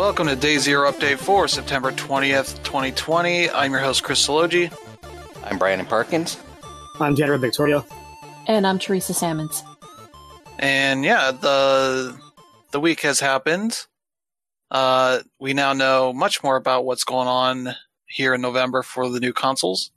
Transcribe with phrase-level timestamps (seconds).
[0.00, 3.50] Welcome to Day Zero Update for September 20th, 2020.
[3.50, 4.72] I'm your host, Chris Sologi.
[5.44, 6.38] I'm Brandon Parkins.
[6.98, 7.84] I'm Jennifer Victoria.
[8.46, 9.62] And I'm Teresa Salmons.
[10.58, 12.18] And yeah, the
[12.70, 13.86] the week has happened.
[14.70, 17.74] Uh, we now know much more about what's going on
[18.06, 19.90] here in November for the new consoles.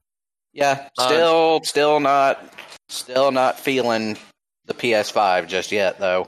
[0.51, 2.43] Yeah, Uh, still, still not,
[2.90, 4.17] still not feeling
[4.65, 6.27] the PS5 just yet, though.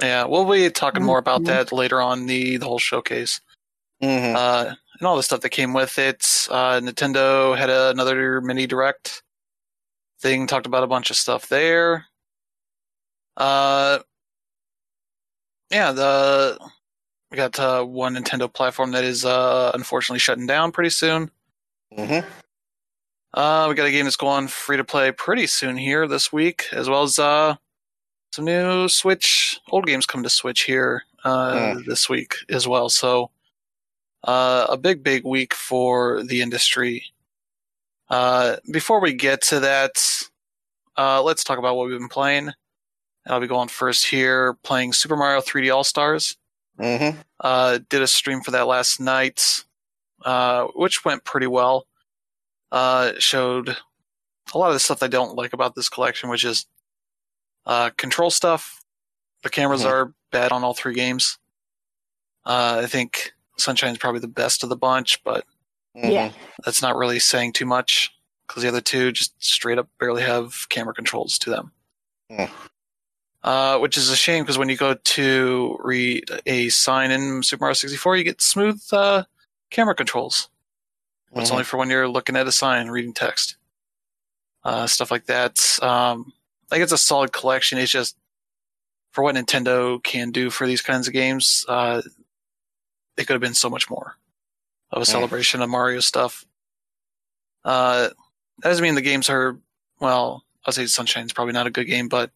[0.00, 1.46] Yeah, we'll be talking more about Mhm.
[1.46, 3.40] that later on the the whole showcase.
[4.02, 6.46] hmm uh, and all the stuff that came with it.
[6.50, 9.22] Uh, Nintendo had another mini direct
[10.20, 12.06] thing, talked about a bunch of stuff there.
[13.36, 13.98] Uh,
[15.70, 16.58] yeah, the
[17.30, 21.30] we got uh, one Nintendo platform that is uh, unfortunately shutting down pretty soon.
[21.94, 22.20] hmm
[23.34, 26.66] Uh, we got a game that's going free to play pretty soon here this week,
[26.72, 27.54] as well as uh,
[28.30, 31.84] some new Switch old games come to Switch here uh, Mm.
[31.86, 32.88] this week as well.
[32.88, 33.30] So
[34.24, 37.04] uh, a big, big week for the industry.
[38.08, 40.02] Uh, before we get to that,
[40.96, 42.50] uh, let's talk about what we've been playing.
[43.26, 46.36] I'll be going first here, playing Super Mario 3D All Stars.
[46.78, 49.64] hmm Uh, did a stream for that last night,
[50.24, 51.86] uh, which went pretty well.
[52.72, 53.76] Uh, showed
[54.54, 56.66] a lot of the stuff I don't like about this collection, which is
[57.66, 58.84] uh, control stuff.
[59.42, 59.86] The cameras Mhm.
[59.90, 61.38] are bad on all three games.
[62.44, 65.44] Uh, I think Sunshine's probably the best of the bunch, but
[65.94, 66.32] Yeah.
[66.64, 68.10] that's not really saying too much
[68.46, 71.72] because the other two just straight up barely have camera controls to them.
[72.30, 72.44] Hmm.
[73.42, 77.62] Uh, which is a shame because when you go to read a sign in Super
[77.64, 79.24] Mario 64, you get smooth uh,
[79.70, 80.48] camera controls.
[81.34, 81.52] It's Mhm.
[81.52, 83.56] only for when you're looking at a sign, reading text,
[84.64, 85.58] uh, stuff like that.
[85.82, 86.32] Um,
[86.70, 87.78] I think it's a solid collection.
[87.78, 88.16] It's just
[89.12, 92.00] for what Nintendo can do for these kinds of games, uh,
[93.16, 94.14] it could have been so much more
[94.92, 96.44] of a celebration of Mario stuff.
[97.64, 98.08] Uh,
[98.58, 99.58] that doesn't mean the games are
[99.98, 100.44] well.
[100.64, 102.30] I'll say Sunshine's probably not a good game, but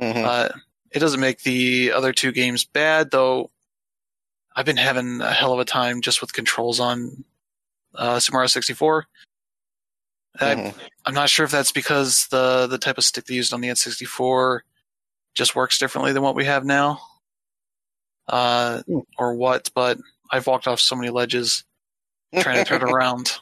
[0.00, 0.24] Mhm.
[0.24, 0.48] uh,
[0.90, 3.50] it doesn't make the other two games bad, though.
[4.56, 7.24] I've been having a hell of a time just with controls on
[7.94, 9.06] uh, Super Mario 64.
[10.40, 10.78] And Mhm.
[10.78, 13.60] I, I'm not sure if that's because the the type of stick they used on
[13.60, 14.60] the N64
[15.34, 17.00] just works differently than what we have now,
[18.28, 18.98] uh, Hmm.
[19.18, 19.70] or what.
[19.74, 19.98] But
[20.30, 21.64] I've walked off so many ledges
[22.38, 23.38] trying to turn around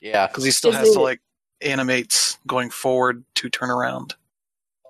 [0.00, 0.26] yeah.
[0.26, 1.20] because he still Is has to like
[1.60, 4.14] animate going forward to turn around.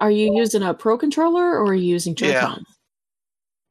[0.00, 2.40] Are you using a Pro controller or are you using Joy Yeah.
[2.40, 2.66] Con?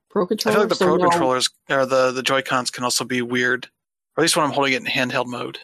[0.10, 2.84] Pro I feel like the so Pro no- controllers or the the Joy Cons can
[2.84, 3.66] also be weird,
[4.18, 5.60] or at least when I'm holding it in handheld mode.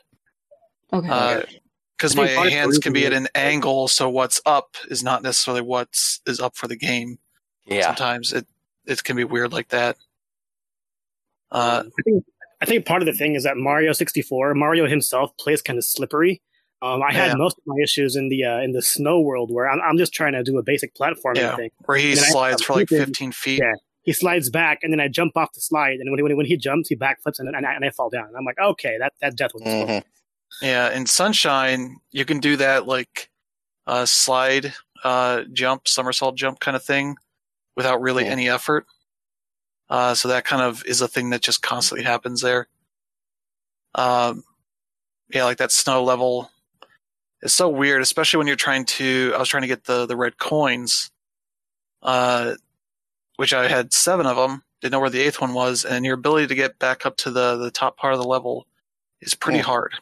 [0.94, 1.60] Okay.
[1.98, 4.76] Because my think part of the hands can be at an angle, so what's up
[4.90, 7.18] is not necessarily what's is up for the game.
[7.66, 7.88] Yeah.
[7.88, 8.46] Sometimes it
[8.86, 9.98] it can be weird like that.
[11.52, 12.24] Uh, I think
[12.62, 15.86] I think part of the thing is that Mario 64, Mario himself plays kind of
[15.86, 16.42] slippery.
[16.82, 17.34] Um, I had Yeah.
[17.36, 20.14] most of my issues in the uh, in the snow world where I'm, I'm just
[20.14, 21.56] trying to do a basic platforming Yeah.
[21.56, 21.70] thing.
[21.86, 23.60] where he And then I- slides for like 15 feet.
[23.60, 23.74] Yeah.
[24.04, 26.56] He slides back, and then I jump off the slide, and when when, when he
[26.56, 28.28] jumps, he backflips, and, and, I, and I fall down.
[28.28, 29.64] And I'm like, okay, that that death was.
[29.64, 30.04] Mhm.
[30.62, 33.30] Yeah, in Sunshine, you can do that like
[33.86, 37.16] uh, slide, uh, jump, somersault jump kind of thing
[37.76, 38.32] without really Cool.
[38.32, 38.86] any effort.
[39.90, 42.68] Uh, so that kind of is a thing that just constantly happens there.
[43.96, 44.44] Um,
[45.34, 46.50] yeah, like that snow level
[47.42, 49.32] is so weird, especially when you're trying to.
[49.36, 51.10] I was trying to get the the red coins,
[52.02, 52.56] uh,
[53.38, 54.64] which I had seven of them.
[54.82, 57.32] Didn't know where the eighth one was, and your ability to get back up to
[57.32, 58.66] the the top part of the level
[59.22, 59.66] is pretty Cool.
[59.68, 59.94] hard,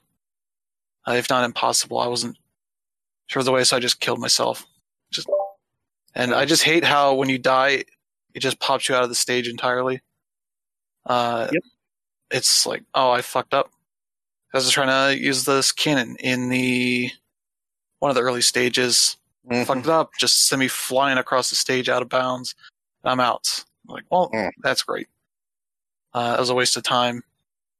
[1.08, 2.00] uh, if not impossible.
[2.00, 2.38] I wasn't
[3.28, 4.66] sure of the way, so I just killed myself.
[5.12, 5.28] Just,
[6.14, 7.84] and I just hate how when you die,
[8.34, 10.02] it just pops you out of the stage entirely.
[11.06, 11.64] Uh, Yep.
[12.32, 13.70] It's like, oh, I fucked up.
[14.54, 17.12] I was trying to use this cannon in the
[18.00, 19.18] one of the early stages.
[19.50, 19.66] Mhm.
[19.68, 20.12] Fucked up.
[20.20, 22.56] Just sent me flying across the stage out of bounds.
[23.04, 23.64] I'm out.
[23.88, 24.52] I'm like, well, Mm.
[24.64, 25.08] that's great.
[26.14, 27.24] Uh, it was a waste of time.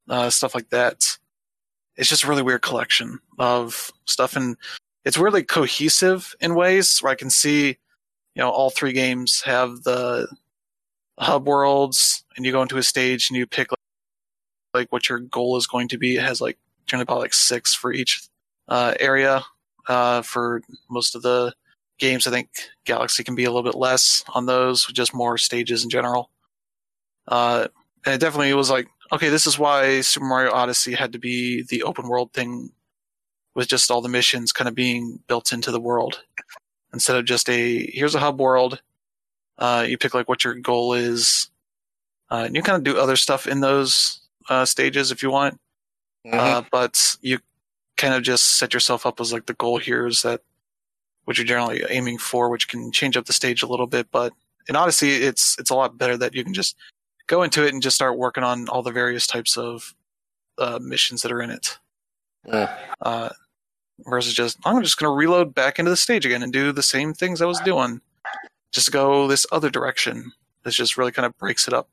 [0.08, 1.18] Uh, stuff like that.
[1.98, 4.58] It's just a really weird collection of stuff, and
[5.06, 7.76] it's really cohesive in ways where I can see, you
[8.38, 10.28] know, all three games have the
[11.20, 13.80] hub worlds, and you go into a stage and you pick like,
[14.74, 16.18] like what your goal is going to be.
[16.18, 18.28] It has like generally about like six for each
[18.68, 19.44] uh, area.
[19.88, 21.54] Uh, for most of the
[22.00, 22.50] games, I think
[22.86, 26.32] Galaxy can be a little bit less on those, just more stages in general.
[27.28, 27.68] Uh,
[28.06, 31.64] and it definitely was like, okay, this is why Super Mario Odyssey had to be
[31.64, 32.72] the open world thing,
[33.54, 36.22] with just all the missions kind of being built into the world
[36.94, 38.82] instead of just a here's a hub world.
[39.58, 41.50] Uh, you pick like what your goal is,
[42.30, 44.20] Uh, and you kind of do other stuff in those
[44.50, 45.60] uh, stages if you want,
[46.34, 47.40] uh, but you
[47.98, 50.42] kind of just set yourself up as like the goal here is that
[51.26, 54.08] what you're generally aiming for, which can change up the stage a little bit.
[54.12, 54.34] But
[54.68, 56.76] in Odyssey, it's it's a lot better that you can just
[57.28, 59.94] go into it and just start working on all the various types of
[60.58, 61.78] uh, missions that are in it.
[62.48, 62.78] Mm.
[63.02, 63.30] Uh,
[64.00, 66.84] versus just I'm just going to reload back into the stage again and do the
[66.84, 68.02] same things I was doing,
[68.72, 70.32] just go this other direction.
[70.64, 71.90] This just really kind of breaks it up,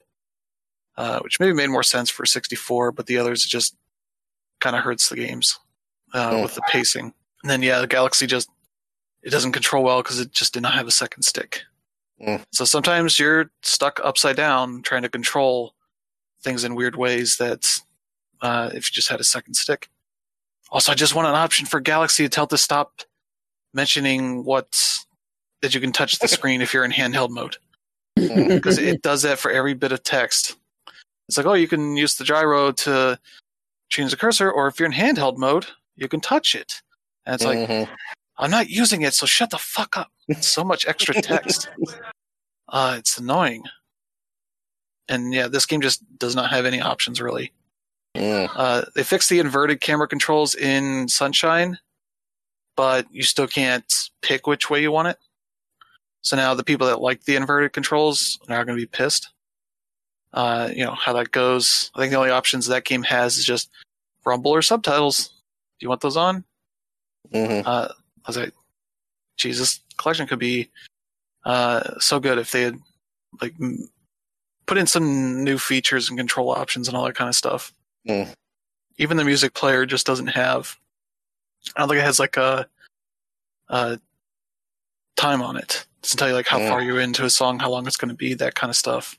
[0.96, 3.76] uh, which maybe made more sense for 64, but the others just
[4.60, 5.58] kind of hurts the games
[6.14, 6.42] uh, Mm.
[6.42, 7.12] with the pacing.
[7.42, 8.48] And then yeah, the Galaxy just
[9.22, 11.62] it doesn't control well because it just did not have a second stick.
[12.22, 12.42] Mm.
[12.52, 15.74] So sometimes you're stuck upside down trying to control
[16.42, 17.80] things in weird ways that
[18.40, 19.88] uh, if you just had a second stick.
[20.70, 23.02] Also, I just want an option for Galaxy to tell to stop
[23.74, 24.96] mentioning what
[25.60, 27.56] that you can touch the screen if you're in handheld mode
[28.16, 30.56] because it does that for every bit of text.
[31.28, 33.18] It's like, oh, you can use the gyro to
[33.90, 35.66] change the cursor, or if you're in handheld mode,
[35.96, 36.82] you can touch it.
[37.26, 37.88] And it's like, Mhm.
[38.38, 40.10] I'm not using it, so shut the fuck up.
[40.40, 41.68] So much extra text.
[42.68, 43.64] Uh, it's annoying.
[45.08, 47.52] And yeah, this game just does not have any options really.
[48.16, 48.50] Mm.
[48.54, 51.78] Uh, they fixed the inverted camera controls in Sunshine,
[52.76, 53.92] but you still can't
[54.22, 55.18] pick which way you want it.
[56.22, 59.30] So now the people that like the inverted controls are going to be pissed.
[60.32, 61.90] Uh, you know how that goes.
[61.94, 63.70] I think the only options that game has is just
[64.24, 65.28] rumble or subtitles.
[65.28, 66.44] Do you want those on?
[67.34, 67.66] Mhm.
[67.66, 68.54] Uh, I was like,
[69.36, 70.70] Jesus, collection could be
[71.44, 72.76] uh, so good if they had
[73.40, 73.88] like m-
[74.66, 77.72] put in some new features and control options and all that kind of stuff.
[78.08, 78.32] Mm.
[78.98, 80.76] Even the music player just doesn't have.
[81.76, 82.66] I don't think it has like a,
[83.68, 83.98] a
[85.16, 86.68] time on it to tell you like how Mm.
[86.68, 89.18] far you're into a song, how long it's going to be, that kind of stuff.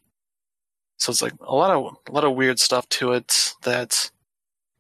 [0.98, 4.12] So it's like a lot of a lot of weird stuff to it that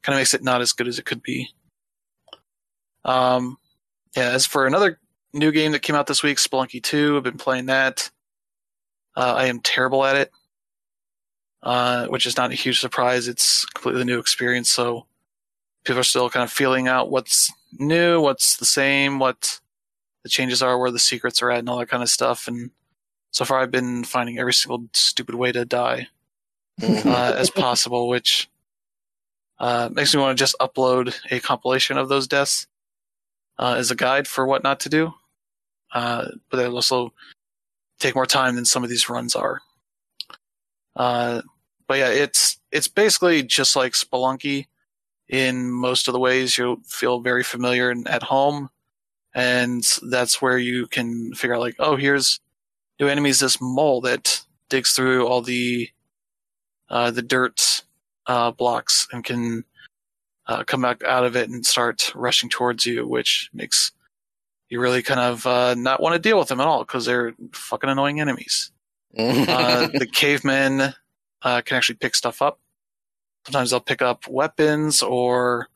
[0.03, 1.49] kind of makes it not as good as it could be.
[3.03, 3.57] Um,
[4.15, 4.29] yeah.
[4.31, 4.99] As for another
[5.33, 8.09] new game that came out this week, Spelunky Two, I've been playing that.
[9.15, 10.31] Uh, I am terrible at it,
[11.61, 13.27] uh, which is not a huge surprise.
[13.27, 15.05] It's completely new experience, so
[15.85, 19.59] people are still kind of feeling out what's new, what's the same, what
[20.23, 22.47] the changes are, where the secrets are at, and all that kind of stuff.
[22.47, 22.71] And
[23.31, 26.07] so far, I've been finding every single stupid way to die
[26.81, 27.05] Mhm.
[27.05, 28.49] uh, as possible, which
[29.59, 32.65] uh, makes me want to just upload a compilation of those deaths
[33.59, 35.13] uh, as a guide for what not to do.
[35.93, 37.13] Uh, but it'll also
[37.99, 39.61] take more time than some of these runs are.
[40.95, 41.41] Uh,
[41.87, 44.67] but yeah, it's it's basically just like Spelunky
[45.29, 46.57] in most of the ways.
[46.57, 48.69] You'll feel very familiar and at home,
[49.33, 52.39] and that's where you can figure out like, oh, here's
[52.99, 53.39] new enemies.
[53.39, 55.89] This mole that digs through all the
[56.89, 57.83] uh, the dirt
[58.27, 59.63] uh, blocks and can
[60.47, 63.92] uh, come back out of it and start rushing towards you, which makes
[64.73, 67.35] you really kind of uh, not want to deal with them at all because they're
[67.53, 68.71] fucking annoying enemies.
[69.15, 70.91] Uh, the cavemen
[71.43, 72.59] uh, can actually pick stuff up.
[73.45, 75.67] Sometimes they'll pick up weapons or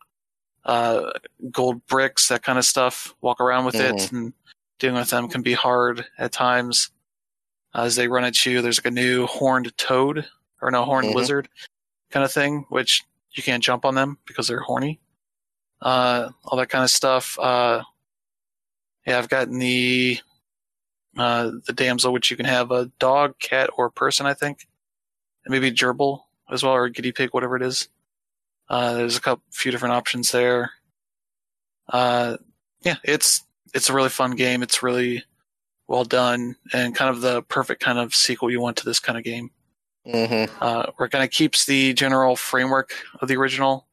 [0.65, 1.11] uh,
[1.51, 3.13] gold bricks, that kind of stuff.
[3.21, 4.33] Walk around with it, and
[4.79, 6.89] dealing with them can be hard at times.
[7.75, 10.25] As they run at you, there's like a new horned toad
[10.59, 11.13] or no horned Mhm.
[11.13, 11.47] lizard
[12.09, 14.99] kind of thing, which you can't jump on them because they're horny.
[15.79, 17.37] Uh, all that kind of stuff.
[17.37, 17.83] Uh,
[19.07, 20.19] yeah, I've gotten the
[21.17, 24.67] uh, the damsel, which you can have a dog, cat, or person, I think,
[25.45, 26.21] and maybe gerbil
[26.51, 27.87] as well, or guinea pig, whatever it is.
[28.69, 30.71] Uh, there's a couple, few different options there.
[31.91, 32.37] Uh,
[32.81, 34.61] yeah, it's it's a really fun game.
[34.61, 35.23] It's really
[35.87, 39.17] well done and kind of the perfect kind of sequel you want to this kind
[39.17, 39.51] of game.
[40.05, 40.49] Mhm.
[40.61, 43.87] Uh, where it kind of keeps the general framework of the original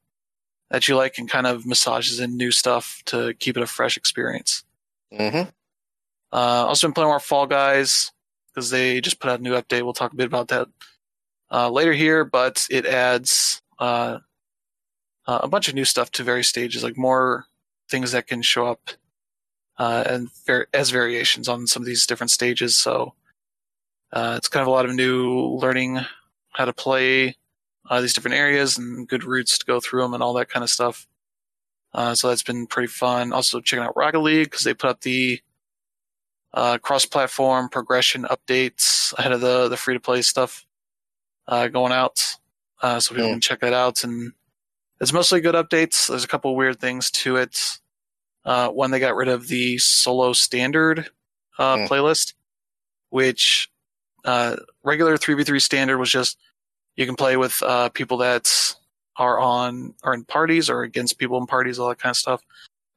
[0.69, 3.95] that you like and kind of massages in new stuff to keep it a fresh
[3.97, 4.63] experience.
[5.15, 5.51] Mhm.
[6.31, 8.11] Uh, also been playing more Fall Guys
[8.53, 9.83] because they just put out a new update.
[9.83, 10.67] We'll talk a bit about that
[11.51, 14.19] uh, later here, but it adds uh,
[15.27, 17.45] uh, a bunch of new stuff to various stages, like more
[17.89, 18.91] things that can show up
[19.77, 20.29] uh, and
[20.73, 22.77] as variations on some of these different stages.
[22.77, 23.13] So
[24.13, 25.99] uh, it's kind of a lot of new learning
[26.53, 27.35] how to play
[28.01, 30.69] these different areas and good routes to go through them and all that kind of
[30.69, 31.07] stuff.
[31.95, 33.31] Uh, so that's been pretty fun.
[33.31, 35.39] Also checking out Rocket League because they put up the
[36.53, 40.65] uh, cross-platform progression updates ahead of the the free-to-play stuff
[41.47, 42.21] uh, going out.
[42.81, 43.33] Uh, so people Hmm.
[43.35, 44.33] can check that out, and
[44.99, 46.07] it's mostly good updates.
[46.09, 47.57] There's a couple weird things to it.
[48.43, 51.09] Uh, one, they got rid of the solo standard
[51.57, 51.85] uh, Hmm.
[51.93, 52.33] playlist,
[53.09, 53.69] which
[54.25, 56.37] uh, regular 3v3 standard was just
[56.97, 58.75] You can play with uh, people that
[59.17, 62.41] are on are in parties or against people in parties, all that kind of stuff.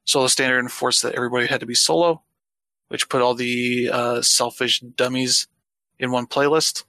[0.05, 2.21] Solo standard enforced that everybody had to be solo,
[2.89, 5.47] which put all the uh, selfish dummies
[5.99, 6.83] in one playlist,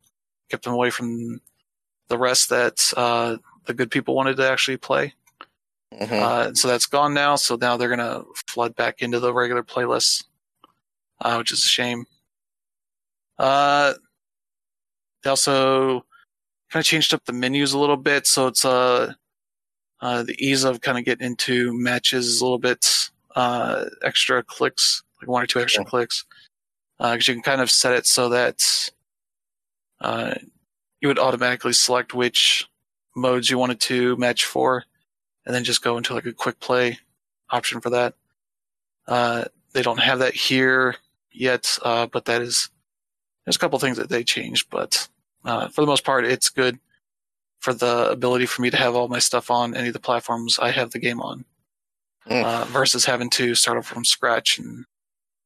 [0.51, 1.41] kept them away from
[2.09, 5.15] the rest that uh, the good people wanted to actually play.
[5.93, 6.13] Mhm.
[6.13, 7.37] Uh, so that's gone now.
[7.37, 10.25] So now they're gonna flood back into the regular playlists,
[11.21, 12.07] uh, which is a shame.
[13.39, 13.95] Uh,
[15.23, 16.05] they also
[16.71, 19.13] kind of changed up the menus a little bit, so it's uh,
[20.01, 24.43] uh the ease of kind of getting into matches is a little bit uh extra
[24.43, 26.25] clicks, like one or two extra clicks,
[26.99, 28.91] because you can kind of set it so that
[30.01, 30.35] uh
[31.01, 32.67] you would automatically select which
[33.17, 34.85] modes you wanted to match for
[35.47, 36.99] and then just go into like a quick play
[37.51, 38.15] option for that.
[39.07, 40.97] Uh, they don't have that here
[41.33, 42.69] yet, uh, but that is
[43.45, 45.09] there's a couple things that they changed, but
[45.45, 46.79] uh, for the most part, it's good
[47.61, 50.59] for the ability for me to have all my stuff on any of the platforms
[50.59, 51.45] I have the game on,
[52.29, 52.45] Mm.
[52.45, 54.85] uh, versus having to start up from scratch and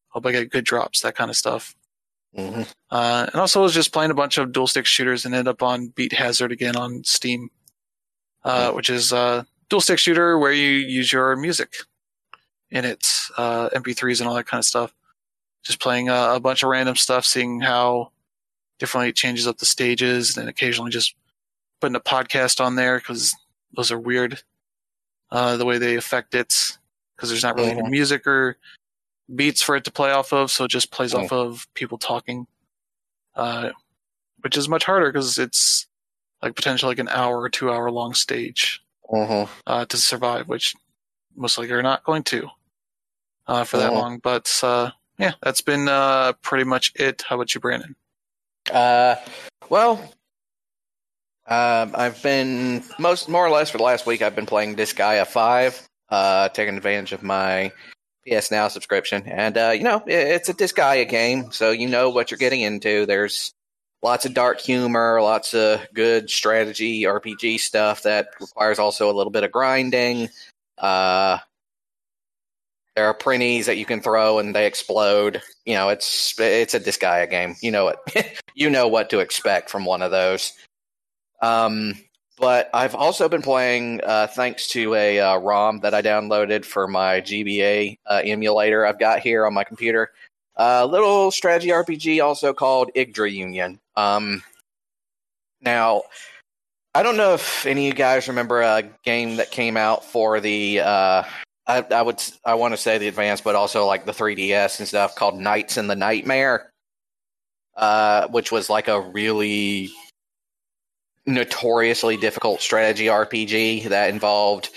[0.09, 1.75] hope I get good drops, that kind of stuff.
[2.37, 2.69] Mhm.
[2.91, 5.49] Uh, and also, I was just playing a bunch of dual stick shooters and ended
[5.49, 7.51] up on Beat Hazard again on Steam,
[8.43, 11.73] uh, which is a dual stick shooter where you use your music
[12.71, 13.07] in it,
[13.37, 14.93] uh, MP3s and all that kind of stuff.
[15.63, 18.11] Just playing a, a bunch of random stuff, seeing how
[18.81, 21.15] differently it changes up the stages, and then occasionally just
[21.85, 23.37] putting a podcast on there because
[23.77, 24.43] those are weird,
[25.31, 26.79] uh, the way they affect it
[27.15, 27.91] because there's not really any Mhm.
[27.91, 28.57] music or
[29.37, 31.25] beats for it to play off of, so it just plays Mm.
[31.25, 32.47] off of people talking,
[33.35, 33.69] uh,
[34.41, 35.87] which is much harder because it's
[36.41, 39.47] like potentially like an hour or two hour long stage Mhm.
[39.67, 40.75] uh, to survive, which
[41.37, 42.49] most likely are not going to
[43.47, 43.95] uh, for that Mhm.
[43.97, 44.19] long.
[44.21, 47.21] But uh, yeah, that's been uh, pretty much it.
[47.29, 47.95] How about you, Brandon?
[48.73, 49.17] Uh,
[49.69, 50.15] well,
[51.47, 54.23] um, I've been most more or less for the last week.
[54.23, 57.73] I've been playing Disgaea Five, uh, taking advantage of my
[58.27, 62.09] PS Now subscription, and uh, you know it, it's a Disgaea game, so you know
[62.09, 63.05] what you're getting into.
[63.05, 63.53] There's
[64.03, 69.33] lots of dark humor, lots of good strategy RPG stuff that requires also a little
[69.33, 70.29] bit of grinding.
[70.79, 71.39] Uh,
[72.97, 75.43] there are Prinnies that you can throw and they explode.
[75.65, 77.57] You know, it's it's a Disgaea game.
[77.61, 78.41] You know it.
[78.55, 80.53] you know what to expect from one of those.
[81.45, 81.95] Um,
[82.39, 86.89] but I've also been playing, uh, thanks to a uh, ROM that I downloaded for
[86.89, 90.11] my GBA uh, emulator I've got here on my computer.
[90.57, 93.79] A little strategy RPG also called Yggdra Union.
[93.95, 94.43] Um,
[95.61, 96.05] now,
[96.95, 100.41] I don't know if any of you guys remember a game that came out for
[100.41, 100.81] the.
[100.81, 101.23] Uh,
[101.67, 104.89] I, I would I want to say the advanced, but also like the 3DS and
[104.89, 106.71] stuff called Knights in the Nightmare,
[107.77, 109.91] uh, which was like a really
[111.27, 114.71] notoriously difficult strategy RPG that involved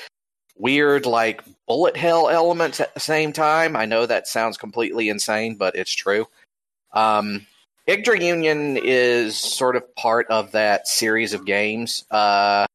[0.57, 3.75] weird like bullet hell elements at the same time.
[3.75, 6.27] I know that sounds completely insane, but it's true.
[6.93, 7.45] Um,
[7.87, 12.65] Yggdra Union is sort of part of that series of games, uh,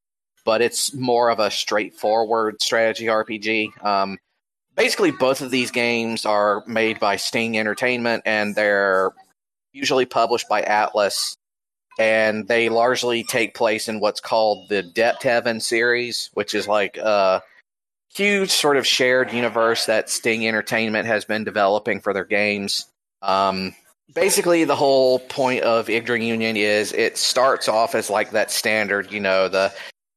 [0.44, 3.84] but it's more of a straightforward strategy RPG.
[3.84, 4.18] Um,
[4.76, 9.12] basically, both of these games are made by Sting Entertainment, and they're
[9.72, 11.36] usually published by Atlus
[11.98, 16.96] and they largely take place in what's called the Depth Heaven series, which is like
[16.96, 17.42] a
[18.14, 22.86] huge sort of shared universe that Sting Entertainment has been developing for their games.
[23.22, 23.74] Um,
[24.14, 29.12] basically, the whole point of Yggdra Union is it starts off as like that standard,
[29.12, 29.72] you know, the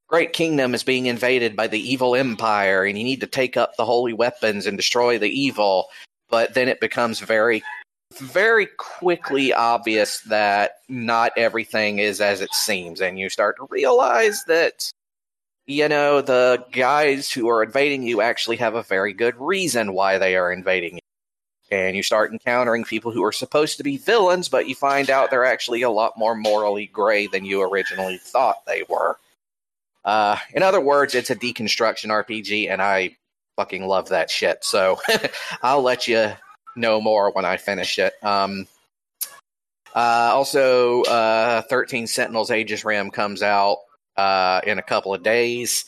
[0.08, 3.76] Great Kingdom is being invaded by the evil empire, and you need to take up
[3.76, 5.88] the holy weapons and destroy the evil.
[6.30, 7.64] But then it becomes very
[8.14, 14.44] very quickly obvious that not everything is as it seems, and you start to realize
[14.46, 14.92] that
[15.68, 20.18] you know the guys who are invading you actually have a very good reason why
[20.18, 21.00] they are invading you.
[21.72, 25.32] And you start encountering people who are supposed to be villains, but you find out
[25.32, 29.18] they're actually a lot more morally gray than you originally thought they were.
[30.06, 33.18] Uh, in other words, it's a deconstruction RPG, and I
[33.56, 34.64] fucking love that shit.
[34.64, 35.00] So
[35.64, 36.34] I'll let you
[36.76, 38.14] know more when I finish it.
[38.24, 38.68] Um,
[39.96, 43.78] uh, also, uh, 13 Sentinels Aegis Rim comes out
[44.18, 45.86] uh, in a couple of days.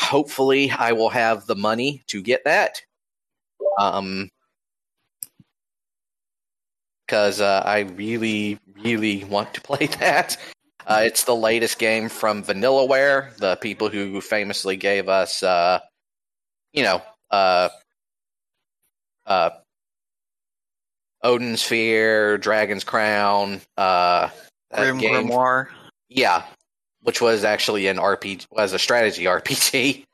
[0.00, 2.82] Hopefully, I will have the money to get that.
[3.78, 4.30] Um,
[7.06, 10.36] because uh, I really, really want to play that.
[10.86, 15.78] Uh, it's the latest game from Vanillaware, the people who famously gave us, uh,
[16.72, 17.02] you know,
[21.26, 24.30] Odin's Sphere, Dragon's Crown, uh,
[24.74, 25.68] Grim game- Grimoire.
[26.08, 26.44] yeah,
[27.02, 30.04] which was actually an RPG, was a strategy RPG.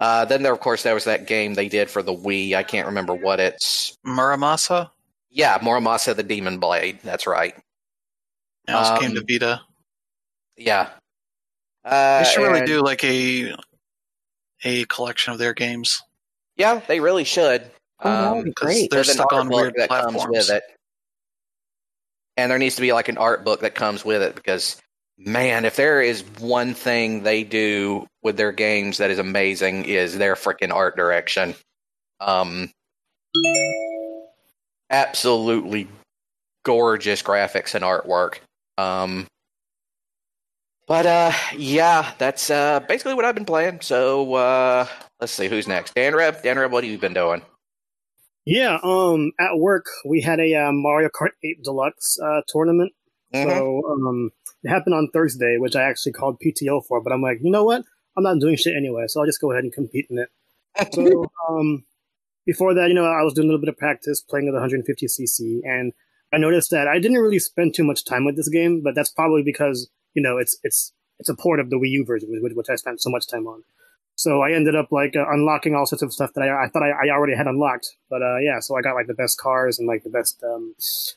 [0.00, 2.54] Uh, then there, of course, there was that game they did for the Wii.
[2.54, 3.96] I can't remember what it's.
[4.06, 4.90] Muramasa.
[5.30, 6.98] Yeah, Muramasa the Demon Blade.
[7.04, 7.54] That's right.
[8.68, 9.60] It also came to Um, Vita.
[10.56, 10.90] Yeah.
[11.84, 13.54] Uh, They should really and- do like a
[14.64, 16.02] a collection of their games.
[16.56, 17.68] Yeah, they really should.
[18.04, 18.90] Oh, that would be 'cause great.
[18.90, 20.64] They're There's an stuck art on book weird that comes with it,
[22.36, 24.76] and there needs to be like an art book that comes with it because,
[25.18, 30.18] man, if there is one thing they do with their games that is amazing, is
[30.18, 31.54] their freaking art direction.
[32.20, 32.70] Um,
[34.90, 35.88] absolutely
[36.64, 38.38] gorgeous graphics and artwork.
[38.78, 39.26] Um,
[40.86, 43.80] but uh, yeah, that's uh basically what I've been playing.
[43.80, 44.86] So uh,
[45.20, 45.94] let's see who's next.
[45.94, 47.42] Dan Reb, Dan Reb, what have you been doing?
[48.44, 52.92] Yeah, um, at work we had a uh, Mario Kart 8 Deluxe uh, tournament.
[53.34, 53.44] Mhm.
[53.44, 54.30] So um,
[54.62, 57.00] it happened on Thursday, which I actually called PTO for.
[57.00, 57.84] But I'm like, you know what?
[58.16, 60.28] I'm not doing shit anyway, so I'll just go ahead and compete in it.
[60.92, 61.84] So um,
[62.44, 65.60] before that, you know, I was doing a little bit of practice playing with 150cc,
[65.64, 65.92] and
[66.32, 68.82] I noticed that I didn't really spend too much time with this game.
[68.82, 72.04] But that's probably because you know it's it's it's a port of the Wii U
[72.04, 73.62] version, which, which I spent so much time on.
[74.14, 76.82] So I ended up like uh, unlocking all sorts of stuff that I, I thought
[76.82, 77.96] I, I already had unlocked.
[78.10, 80.74] But uh, yeah, so I got like the best cars and like the best um,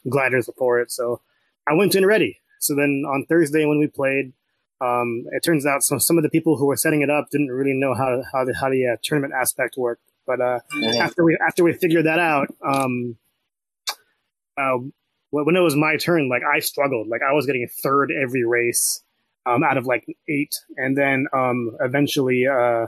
[0.09, 0.91] gliders for it.
[0.91, 1.21] So
[1.67, 2.39] I went in ready.
[2.59, 4.33] So then on Thursday when we played,
[4.81, 7.51] um, it turns out some some of the people who were setting it up didn't
[7.51, 10.01] really know how how the how the uh, tournament aspect worked.
[10.25, 10.99] But uh, Mhm.
[10.99, 13.17] after we after we figured that out, um,
[14.57, 14.77] uh,
[15.29, 17.07] when it was my turn, like I struggled.
[17.07, 19.03] Like I was getting third every race
[19.45, 22.87] um, out of like eight, and then um, eventually, uh,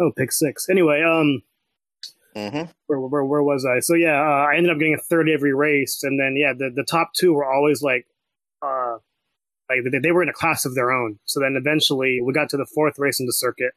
[0.00, 0.68] oh, pick six.
[0.68, 1.42] Anyway, um,
[2.36, 2.68] Mhm.
[2.88, 3.78] where, where, where was I?
[3.78, 6.70] So yeah, uh, I ended up getting a third every race, and then yeah, the,
[6.74, 8.06] the top two were always like,
[8.60, 8.98] uh,
[9.68, 11.18] like they, they were in a class of their own.
[11.26, 13.72] So then eventually we got to the fourth race in the circuit,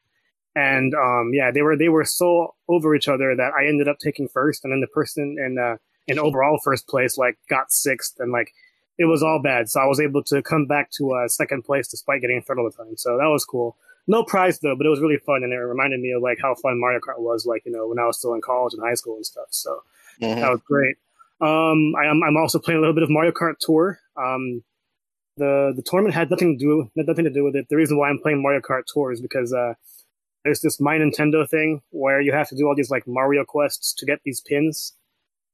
[0.56, 4.00] and um, yeah, they were they were so over each other that I ended up
[4.00, 5.78] taking first, and then the person in uh,
[6.08, 8.52] in overall first place like got sixth, and like
[8.98, 9.70] it was all bad.
[9.70, 12.70] So I was able to come back to uh, second place despite getting third all
[12.70, 12.98] the time.
[12.98, 13.78] So that was cool.
[14.08, 16.56] No prize though, but it was really fun, and it reminded me of like how
[16.56, 18.94] fun Mario Kart was, like you know when I was still in college and high
[18.94, 19.48] school and stuff.
[19.50, 19.84] So
[20.22, 20.36] Mhm.
[20.36, 20.96] that was great.
[21.42, 24.00] Um, I, am I'm also playing a little bit of Mario Kart Tour.
[24.16, 24.64] Um,
[25.36, 27.68] the the tournament had nothing to do had nothing to do with it.
[27.70, 29.74] The reason why I'm playing Mario Kart Tour is because uh,
[30.44, 33.94] there's this My Nintendo thing where you have to do all these like Mario quests
[33.96, 34.94] to get these pins,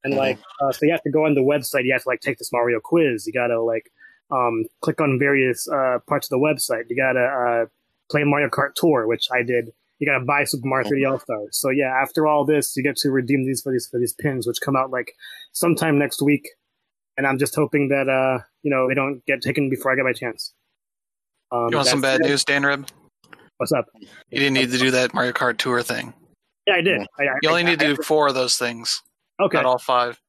[0.03, 0.17] and Mhm.
[0.17, 1.85] like uh, so you have to go on the website.
[1.85, 3.25] You have to like take this Mario quiz.
[3.27, 3.91] You gotta like
[4.31, 6.85] um, click on various uh, parts of the website.
[6.89, 7.65] You gotta uh,
[8.09, 9.71] play Mario Kart Tour, which I did.
[9.99, 11.49] You gotta buy Super Mario 3D All Stars.
[11.57, 14.47] So yeah, after all this, you get to redeem these for these for these pins,
[14.47, 15.13] which come out like
[15.51, 16.49] sometime next week.
[17.15, 20.03] And I'm just hoping that uh, you know they don't get taken before I get
[20.03, 20.53] my chance.
[21.51, 22.27] Um, You want some bad it.
[22.27, 22.87] news, Dan Rib?
[23.57, 23.85] What's up?
[24.31, 26.11] You didn't need to do that Mario Kart Tour thing.
[26.65, 27.01] Yeah, I did.
[27.19, 29.03] I, I, You only I- need to I- do four of those things,
[29.45, 30.19] Okay, not all five.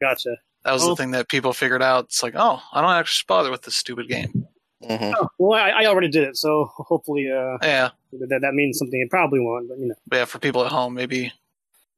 [0.00, 0.36] gotcha.
[0.64, 0.90] That was Oh.
[0.90, 2.04] the thing that people figured out.
[2.04, 4.46] It's like, oh, I don't actually bother with this stupid game.
[4.82, 5.14] Mhm.
[5.16, 9.00] Oh, well, I, I already did it, so hopefully uh, Yeah, that that means something.
[9.00, 10.24] It probably won't, but you know but yeah.
[10.24, 11.32] For people at home, maybe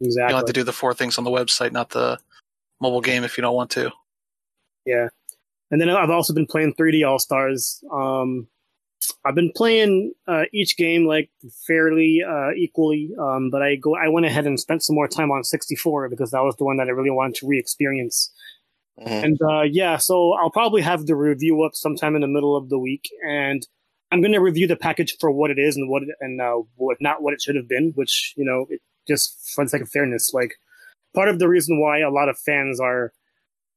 [0.01, 0.31] you exactly.
[0.33, 2.19] don't have to do the four things on the website, not the
[2.81, 3.91] mobile game, if you don't want to.
[4.87, 5.09] Yeah.
[5.71, 7.85] And then I've also been playing 3D All Stars.
[7.93, 8.49] Um,
[9.25, 11.31] I've been playing uh, each game like
[11.67, 15.31] fairly uh, equally, um, but I go I went ahead and spent some more time
[15.31, 18.33] on 64 because that was the one that I really wanted to re-experience.
[18.99, 19.25] Mhm.
[19.25, 22.69] And uh, yeah, so I'll probably have the review up sometime in the middle of
[22.71, 23.67] the week, and
[24.11, 26.57] I'm going to review the package for what it is and what it, and uh,
[26.77, 27.93] what not what it should have been.
[27.95, 30.55] Which you know, it, just for the sake of fairness, like
[31.15, 33.13] part of the reason why a lot of fans are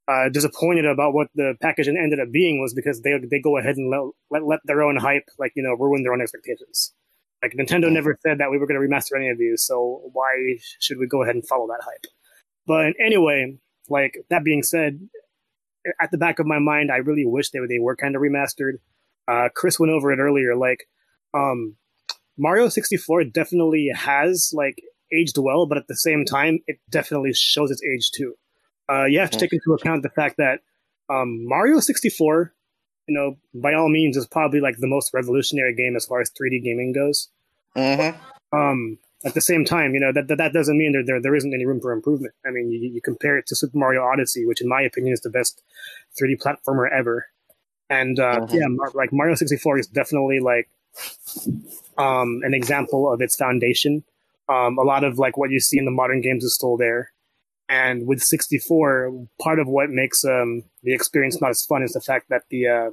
[0.08, 3.78] uh, disappointed about what the package ended up being was because they they go ahead
[3.78, 6.94] and let, let let their own hype like you know ruin their own expectations.
[7.42, 10.58] Like Nintendo never said that we were going to remaster any of these, so why
[10.80, 12.06] should we go ahead and follow that hype?
[12.66, 13.58] But anyway,
[13.90, 15.00] like that being said,
[16.02, 18.76] at the back of my mind, I really wish they they were kind of remastered.
[19.28, 20.56] Uh, Chris went over it earlier.
[20.56, 20.86] Like,
[21.34, 21.76] um,
[22.38, 24.82] Mario sixty four definitely has like
[25.14, 28.36] aged well, but at the same time, it definitely shows its age too.
[28.90, 30.60] Uh, you have to take into account the fact that
[31.10, 32.54] um, Mario sixty four,
[33.08, 36.30] you know, by all means, is probably like the most revolutionary game as far as
[36.30, 37.30] three D gaming goes.
[37.76, 38.16] Mhm.
[38.52, 41.34] Um, at the same time, you know that that, that doesn't mean that there there
[41.36, 42.34] isn't any room for improvement.
[42.46, 45.22] I mean, you, you compare it to Super Mario Odyssey, which in my opinion is
[45.22, 45.62] the best
[46.20, 47.28] 3D platformer ever,
[47.90, 48.54] and uh, Mhm.
[48.54, 50.68] yeah, Mar- like Mario 64 is definitely like
[51.98, 54.04] um, an example of its foundation.
[54.50, 57.13] Um, a lot of like what you see in the modern games is still there,
[57.70, 62.02] and with 64, part of what makes um, the experience not as fun is the
[62.02, 62.90] fact that the uh,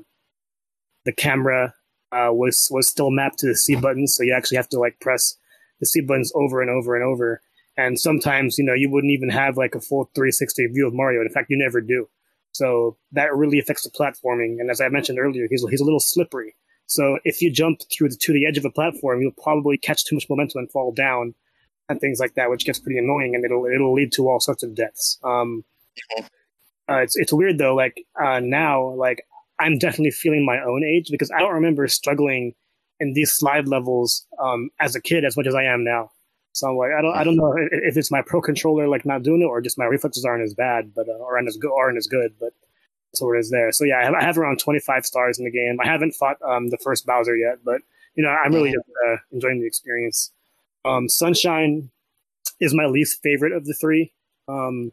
[1.04, 1.74] the camera
[2.12, 4.98] uh, was was still mapped to the C buttons, so you actually have to like
[5.00, 5.36] press
[5.80, 7.40] the C buttons over and over and over.
[7.76, 11.22] And sometimes, you know, you wouldn't even have like a full 360 view of Mario.
[11.22, 12.08] In fact, you never do.
[12.52, 14.56] So that really affects the platforming.
[14.58, 16.54] And as I mentioned earlier, he's he's a little slippery.
[16.86, 20.04] So if you jump through the, to the edge of a platform, you'll probably catch
[20.04, 21.34] too much momentum and fall down,
[21.90, 24.62] and things like that, which gets pretty annoying, and it'll it'll lead to all sorts
[24.62, 25.18] of deaths.
[25.22, 25.64] Um,
[26.88, 27.74] uh, it's it's weird though.
[27.74, 29.22] Like uh, now, like
[29.58, 32.54] I'm definitely feeling my own age because I don't remember struggling
[32.98, 36.10] in these slide levels um, as a kid as much as I am now.
[36.52, 39.22] So I'm like, I don't, I don't know if it's my pro controller like not
[39.22, 41.96] doing it or just my reflexes aren't as bad, but uh, aren't as good, aren't
[41.96, 42.34] as good.
[42.40, 42.52] But
[43.14, 43.72] so it is there.
[43.72, 45.78] So yeah, I have, I have around 25 stars in the game.
[45.82, 47.82] I haven't fought um, the first Bowser yet, but
[48.14, 50.32] you know, I'm really uh, enjoying the experience.
[50.84, 51.90] Um, Sunshine
[52.60, 54.12] is my least favorite of the three.
[54.48, 54.92] Um,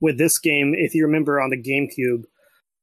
[0.00, 2.24] with this game, if you remember on the GameCube,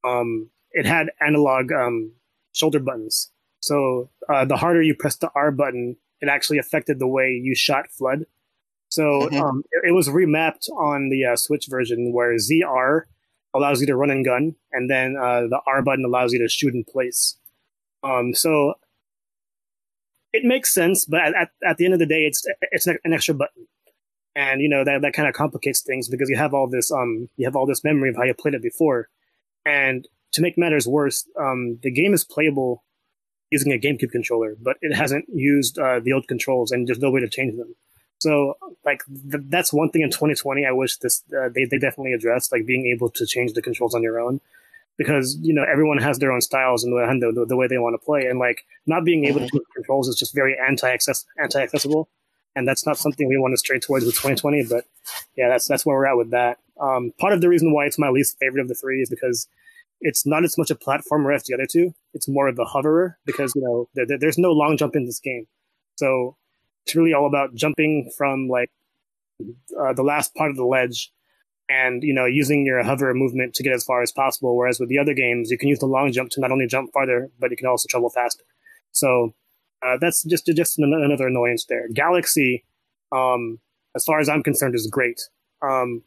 [0.04, 2.14] um, it had analog um,
[2.54, 3.32] shoulder buttons.
[3.62, 7.56] So uh, the harder you press the R button, it actually affected the way you
[7.56, 8.26] shot FLUDD.
[8.90, 9.40] So Mhm.
[9.42, 13.04] um, it, it was remapped on the uh, Switch version where ZR
[13.54, 16.48] allows you to run and gun, and then uh, the R button allows you to
[16.48, 17.38] shoot in place.
[18.04, 18.76] Um, so
[20.34, 23.34] it makes sense, but at, at, the end of the day, it's it's an extra
[23.34, 23.68] button,
[24.36, 27.30] and you know that that kind of complicates things because you have all this um
[27.38, 29.10] you have all this memory of how you played it before,
[29.66, 32.84] and to make matters worse, um, the game is playable
[33.52, 37.10] using a GameCube controller, but it hasn't used uh, the old controls, and there's no
[37.10, 37.76] way to change them.
[38.20, 40.66] So, like, th- that's one thing in 2020.
[40.66, 43.96] I wish this uh, they they definitely addressed, like being able to change the controls
[43.96, 44.42] on your own,
[45.00, 47.96] because you know everyone has their own styles and the the, the way they want
[48.00, 50.88] to play, and like not being able to change the controls is just very anti
[51.42, 52.10] anti accessible,
[52.56, 54.68] and that's not something we want to stray towards with 2020.
[54.70, 54.86] But
[55.36, 56.60] yeah, that's that's where we're at with that.
[56.80, 59.48] Um, part of the reason why it's my least favorite of the three is because
[60.02, 61.94] it's not as much a platformer as the other two.
[62.14, 65.20] It's more of a hoverer because you know there- there's no long jump in this
[65.20, 65.48] game,
[65.96, 66.36] so
[66.86, 68.70] it's really all about jumping from like
[69.80, 71.12] uh, the last part of the ledge
[71.70, 74.58] and you know using your hover movement to get as far as possible.
[74.58, 76.92] Whereas with the other games, you can use the long jump to not only jump
[76.94, 78.44] farther, but you can also travel faster.
[78.92, 79.34] So
[79.86, 81.88] uh, that's just just an- another annoyance there.
[81.94, 82.66] Galaxy,
[83.12, 83.60] um,
[83.96, 85.22] as far as I'm concerned, is great.
[85.62, 86.04] Um,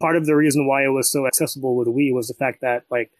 [0.00, 2.84] part of the reason why it was so accessible with Wii was the fact that
[2.90, 3.10] like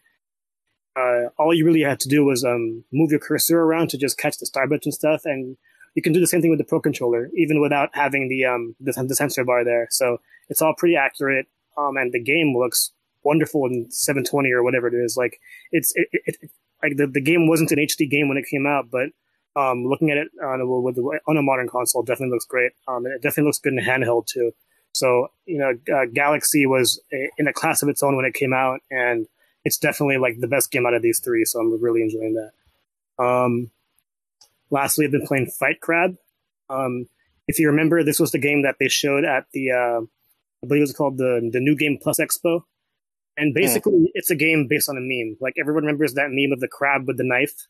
[0.97, 4.19] uh, all you really had to do was um, move your cursor around to just
[4.19, 5.57] catch the star button stuff, and
[5.95, 8.75] you can do the same thing with the Pro controller, even without having the um
[8.81, 9.89] the, the sensor bar there.
[9.91, 11.47] So it's all pretty accurate,
[11.79, 15.17] um, and the game looks wonderful in 720 or whatever it is.
[15.17, 15.41] Like
[15.73, 16.51] it's it, it, it
[16.83, 19.09] like the, the game wasn't an HD game when it came out, but
[19.57, 22.73] um, looking at it on a, on a modern console definitely looks great.
[22.87, 24.53] Um, it definitely looks good in handheld too.
[24.93, 28.35] So you know, uh, Galaxy was a, in a class of its own when it
[28.35, 29.27] came out, and
[29.65, 31.45] it's definitely like the best game out of these three.
[31.45, 33.25] So I'm really enjoying that.
[33.25, 33.71] Um,
[34.71, 36.17] lastly, I've been playing Fight Crab.
[36.69, 37.09] Um,
[37.47, 40.01] if you remember, this was the game that they showed at the uh,
[40.63, 42.63] I believe it was called the the New Game Plus Expo.
[43.37, 45.37] And basically, it's a game based on a meme.
[45.41, 47.69] Like everyone remembers that meme of the crab with the knife.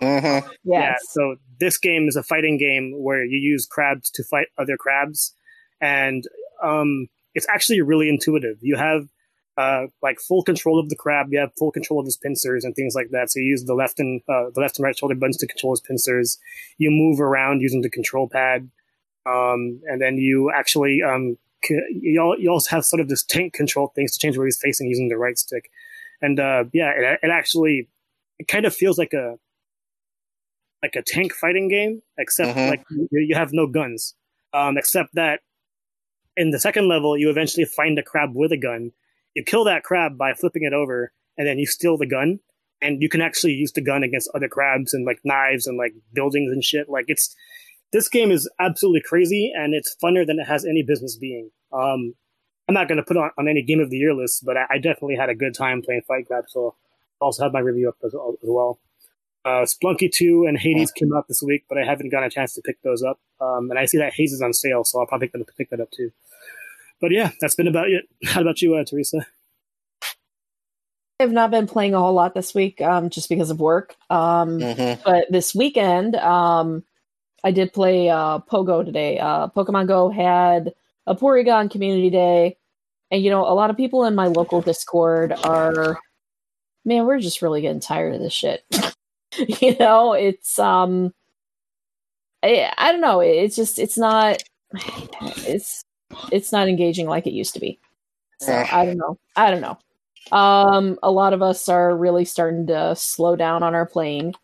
[0.00, 0.48] Mm-hmm.
[0.64, 0.94] Yeah.
[1.10, 5.34] So this game is a fighting game where you use crabs to fight other crabs,
[5.80, 6.24] and
[6.62, 8.58] um, it's actually really intuitive.
[8.60, 9.08] You have
[9.56, 11.28] uh, like full control of the crab.
[11.30, 13.30] You have full control of his pincers and things like that.
[13.30, 15.72] So you use the left and uh, the left and right shoulder buttons to control
[15.72, 16.38] his pincers.
[16.78, 18.70] You move around using the control pad,
[19.24, 23.52] um, and then you actually um, c- you, you also have sort of this tank
[23.52, 25.70] control things to change where he's facing using the right stick.
[26.22, 27.88] And uh, yeah, it, it actually
[28.38, 29.38] it kind of feels like a
[30.82, 32.68] like a tank fighting game, except Mhm.
[32.70, 34.14] like you, you have no guns.
[34.52, 35.40] Um, except that
[36.36, 38.92] in the second level, you eventually find a crab with a gun.
[39.34, 42.40] You kill that crab by flipping it over, and then you steal the gun.
[42.82, 45.94] And you can actually use the gun against other crabs and like knives and like
[46.12, 46.90] buildings and shit.
[46.90, 47.34] Like it's
[47.92, 51.50] this game is absolutely crazy, and it's funner than it has any business being.
[51.72, 52.14] Um,
[52.68, 54.56] I'm not going to put it on, on any game of the year list, but
[54.56, 56.44] I, I definitely had a good time playing Fight Crab.
[56.48, 56.74] So
[57.20, 58.80] I'll also have my review up as, as well.
[59.44, 62.54] Uh, Spelunky 2 and Hades came out this week, but I haven't gotten a chance
[62.54, 63.20] to pick those up.
[63.40, 65.70] Um, and I see that Hades is on sale, so I'll probably pick that, pick
[65.70, 66.10] that up too.
[67.00, 68.06] But yeah, that's been about it.
[68.24, 69.24] How about you, uh, Teresa?
[71.20, 73.94] I have not been playing a whole lot this week, um, just because of work.
[74.10, 75.02] Um, Mm-hmm.
[75.04, 76.82] but this weekend, um,
[77.46, 79.20] I did play uh, Pogo today.
[79.20, 80.74] Uh, Pokemon Go had
[81.06, 82.56] a Porygon Community Day,
[83.12, 85.96] and you know, a lot of people in my local Discord are,
[86.84, 88.64] man, we're just really getting tired of this shit.
[89.60, 91.14] you know, it's um,
[92.42, 93.20] I, I don't know.
[93.20, 94.42] It's just it's not,
[95.46, 95.84] it's
[96.32, 97.78] it's not engaging like it used to be.
[98.40, 98.66] So Eh.
[98.72, 99.18] I don't know.
[99.36, 99.78] I don't know.
[100.36, 104.34] Um, a lot of us are really starting to slow down on our playing.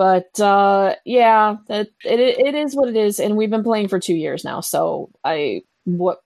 [0.00, 4.00] But uh, yeah, that it it is what it is, and we've been playing for
[4.00, 4.62] two years now.
[4.62, 6.22] So I what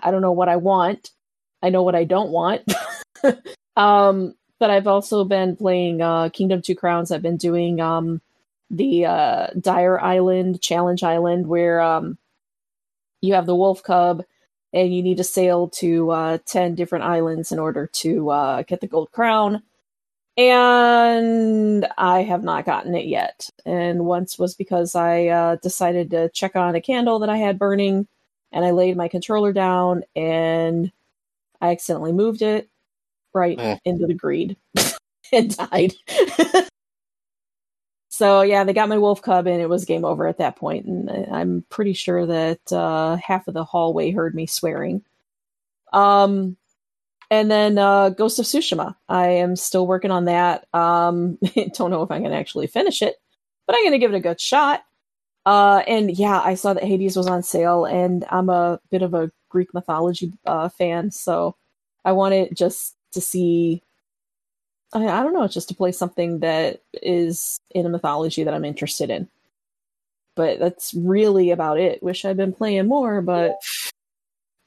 [0.00, 1.10] I don't know what I want.
[1.60, 2.62] I know what I don't want.
[3.76, 7.10] um, but I've also been playing uh, Kingdom Two Crowns.
[7.10, 8.20] I've been doing um,
[8.70, 12.18] the uh, Dire Island Challenge Island, where um,
[13.20, 14.22] you have the Wolf Cub,
[14.72, 18.80] and you need to sail to uh, ten different islands in order to uh, get
[18.80, 19.64] the gold crown.
[20.38, 23.50] And I have not gotten it yet.
[23.66, 27.58] And once was because I uh, decided to check on a candle that I had
[27.58, 28.08] burning,
[28.52, 30.92] and I laid my controller down, and
[31.60, 32.70] I accidentally moved it
[33.34, 33.78] right Mm.
[33.84, 34.56] into the greed
[35.32, 35.94] and died.
[38.10, 40.86] so yeah, they got my wolf cub, and it was game over at that point.
[40.86, 45.02] And I'm pretty sure that uh, half of the hallway heard me swearing.
[45.92, 46.56] Um,
[47.30, 48.96] and then uh, Ghost of Tsushima.
[49.08, 50.66] I am still working on that.
[50.72, 51.38] Um,
[51.74, 53.16] don't know if I'm going to actually finish it,
[53.66, 54.82] but I'm going to give it a good shot.
[55.44, 59.14] Uh, and yeah, I saw that Hades was on sale, and I'm a bit of
[59.14, 61.56] a Greek mythology uh, fan, so
[62.04, 63.82] I wanted just to see.
[64.92, 68.54] I, I don't know, it's just to play something that is in a mythology that
[68.54, 69.28] I'm interested in.
[70.34, 72.02] But that's really about it.
[72.02, 73.56] Wish I'd been playing more, but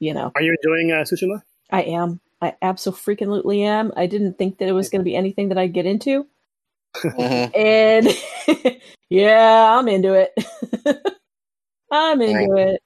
[0.00, 1.42] you know, Are you enjoying uh, Tsushima?
[1.70, 2.20] I am.
[2.42, 3.92] I absolutely freaking am.
[3.96, 6.26] I didn't think that it was going to be anything that I'd get into,
[6.96, 7.50] Mhm.
[7.54, 10.32] and yeah, I'm into it.
[11.92, 12.82] I'm into it.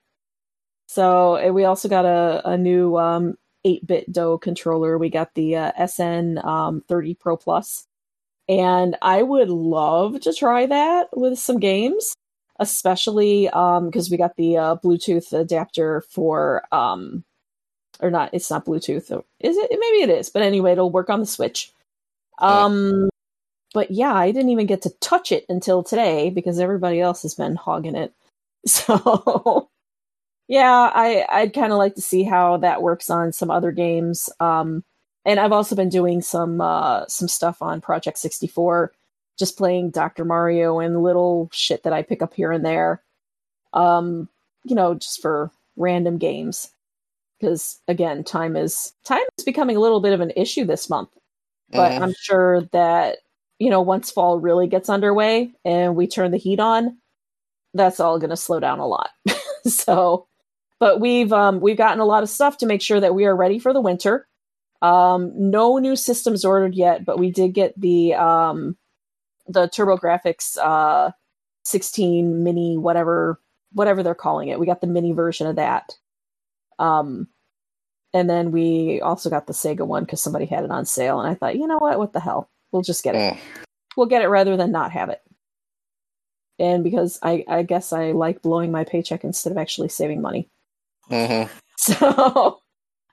[0.88, 3.35] So we also got a, a new um,
[3.66, 4.99] 8BitDo controller.
[4.99, 7.87] We got the uh, SN um, 30 Pro Plus,
[8.49, 12.14] and I would love to try that with some games,
[12.61, 16.62] especially because we got the uh, Bluetooth adapter for.
[16.73, 17.25] Um,
[18.00, 19.70] or not it's not bluetooth is it?
[19.70, 21.72] Maybe it is but anyway it'll work on the switch.
[22.38, 23.09] Um
[23.74, 27.35] but yeah i didn't even get to touch it until today because everybody else has
[27.35, 28.12] been hogging it.
[28.66, 29.68] So
[30.48, 34.28] yeah i i'd kind of like to see how that works on some other games.
[34.40, 34.85] Um
[35.24, 38.92] and i've also been doing some uh some stuff on project 64
[39.38, 43.02] just playing dr mario and little shit that i pick up here and there.
[43.72, 44.28] Um
[44.64, 46.70] you know just for random games
[47.40, 51.11] because again time is time is becoming a little bit of an issue this month.
[51.70, 52.03] But Mhm.
[52.03, 53.18] i'm sure that
[53.59, 56.99] you know once fall really gets underway and we turn the heat on
[57.75, 59.11] that's all going to slow down a lot.
[59.66, 60.27] So
[60.79, 63.35] but we've um we've gotten a lot of stuff to make sure that we are
[63.37, 64.29] ready for the winter.
[64.83, 68.77] Um no new systems ordered yet but we did get the um
[69.49, 71.11] the turbografx uh
[71.64, 73.40] 16 mini whatever
[73.72, 74.61] whatever they're calling it.
[74.61, 75.92] We got the mini version of that
[76.78, 77.28] um,
[78.12, 81.28] and then we also got the Sega one because somebody had it on sale, and
[81.28, 83.36] I thought, you know what, what the hell, we'll just get it.
[83.96, 85.20] We'll get it rather than not have it.
[86.58, 90.48] And because I, I guess I like blowing my paycheck instead of actually saving money.
[91.10, 91.48] Mhm.
[91.78, 92.60] So,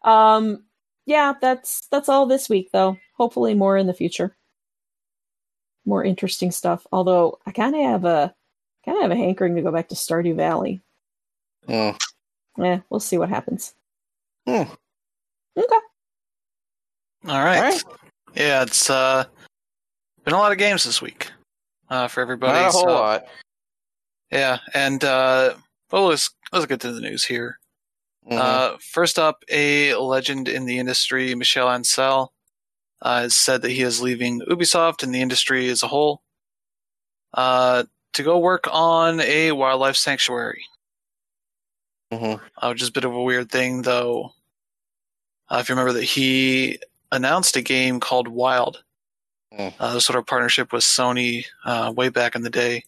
[0.06, 0.64] um,
[1.06, 2.98] yeah, that's that's all this week, though.
[3.18, 4.38] Hopefully, more in the future.
[5.86, 6.88] More interesting stuff.
[6.94, 8.34] Although I kind of have a
[8.86, 10.82] kind of have a hankering to go back to Stardew Valley.
[11.68, 11.98] Mm.
[12.58, 13.74] Yeah, we'll see what happens.
[14.48, 14.64] Hmm.
[15.58, 15.76] Okay.
[17.28, 17.58] All right.
[17.58, 17.84] All right.
[18.36, 19.26] Yeah, it's uh
[20.26, 21.32] been a lot of games this week
[21.90, 22.54] uh, for everybody.
[22.54, 23.26] Not a whole so- lot.
[24.32, 25.54] Yeah, and uh,
[25.92, 27.60] well, let's let's get to the news here.
[28.30, 28.38] Mhm.
[28.38, 32.30] Uh, first up, a legend in the industry, Michel Ancel,
[33.02, 36.24] uh, has said that he is leaving Ubisoft and the industry as a whole
[37.34, 40.64] uh, to go work on a wildlife sanctuary.
[42.20, 42.42] Mhm.
[42.58, 44.34] uh, which is a bit of a weird thing, though.
[45.50, 46.80] Uh, if you remember that he
[47.12, 48.84] announced a game called Wild,
[49.54, 49.74] Mm.
[49.80, 52.86] uh, sort of partnership with Sony uh, way back in the day.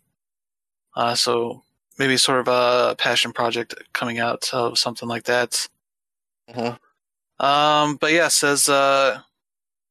[0.96, 1.64] Uh, so
[2.00, 5.68] maybe sort of a passion project coming out of something like that.
[6.50, 6.80] Mhm.
[7.40, 9.22] Um, but yeah, says uh,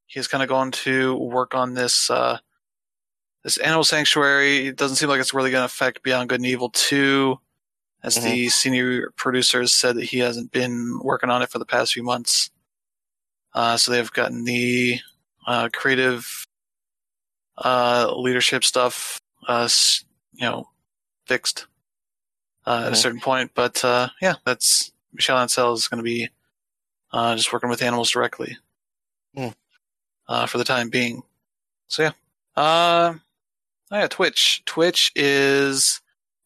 [0.07, 2.39] he's kind of going to work on this uh,
[3.45, 4.69] this animal sanctuary.
[4.69, 7.39] It doesn't seem like it's really going to affect Beyond Good and Evil two,
[8.05, 11.95] as the senior producers said that he hasn't been working on it for the past
[11.95, 12.51] few months.
[13.55, 14.99] Uh, so they've gotten the
[15.47, 16.45] uh, creative
[17.59, 19.69] uh, leadership stuff, uh,
[20.35, 20.69] you know,
[21.27, 21.67] fixed
[22.67, 22.97] uh, at a Mhm.
[23.03, 23.53] certain point.
[23.55, 26.29] But uh, yeah, that's Michel Ancel is going to be
[27.13, 28.59] uh, just working with animals directly
[30.29, 31.23] uh, for the time being.
[31.87, 32.13] So yeah,
[32.57, 33.15] uh,
[33.93, 34.63] oh yeah, Twitch.
[34.67, 36.01] Twitch is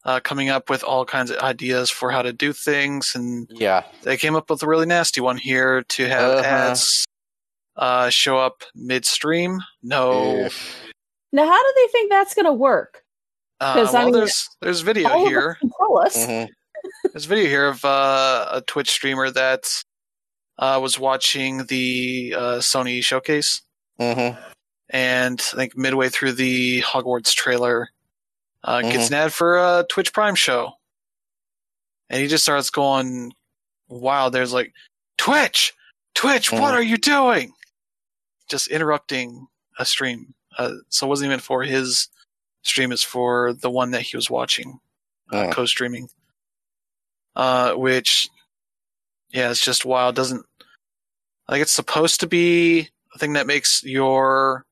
[0.05, 3.85] uh, coming up with all kinds of ideas for how to do things, and Yeah.
[4.03, 6.45] they came up with a really nasty one here to have Uh-huh.
[6.47, 7.05] ads
[7.77, 9.61] uh, show up midstream.
[9.83, 10.53] No, Ugh.
[11.33, 13.03] Now, how do they think that's going to work?
[13.61, 15.59] uh, 'Cause, I well, mean, there's there's video here.
[15.63, 16.17] us tell us.
[16.27, 16.49] Mhm.
[17.13, 19.83] There's video here of uh, a Twitch streamer that
[20.59, 23.63] uh, was watching the uh, Sony showcase,
[24.01, 24.39] Mhm.
[24.91, 27.91] and I think midway through the Hogwarts trailer,
[28.65, 29.09] uh, gets Mhm.
[29.09, 30.73] an ad for a Twitch Prime show,
[32.11, 33.33] and he just starts going
[33.89, 34.33] wild.
[34.33, 34.73] There's like,
[35.17, 35.73] Twitch,
[36.15, 36.79] Twitch, what Mhm.
[36.79, 37.55] are you doing?
[38.49, 39.47] Just interrupting
[39.79, 40.35] a stream.
[40.57, 42.09] Uh, so it wasn't even for his
[42.63, 44.81] stream; it's for the one that he was watching
[45.33, 45.53] uh, Yeah.
[45.53, 46.09] co-streaming.
[47.37, 48.29] Uh, which,
[49.29, 50.15] yeah, it's just wild.
[50.17, 50.45] Doesn't
[51.49, 54.65] like it's supposed to be a thing that makes your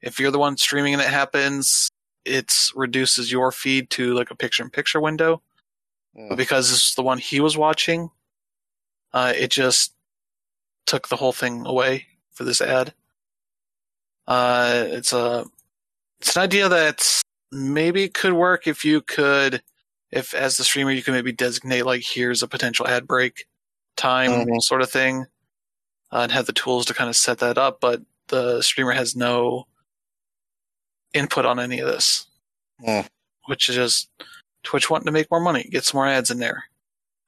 [0.00, 1.90] if you're the one streaming and it happens,
[2.24, 5.42] it reduces your feed to like a picture-in-picture window.
[6.14, 6.36] But Mm.
[6.36, 8.10] because this is the one he was watching,
[9.12, 9.94] uh, it just
[10.86, 12.94] took the whole thing away for this ad.
[14.26, 15.46] Uh, it's a
[16.20, 19.62] it's an idea that maybe could work if you could,
[20.10, 23.46] if as the streamer you can maybe designate like here's a potential ad break
[23.96, 24.62] time Mhm.
[24.62, 25.26] sort of thing,
[26.12, 27.80] uh, and have the tools to kind of set that up.
[27.80, 29.66] But the streamer has no
[31.12, 32.26] input on any of this,
[32.80, 33.08] Mm.
[33.46, 34.08] which is just
[34.62, 36.64] Twitch wanting to make more money, get some more ads in there.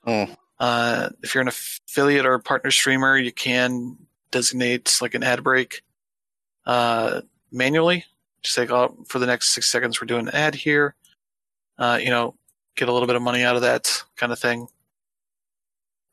[0.06, 0.36] Mm.
[0.58, 3.96] Uh, if you're an affiliate or partner streamer, you can
[4.30, 5.82] designate like an ad break
[6.66, 7.20] uh,
[7.50, 8.04] manually.
[8.42, 10.94] Just like, oh, for the next six seconds, we're doing an ad here.
[11.78, 12.34] Uh, you know,
[12.76, 14.68] get a little bit of money out of that kind of thing.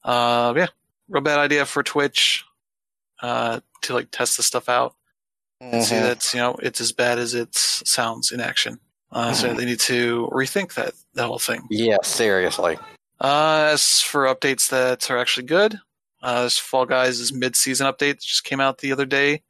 [0.04, 0.68] Uh, yeah,
[1.10, 2.44] real bad idea for Twitch
[3.22, 4.96] uh, to like test this stuff out
[5.62, 6.04] and see Mhm.
[6.04, 8.80] that you know it's as bad as it sounds in action.
[9.12, 9.58] Uh, So Mhm.
[9.58, 11.67] they need to rethink that that whole thing.
[11.69, 12.78] Yeah, seriously.
[13.19, 15.80] Uh, as for updates that are actually good,
[16.24, 19.43] uh, this Fall Guys' mid-season update that just came out the other day.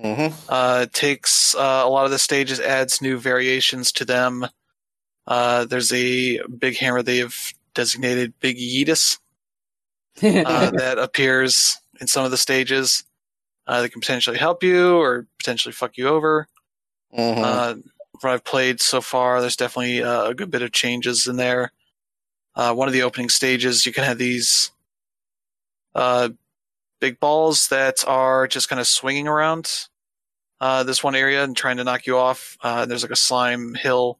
[0.00, 4.46] hmm Uh, it takes uh, a lot of the stages, adds new variations to them.
[5.26, 7.34] Uh, there's a big hammer they have
[7.74, 9.18] designated Big Yeetus
[10.22, 13.04] uh, that appears in some of the stages.
[13.66, 16.46] Uh, that can potentially help you or potentially fuck you over.
[17.12, 17.74] hmm Uh,
[18.20, 21.72] what I've played so far, there's definitely uh, a good bit of changes in there.
[22.54, 24.70] Uh, one of the opening stages, you can have these
[25.94, 26.28] uh,
[27.00, 29.88] big balls that are just kind of swinging around
[30.60, 32.56] uh, this one area and trying to knock you off.
[32.62, 34.18] Uh, there's like a slime hill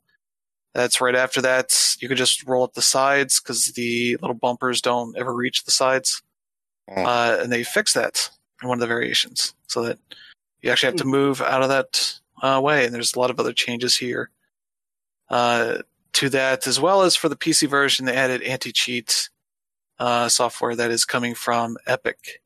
[0.75, 1.97] that's right after that.
[2.01, 5.71] You can just roll up the sides because the little bumpers don't ever reach the
[5.71, 6.23] sides.
[6.91, 7.07] Mm.
[7.07, 8.31] Uh, and they fix that
[8.65, 9.99] in one of the variations so that
[10.63, 12.85] you actually have to move out of that uh, way.
[12.87, 14.31] And there's a lot of other changes here
[15.31, 15.79] uh,
[16.15, 19.29] to that, as well as for the PC version, they added anti-cheat
[19.99, 22.43] uh, software that is coming from Epic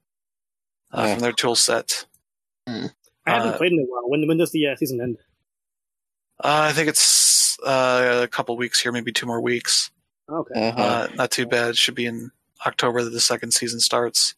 [0.92, 1.14] uh, Yeah.
[1.14, 2.04] from their tool set.
[2.66, 2.90] I
[3.26, 4.08] haven't Uh, played in a while.
[4.10, 5.16] When when does the uh, season end?
[6.42, 9.90] Uh, I think it's uh, a couple weeks here, maybe two more weeks.
[10.30, 10.78] Okay, Mhm.
[10.78, 11.76] Uh, not too bad.
[11.78, 12.30] Should be in
[12.66, 14.34] October that the second season starts.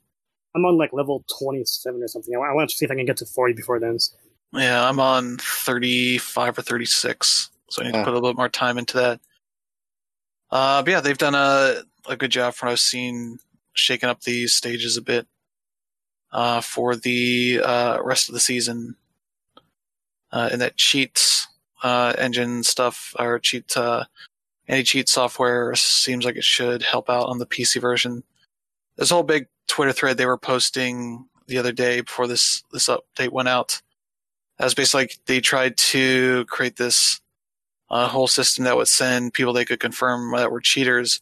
[0.55, 2.35] I'm on like level 27 or something.
[2.35, 3.99] I, I want to see if I can get to 40 before then.
[4.53, 8.05] Yeah, I'm on 35 or 36, so I need to Oh.
[8.05, 9.21] put a little bit more time into that.
[10.51, 13.39] Uh, but yeah, they've done a, a good job from what I've seen,
[13.75, 15.29] shaking up these stages a bit
[16.33, 18.97] uh, for the uh, rest of the season.
[20.33, 21.47] Uh, and that cheat
[21.85, 24.05] uh, engine stuff, or cheat uh,
[24.69, 28.23] anti cheat software, seems like it should help out on the PC version.
[28.97, 32.89] There's a whole big Twitter thread they were posting the other day before this this
[32.89, 33.81] update went out.
[34.59, 37.21] That was basically like they tried to create this
[37.89, 41.21] uh, whole system that would send people they could confirm that were cheaters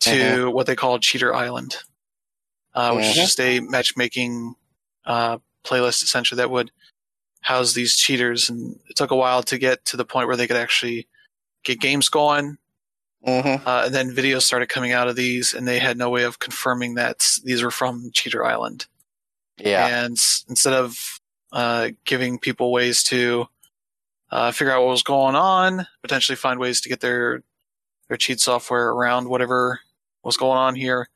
[0.00, 1.76] to what they call Cheater Island,
[2.74, 3.22] uh, which is Mhm.
[3.22, 4.54] just a matchmaking
[5.04, 6.70] uh, playlist essentially that would
[7.40, 8.48] house these cheaters.
[8.48, 11.06] And it took a while to get to the point where they could actually
[11.64, 12.56] get games going.
[13.24, 16.24] Hmm Uh, and then videos started coming out of these, and they had no way
[16.24, 18.86] of confirming that these were from Cheater Island.
[19.56, 19.86] Yeah.
[19.86, 20.18] And
[20.48, 21.20] instead of
[21.52, 23.46] uh, giving people ways to
[24.30, 27.42] uh, figure out what was going on, potentially find ways to get their
[28.08, 29.80] their cheat software around whatever
[30.22, 31.08] was going on here,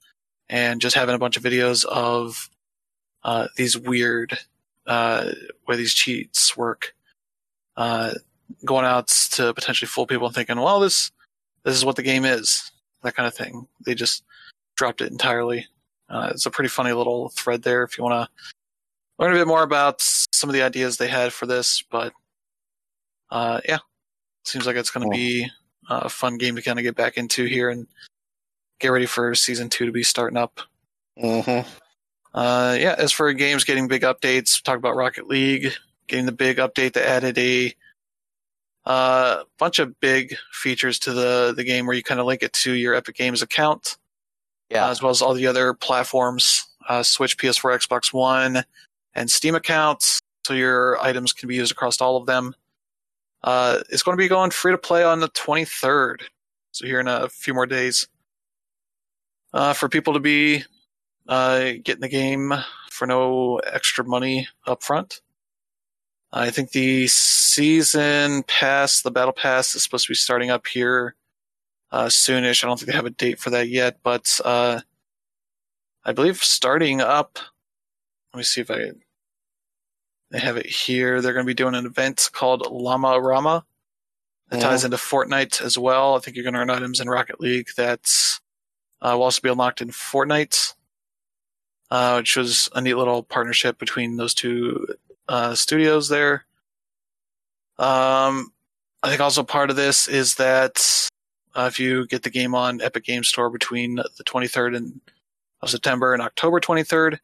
[0.48, 2.48] and just having a bunch of videos of
[3.24, 4.38] uh, these weird
[4.86, 5.32] uh,
[5.66, 6.94] way these cheats work,
[7.76, 8.12] uh,
[8.64, 11.10] going out to potentially fool people and thinking, well, this
[11.68, 12.70] this is what the game is,
[13.02, 13.66] that kind of thing.
[13.84, 14.24] They just
[14.76, 15.66] dropped it entirely.
[16.08, 18.44] Uh, it's a pretty funny little thread there if you want to
[19.18, 21.84] learn a bit more about some of the ideas they had for this.
[21.90, 22.12] But
[23.30, 23.78] uh, yeah,
[24.44, 25.18] seems like it's going to Cool.
[25.18, 25.46] be
[25.90, 27.86] a fun game to kind of get back into here and
[28.80, 30.60] get ready for season two to be starting up.
[31.20, 31.60] hmm
[32.34, 35.72] Uh, yeah, as for games getting big updates, talk about Rocket League
[36.06, 37.74] getting the big update that added a
[38.86, 42.52] uh, bunch of big features to the the game where you kind of link it
[42.54, 43.96] to your Epic Games account,
[44.70, 44.86] Yeah.
[44.86, 48.64] uh, as well as all the other platforms, uh, Switch, PS4, Xbox One,
[49.14, 52.54] and Steam accounts, so your items can be used across all of them.
[53.44, 56.22] Uh, it's going to be going free to play on the 23rd,
[56.72, 58.06] so here in a few more days.
[59.54, 60.62] Uh, for people to be
[61.28, 62.52] uh, getting the game
[62.90, 65.20] for no extra money up front.
[66.32, 71.14] I think the season pass, the battle pass, is supposed to be starting up here
[71.90, 72.62] uh, soonish.
[72.62, 74.80] I don't think they have a date for that yet, but uh,
[76.04, 77.38] I believe starting up.
[78.32, 78.90] Let me see if I.
[80.30, 81.22] They have it here.
[81.22, 83.64] They're going to be doing an event called Llama Rama.
[84.50, 86.16] That ties into Fortnite as well.
[86.16, 88.40] I think you're going to earn items in Rocket League that's
[89.00, 90.74] uh, will also be unlocked in Fortnite,
[91.90, 94.86] uh, which was a neat little partnership between those two
[95.28, 96.44] uh, studios there.
[97.78, 98.52] Um,
[99.02, 101.08] I think also part of this is that
[101.54, 105.00] uh, if you get the game on Epic Game Store between the 23rd and
[105.60, 107.18] of September and October 23rd,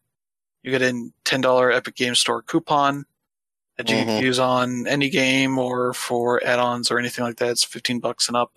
[0.63, 3.05] you get a $10 Epic Game Store coupon
[3.77, 4.05] that you Mhm.
[4.05, 7.51] can use on any game or for add-ons or anything like that.
[7.51, 8.57] It's 15 bucks and up.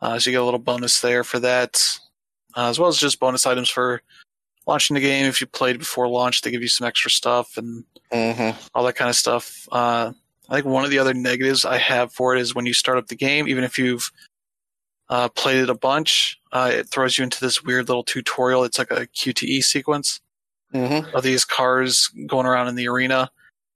[0.00, 1.98] Uh, so you get a little bonus there for that,
[2.56, 4.02] uh, as well as just bonus items for
[4.70, 5.26] launching the game.
[5.26, 8.94] If you played before launch, they give you some extra stuff and hmm all that
[8.96, 9.68] kind of stuff.
[9.72, 10.12] Uh,
[10.48, 12.98] I think one of the other negatives I have for it is when you start
[12.98, 14.10] up the game, even if you've
[15.08, 18.64] uh, played it a bunch, uh, it throws you into this weird little tutorial.
[18.64, 20.20] It's like a QTE sequence
[20.72, 23.30] hmm of these cars going around in the arena.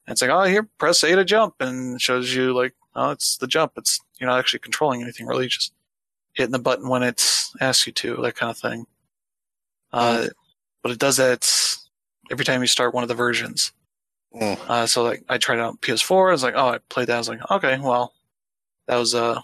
[0.07, 3.36] And it's like, oh, here, press A to jump, and shows you like, oh, it's
[3.38, 3.72] the jump.
[3.76, 5.72] It's you're not actually controlling anything really, just
[6.34, 7.24] hitting the button when it
[7.61, 8.86] asks you to, that kind of thing.
[9.92, 10.26] Uh,
[10.85, 11.51] but it does that
[12.30, 13.72] every time you start one of the versions.
[14.37, 14.59] Mm.
[14.68, 16.28] Uh, so like, I tried out PS4.
[16.28, 17.14] I was like, oh, I played that.
[17.14, 18.12] I was like, okay, well,
[18.87, 19.41] that was uh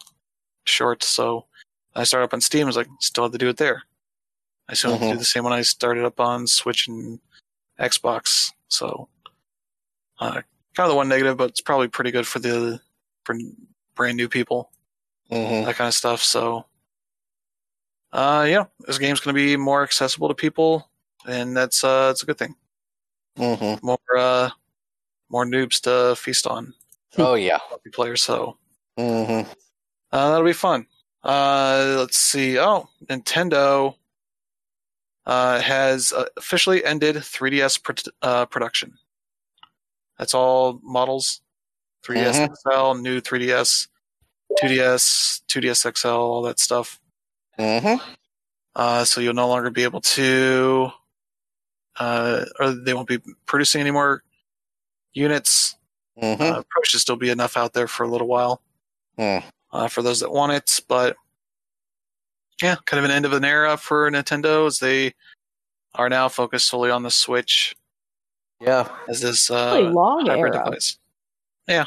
[0.64, 1.02] short.
[1.02, 1.46] So
[1.94, 2.64] I started up on Steam.
[2.64, 3.84] I was like, still had to do it there.
[4.68, 7.18] I still have to do the same when I started up on Switch and
[7.80, 8.52] Xbox.
[8.68, 9.08] So,
[10.20, 10.44] uh, kind
[10.78, 12.80] of the one negative, but it's probably pretty good for the
[13.24, 13.34] for
[13.96, 14.70] brand new people,
[15.30, 16.22] hmm that kind of stuff.
[16.22, 16.66] So,
[18.12, 20.89] uh, yeah, this game's going to be more accessible to people,
[21.26, 22.54] and that's uh, it's a good thing.
[23.36, 24.50] hmm More uh,
[25.28, 26.74] more noobs to feast on,
[27.18, 27.58] Oh yeah.
[27.92, 28.22] players.
[28.22, 28.56] So,
[28.96, 29.42] hmm
[30.12, 30.86] uh, that'll be fun.
[31.22, 32.58] Uh, let's see.
[32.58, 33.94] Oh, Nintendo
[35.26, 38.94] uh, has officially ended 3DS pr- uh, production.
[40.18, 41.42] That's all models.
[42.02, 42.54] 3DS Mhm.
[42.96, 43.88] XL, new 3DS,
[44.58, 46.98] 2DS, 2DS XL, all that stuff.
[47.58, 47.96] hmm
[48.74, 50.90] Uh, so you'll no longer be able to,
[52.00, 54.22] uh, or they won't be producing any more
[55.12, 55.76] units.
[56.18, 58.60] hmm Uh, probably should still be enough out there for a little while.
[59.18, 59.44] Mm.
[59.72, 60.80] uh, for those that want it.
[60.88, 61.14] But
[62.62, 65.14] yeah, kind of an end of an era for Nintendo as they
[65.94, 67.74] are now focused solely on the Switch
[68.60, 68.88] Yeah.
[69.08, 70.64] as this Really uh, long hybrid era.
[70.64, 70.98] device
[71.68, 71.86] Yeah.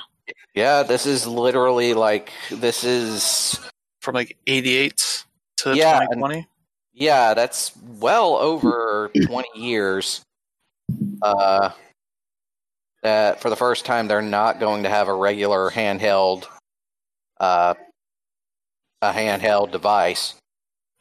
[0.53, 0.84] Yeah.
[0.84, 3.59] This is literally like this is
[4.01, 5.26] from like 88
[5.57, 6.47] to Yeah, and- 2020.
[6.94, 7.34] Yeah.
[7.34, 10.22] That's well over twenty years.
[11.22, 11.72] Uh,
[13.02, 16.46] that for the first time they're not going to have a regular handheld,
[17.39, 17.74] uh,
[19.02, 20.36] a handheld device.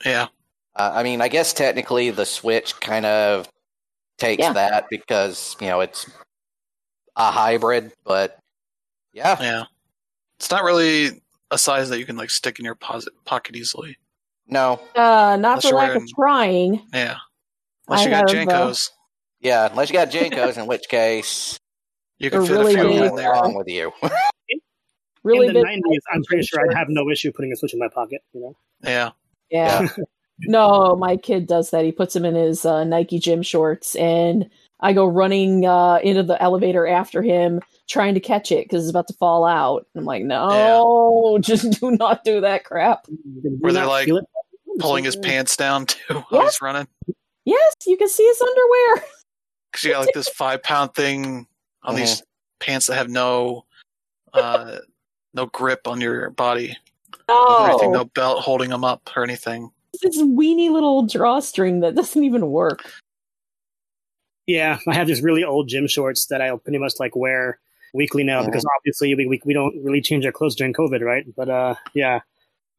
[0.05, 0.28] Yeah,
[0.74, 3.49] Uh, I mean, I guess technically the Switch kind of
[4.18, 4.53] takes Yeah.
[4.55, 6.11] that because you know it's
[7.16, 8.38] a hybrid, but
[9.12, 9.64] yeah, yeah.
[10.38, 11.22] It's not really
[11.53, 13.97] a size that you can like stick in your pocket easily.
[14.53, 16.82] No, Uh, not Unless for lack wearing- of trying.
[16.92, 17.16] Yeah,
[17.88, 18.74] unless I you got have, uh,
[19.40, 21.59] yeah, unless you got JNCOs, in which case,
[22.18, 23.30] you can Or fit really a few in there.
[23.32, 23.92] wrong with you?
[25.24, 27.78] Really in the 90s, I'm pretty sure I'd have no issue putting a Switch in
[27.78, 28.22] my pocket.
[28.32, 29.11] You know, Yeah,
[29.50, 29.86] Yeah.
[30.40, 31.84] no, my kid does that.
[31.84, 34.50] He puts them in his uh, Nike gym shorts, and
[34.80, 38.90] I go running uh, into the elevator after him, trying to catch it because it's
[38.90, 39.86] about to fall out.
[39.94, 43.07] I'm like, no, just do not do that crap.
[43.07, 44.24] Do Were they, not like, feel it.
[44.78, 46.44] Pulling his pants down too while Yeah.
[46.44, 46.86] he's running
[47.44, 49.04] Yes, you can see his underwear.
[49.72, 51.46] because you got like this five pound thing
[51.82, 52.24] on these Mm-hmm.
[52.60, 53.64] pants that have no
[54.34, 54.78] uh
[55.34, 56.76] no grip on your body
[57.28, 59.70] No, or anything, no belt holding them up or anything.
[60.02, 62.84] this weeny little drawstring that doesn't even work.
[64.46, 67.58] Yeah, I have these really old gym shorts that I'll pretty much like wear
[67.94, 68.46] weekly now Mhm.
[68.46, 71.24] because obviously we, we we don't really change our clothes during COVID, right?
[71.36, 72.20] But uh, yeah,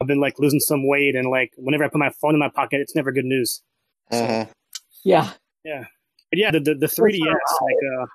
[0.04, 2.50] I've been like losing some weight and like whenever I put my phone in my
[2.50, 3.62] pocket, it's never good news.
[4.12, 4.50] Mhm.
[5.06, 5.32] Yeah,
[5.64, 5.86] Yeah,
[6.30, 8.06] But yeah, the the, the 3ds like uh,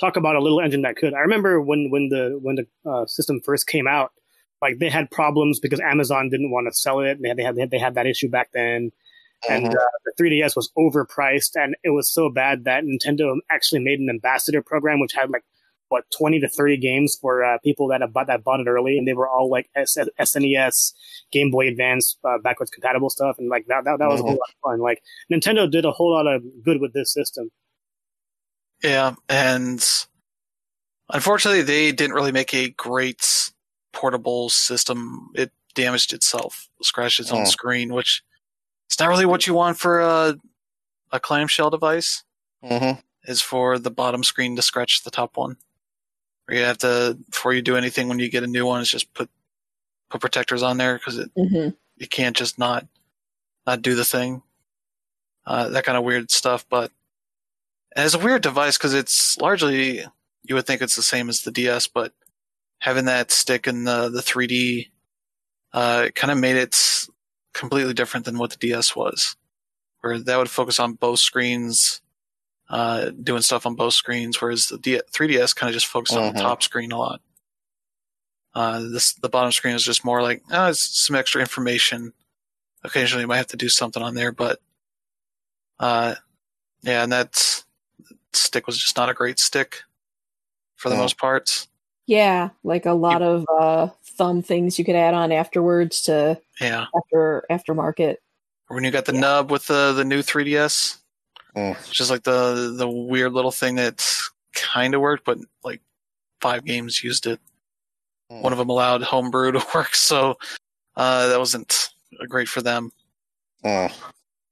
[0.00, 1.12] talk about a little engine that could.
[1.14, 4.12] I remember when when the when the uh, system first came out,
[4.62, 7.18] like they had problems because Amazon didn't want to sell it.
[7.20, 8.92] They had they had they had that issue back then,
[9.48, 9.74] and Mhm.
[9.74, 14.08] uh, the 3ds was overpriced, and it was so bad that Nintendo actually made an
[14.08, 15.44] ambassador program which had like
[15.88, 18.98] what 20 to 30 games for uh, people that have bought that bought it early,
[18.98, 20.92] and they were all like S- SNES,
[21.32, 24.32] Game Boy Advance, uh, backwards compatible stuff, and like that that, that was a whole
[24.32, 24.80] lot of fun.
[24.80, 27.50] Like Nintendo did a whole lot of good with this system.
[28.82, 29.84] Yeah, and
[31.12, 33.50] unfortunately, they didn't really make a great
[33.92, 35.30] portable system.
[35.34, 37.44] It damaged itself, scratched its own Oh.
[37.44, 38.22] screen, which
[38.86, 40.36] it's not really what you want for a
[41.12, 42.24] a clamshell device.
[42.64, 43.00] Mm-hmm.
[43.30, 45.56] Is for the bottom screen to scratch the top one.
[46.48, 49.12] You have to before you do anything when you get a new one, is just
[49.14, 49.28] put
[50.10, 52.86] put protectors on there because it hmm you can't just not
[53.66, 54.42] not do the thing.
[55.46, 56.92] Uh, that kind of weird stuff, but
[57.96, 60.04] it's a weird device because it's largely
[60.44, 62.12] you would think it's the same as the DS, but
[62.80, 64.90] having that stick in the the 3D
[65.72, 67.06] uh, kind of made it
[67.54, 69.36] completely different than what the DS was,
[70.00, 72.00] where that would focus on both screens,
[72.68, 76.32] uh, doing stuff on both screens, whereas the D- 3DS kind of just focused on
[76.34, 76.42] the Mhm.
[76.42, 77.20] top screen a lot.
[78.54, 82.12] Uh, this the bottom screen is just more like oh, it's some extra information.
[82.84, 84.60] Occasionally, you might have to do something on there, but
[85.78, 86.14] uh,
[86.82, 87.62] yeah, and that
[88.32, 89.82] stick was just not a great stick
[90.76, 90.98] for the Oh.
[90.98, 91.66] most part.
[92.06, 96.86] Yeah, like a lot of uh, thumb things you could add on afterwards to Yeah,
[96.96, 98.16] after aftermarket.
[98.68, 100.98] when you got the nub with the the new 3DS,
[101.56, 101.90] Mm.
[101.90, 104.06] just like the the weird little thing that
[104.52, 105.80] kind of worked, but like
[106.40, 107.40] five games used it.
[108.30, 108.42] Mm.
[108.42, 110.36] One of them allowed homebrew to work, so
[110.96, 111.90] uh, that wasn't
[112.28, 112.90] great for them.
[113.64, 113.92] Mm.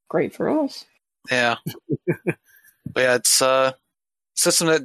[0.09, 0.85] Great for us.
[1.31, 1.57] Yeah.
[2.25, 2.37] but
[2.97, 3.77] yeah, it's uh, a
[4.35, 4.83] system that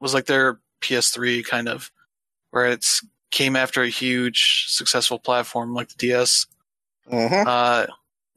[0.00, 1.90] was like their PS3 kind of,
[2.50, 6.46] where it's came after a huge successful platform like the DS.
[7.10, 7.46] Mhm.
[7.46, 7.86] Uh,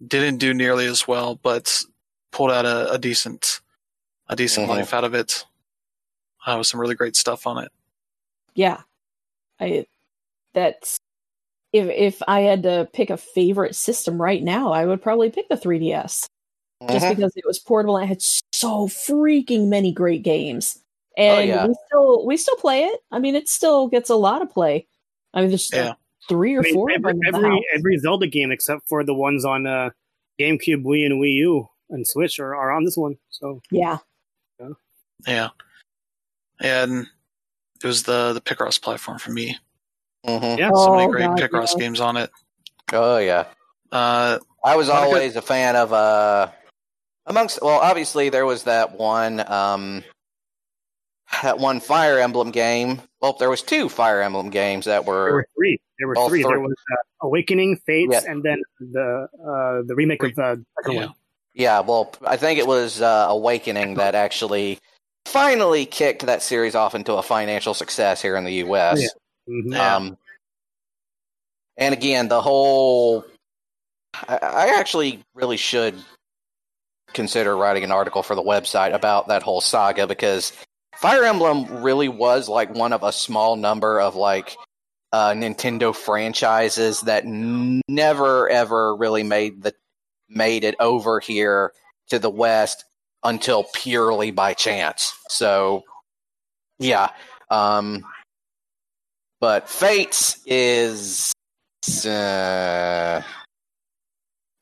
[0.06, 1.84] didn't do nearly as well, but
[2.34, 3.62] pulled out a, a decent,
[4.28, 4.70] a decent Mhm.
[4.72, 5.46] life out of it.
[6.46, 7.72] Uh, with some really great stuff on it.
[8.54, 8.82] Yeah,
[9.62, 9.86] I
[10.54, 10.98] that's
[11.72, 15.48] if if I had to pick a favorite system right now, I would probably pick
[15.48, 16.28] the 3DS
[16.90, 17.16] just Mhm.
[17.16, 20.80] because it was portable and it had so freaking many great games.
[21.16, 21.66] And Oh, yeah.
[21.68, 23.00] we still we still play it.
[23.10, 24.86] I mean, it still gets a lot of play.
[25.34, 25.94] I mean, there's Yeah.
[26.28, 28.88] three or I mean, four of every them in the every, every Zelda game except
[28.90, 29.92] for the ones on uh,
[30.40, 33.16] GameCube, Wii, and Wii U and Switch are, are on this one.
[33.30, 33.98] So Yeah,
[35.28, 35.50] Yeah.
[36.60, 37.08] And
[37.82, 39.58] it was the the Picross platform for me.
[40.26, 40.58] Mhm.
[40.58, 41.80] yeah, So many Oh, great God, Picross yeah.
[41.80, 42.30] games on it.
[42.92, 43.46] Oh yeah.
[43.92, 46.50] Uh, I was Lot of good- always a fan of uh
[47.26, 50.04] amongst well obviously there was that one um
[51.42, 53.02] that one Fire Emblem game.
[53.22, 55.80] Well, there was two Fire Emblem games that there were were three.
[55.98, 56.44] There were all three.
[56.44, 58.32] There was uh, Awakening, Fates, Yeah.
[58.32, 61.06] and then the uh, the remake of uh, the second yeah.
[61.08, 61.16] one.
[61.54, 64.80] Yeah, well, I think it was uh, Awakening that actually
[65.26, 69.02] finally kicked that series off into a financial success here in the US.
[69.02, 69.08] Yeah.
[69.50, 69.76] Mhm.
[69.78, 70.18] Um,
[71.78, 73.26] and again, the whole.
[74.28, 75.96] I, I actually really should
[77.14, 80.52] consider writing an article for the website about that whole saga because
[80.96, 84.56] Fire Emblem really was like one of a small number of like
[85.12, 89.74] uh, Nintendo franchises that never ever really made the
[90.36, 91.74] made it over here
[92.10, 92.86] to the West
[93.24, 95.14] until purely by chance.
[95.30, 95.84] So,
[96.80, 97.10] yeah.
[97.50, 98.04] Um,
[99.40, 101.32] but Fates is
[102.06, 103.22] uh,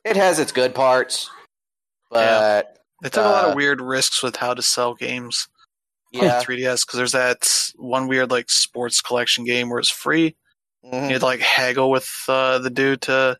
[0.04, 1.30] it has its good parts,
[2.10, 5.48] but They took a lot Uh, of weird risks with how to sell games
[6.14, 9.88] on yeah, the 3DS because there's that one weird like sports collection game where it's
[9.90, 10.36] free.
[10.84, 11.06] mhm.
[11.06, 13.38] You had to like haggle with uh, the dude to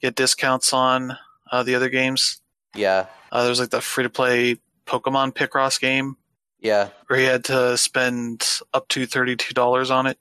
[0.00, 1.16] get discounts on
[1.50, 2.40] uh, the other games.
[2.74, 6.16] yeah, Uh, there's like the free to play Pokemon Picross game
[6.60, 6.88] yeah.
[7.06, 10.18] where you had to spend up to thirty two dollars on it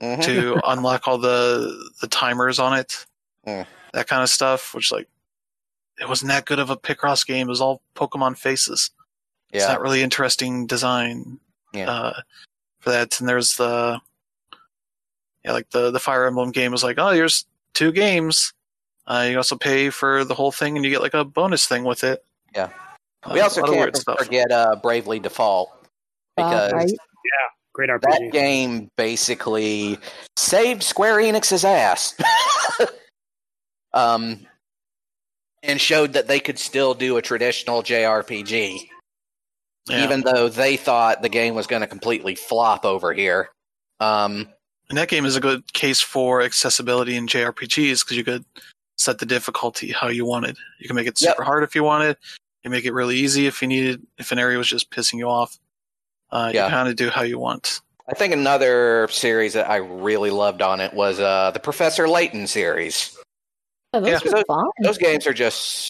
[0.00, 0.22] mhm.
[0.24, 3.06] to unlock all the the timers on it,
[3.46, 3.66] Mm.
[3.92, 4.74] that kind of stuff.
[4.74, 5.08] Which like
[6.00, 7.46] it wasn't that good of a Picross game.
[7.48, 8.90] It was all Pokemon faces.
[9.50, 11.38] It's yeah, not really interesting design
[11.72, 11.90] Yeah.
[11.90, 12.20] uh,
[12.80, 13.20] for that.
[13.20, 14.00] And there's the
[15.44, 18.52] yeah, like the the Fire Emblem game was like, oh, here's two games.
[19.06, 21.84] Uh, you also pay for the whole thing, and you get like a bonus thing
[21.84, 22.24] with it.
[22.54, 22.70] Yeah.
[23.24, 25.70] Uh, we a also can't forget uh, Bravely Default
[26.36, 26.90] Uh, because right?
[27.74, 28.00] Great RPG.
[28.02, 29.98] that game basically
[30.36, 32.14] saved Square Enix's ass.
[33.94, 34.40] um,
[35.62, 38.88] and showed that they could still do a traditional JRPG.
[39.88, 40.04] Yeah.
[40.04, 43.50] even though they thought the game was going to completely flop over here.
[43.98, 44.48] Um,
[44.88, 48.44] and that game is a good case for accessibility in JRPGs because you could
[49.02, 50.56] set the difficulty how you wanted.
[50.78, 51.32] You can make it Yep.
[51.32, 52.16] super hard if you wanted.
[52.20, 54.06] You can make it really easy if you needed.
[54.18, 55.58] If an area was just pissing you off,
[56.30, 56.66] uh, Yeah.
[56.66, 57.80] you kind of do how you want.
[58.08, 62.46] I think another series that I really loved on it was uh, the Professor Layton
[62.46, 63.16] series.
[63.94, 64.66] Yeah, those Yeah, those- fun.
[64.82, 65.88] Those games are just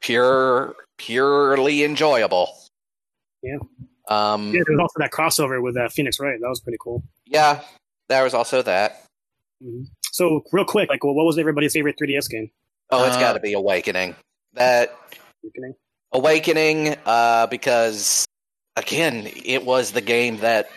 [0.00, 2.56] pure, purely enjoyable.
[3.42, 3.56] Yeah.
[4.08, 6.38] Um, Yeah, there was also that crossover with uh, Phoenix Wright.
[6.40, 7.02] That was pretty cool.
[7.26, 7.62] yeah,
[8.08, 9.04] there was also that.
[9.62, 9.84] hmm
[10.14, 12.48] So, real quick, like, what was everybody's favorite 3DS game?
[12.90, 14.14] Oh, it's Uh, got to be Awakening.
[14.52, 14.96] That
[15.42, 15.74] Awakening?
[16.12, 18.24] Awakening, uh, because
[18.76, 20.70] again, it was the game that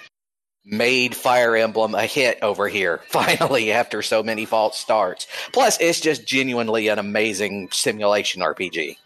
[0.65, 3.01] made Fire Emblem a hit over here.
[3.09, 5.27] Finally, after so many false starts.
[5.53, 8.97] Plus, it's just genuinely an amazing simulation RPG.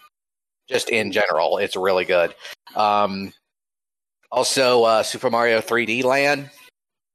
[0.70, 2.34] Just in general, it's really good.
[2.74, 3.34] Um,
[4.32, 6.50] also, uh, Super Mario 3D Land.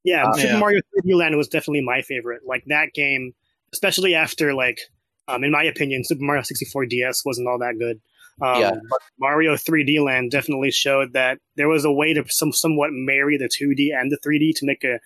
[0.07, 0.59] Yeah, Uh, Super Yeah.
[0.59, 2.41] Mario 3D Land was definitely my favorite.
[2.45, 3.33] Like that game,
[3.73, 4.79] especially after like,
[5.27, 7.99] um, in my opinion, Super Mario 64 DS wasn't all that good.
[8.41, 8.71] Um, Yeah.
[8.89, 13.37] But Mario 3D Land definitely showed that there was a way to some somewhat marry
[13.37, 14.99] the 2D and the 3D to make a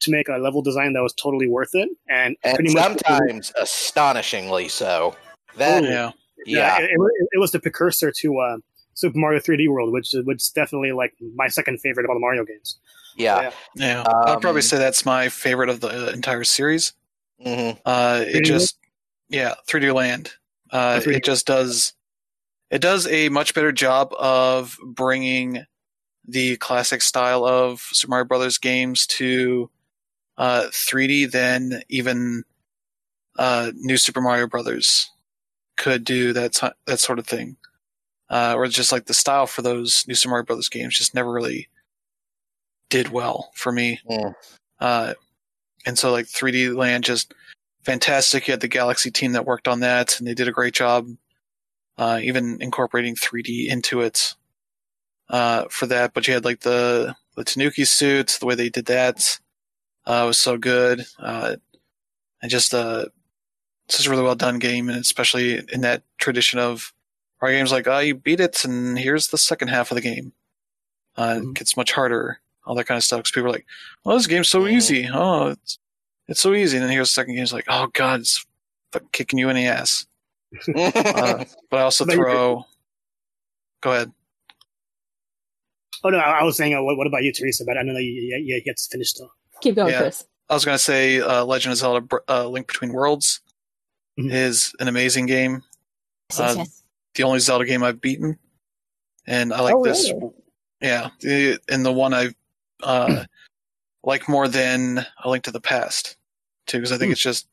[0.00, 1.88] to make a level design that was totally worth it.
[2.08, 5.16] And, And pretty much sometimes astonishingly so.
[5.56, 6.10] That, Oh, Yeah,
[6.46, 6.78] yeah.
[6.82, 8.56] it, it, was- it was the precursor to uh,
[8.96, 12.16] Super Mario 3D World, which is which is definitely like my second favorite of all
[12.16, 12.78] the Mario games.
[13.16, 13.50] yeah.
[13.76, 14.02] yeah.
[14.06, 16.92] I'd probably Um, say that's my favorite of the uh, entire series.
[17.40, 18.78] hmm Uh, it 3D just,
[19.28, 20.32] yeah, 3D Land.
[20.72, 21.92] Uh, Oh, 3D it just does,
[22.70, 25.64] it does a much better job of bringing
[26.26, 29.70] the classic style of Super Mario Brothers games to
[30.38, 32.44] uh, 3D than even
[33.38, 35.10] uh, New Super Mario Brothers
[35.76, 37.56] could do that ti- that sort of thing.
[38.28, 41.30] Uh, or just like the style for those New Super Mario Brothers games just never
[41.30, 41.68] really
[42.90, 44.00] did well for me.
[44.10, 44.34] Mm.
[44.80, 45.14] Uh,
[45.86, 47.32] and so like 3D Land just
[47.86, 48.46] fantastic.
[48.46, 51.08] You had the Galaxy team that worked on that, and they did a great job,
[51.96, 54.34] uh, even incorporating 3D into it
[55.30, 56.12] uh, for that.
[56.12, 59.38] But you had like the the Tanuki suits, the way they did that
[60.04, 61.56] uh, was so good, uh,
[62.42, 63.06] and just uh,
[63.86, 66.92] it's just a really well done game, and especially in that tradition of
[67.40, 70.32] our games like, oh, you beat it, and here's the second half of the game.
[71.16, 71.50] Uh, Mhm.
[71.50, 73.20] It gets much harder, all that kind of stuff.
[73.20, 73.66] Because people are like,
[74.04, 74.72] "Oh, this game's so Mhm.
[74.72, 75.08] easy.
[75.12, 75.78] Oh, it's
[76.28, 77.42] it's so easy." And then here's the second game.
[77.42, 78.44] It's like, "Oh God, it's
[78.92, 80.06] fucking kicking you in the ass."
[80.76, 82.66] Uh, but I also But throw.
[83.82, 84.12] Go ahead.
[86.04, 87.64] Oh no, I I was saying, uh, what, what about you, Teresa?
[87.66, 89.30] But I know that you, you, you get to finish though.
[89.60, 90.00] Keep going, Yeah.
[90.02, 90.24] Chris.
[90.48, 93.40] I was going to say uh, Legend of Zelda: uh, Link Between Worlds
[94.18, 94.32] Mhm.
[94.32, 95.62] is an amazing game.
[96.30, 96.82] Yes, Uh, yes.
[97.16, 98.38] The only Zelda game I've beaten,
[99.26, 100.10] and I like Oh, this.
[100.12, 100.30] really?
[100.80, 101.08] Yeah,
[101.68, 102.28] and the one I
[102.82, 103.24] uh,
[104.04, 106.16] like more than A Link to the Past,
[106.66, 107.12] too, because I think Hmm.
[107.12, 107.48] it's just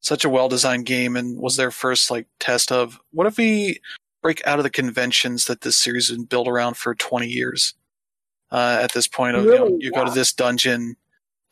[0.00, 3.80] such a well-designed game, and was their first like test of what if we
[4.22, 7.74] break out of the conventions that this series has been built around for 20 years.
[8.52, 9.76] Uh, at this point of you, know, Really?
[9.80, 10.96] you go to this dungeon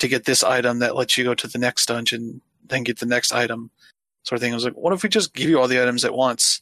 [0.01, 3.07] to get this item that lets you go to the next dungeon, then get the
[3.07, 3.70] next item,
[4.24, 4.53] sort of thing.
[4.53, 6.61] I was like, what if we just give you all the items at once?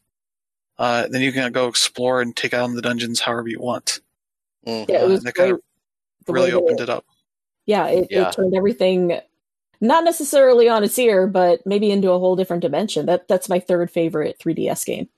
[0.78, 4.00] Uh, then you can go explore and take out the dungeons however you want.
[4.66, 4.88] Mhm.
[4.88, 5.60] Yeah, it Uh, was that kind of
[6.26, 7.04] the really opened it up.
[7.66, 8.28] yeah, it, Yeah.
[8.28, 9.20] it turned everything
[9.80, 13.06] not necessarily on its ear, but maybe into a whole different dimension.
[13.06, 15.08] That that's my third favorite 3DS game.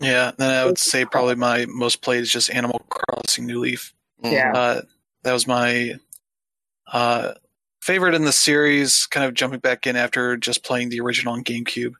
[0.00, 3.92] Yeah, then I would say probably my most played is just Animal Crossing New Leaf.
[4.22, 4.32] Mhm.
[4.32, 4.52] Yeah.
[4.54, 4.82] Uh,
[5.22, 5.94] that was my
[6.92, 7.34] uh,
[7.80, 9.06] favorite in the series.
[9.06, 11.94] Kind of jumping back in after just playing the original on GameCube.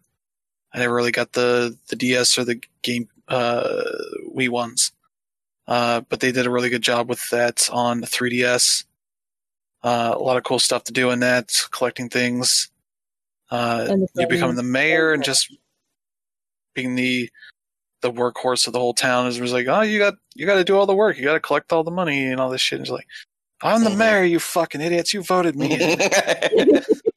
[0.75, 3.83] I never really got the the DS or the game uh,
[4.35, 4.93] Wii ones,
[5.69, 8.85] uh, but they did a really good job with that on 3DS.
[9.85, 12.71] Uh, a lot of cool stuff to do in that, collecting things.
[13.51, 15.57] Uh, you becoming the mayor and just
[16.75, 17.31] being the
[18.01, 19.29] the workhorse of the whole town.
[19.29, 21.17] Is was like, oh, you got you got to do all the work.
[21.17, 22.79] You got to collect all the money and all this shit.
[22.79, 23.07] And it's like,
[23.63, 24.25] I'm the mayor.
[24.25, 25.15] You fucking idiots.
[25.15, 25.79] You voted me.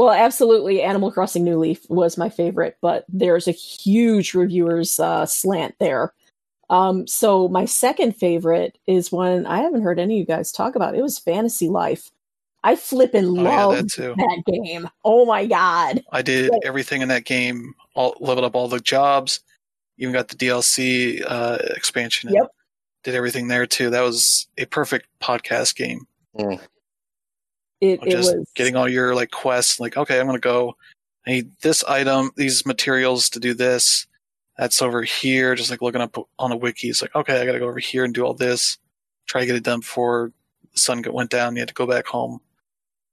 [0.00, 4.98] In." Well, absolutely, Animal Crossing New Leaf was my favorite, but there's a huge reviewers
[4.98, 6.12] uh, slant there.
[6.70, 10.76] Um, so my second favorite is one I haven't heard any of you guys talk
[10.76, 10.94] about.
[10.94, 12.10] It was Fantasy Life.
[12.62, 14.88] I flippin' oh yeah, love that that game.
[15.04, 16.02] Oh my god!
[16.12, 16.60] I did Right.
[16.64, 17.74] everything in that game.
[17.94, 19.40] All leveled up all the jobs.
[19.98, 22.30] Even got the DLC uh, expansion.
[22.32, 22.48] Yep.
[23.02, 23.90] Did everything there too.
[23.90, 26.06] That was a perfect podcast game.
[27.80, 30.76] It, of it just was getting all your like quests like okay i'm gonna go
[31.26, 34.06] i need this item these materials to do this
[34.60, 35.54] that's over here.
[35.54, 37.78] Just like looking up on the wiki, it's like okay, I got to go over
[37.78, 38.76] here and do all this,
[39.26, 40.32] try to get it done before
[40.70, 41.56] the sun got- went down.
[41.56, 42.40] You had to go back home,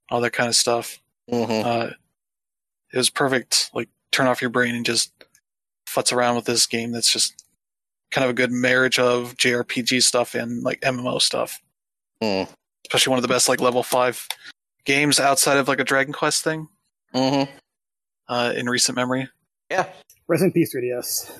[0.09, 0.99] all that kind of stuff.
[1.31, 1.65] Mhm.
[1.65, 1.93] Uh,
[2.91, 3.69] it was perfect.
[3.73, 5.13] Like turn off your brain and just
[5.87, 6.91] futz around with this game.
[6.91, 7.45] That's just
[8.11, 11.61] kind of a good marriage of JRPG stuff and like MMO stuff.
[12.21, 12.49] Mm.
[12.85, 14.27] Especially one of the best like level five
[14.87, 16.69] games outside of like a Dragon Quest thing
[17.13, 17.49] Mhm.
[18.29, 19.29] uh, in recent memory.
[19.69, 19.91] Yeah.
[20.27, 21.31] Rest in peace, 3DS.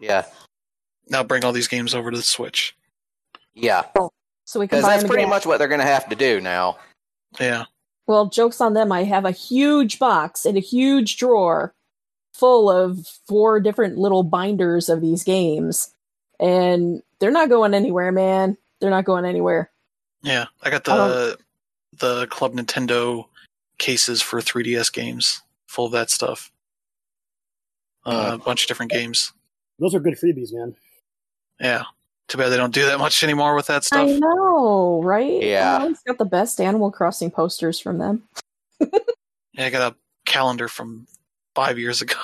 [0.00, 0.26] Yeah.
[1.08, 2.76] Now bring all these games over to the Switch.
[3.54, 3.84] Yeah.
[4.44, 5.30] So we can Because that's pretty again.
[5.30, 6.78] much what they're going to have to do now.
[7.40, 7.64] Yeah,
[8.06, 8.90] Well, jokes on them.
[8.92, 11.74] I have a huge box and a huge drawer
[12.34, 15.94] full of four different little binders of these games,
[16.40, 18.58] and they're not going anywhere, man.
[18.80, 19.70] They're not going anywhere.
[20.22, 20.46] yeah.
[20.62, 21.38] I got I the
[21.98, 23.26] the Club Nintendo
[23.78, 26.50] cases for 3DS games, full of that stuff.
[28.06, 28.34] Uh, Uh.
[28.34, 29.32] a bunch of different games.
[29.78, 30.74] Those are good freebies, man.
[31.60, 31.84] Yeah.
[32.28, 34.08] Too bad they don't do that much anymore with that stuff.
[34.08, 35.42] I know, right?
[35.42, 35.76] Yeah.
[35.78, 38.22] I always got the best Animal Crossing posters from them.
[39.54, 41.06] Yeah, I got a calendar from
[41.54, 42.16] five years ago.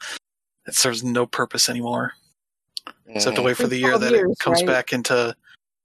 [0.66, 2.12] It serves no purpose anymore,
[3.08, 3.46] except to Mhm.
[3.46, 4.66] wait for the year that years, it comes right?
[4.68, 5.34] back into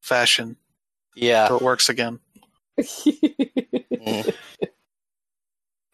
[0.01, 0.57] fashion
[1.15, 1.47] Yeah.
[1.47, 2.19] so it works again.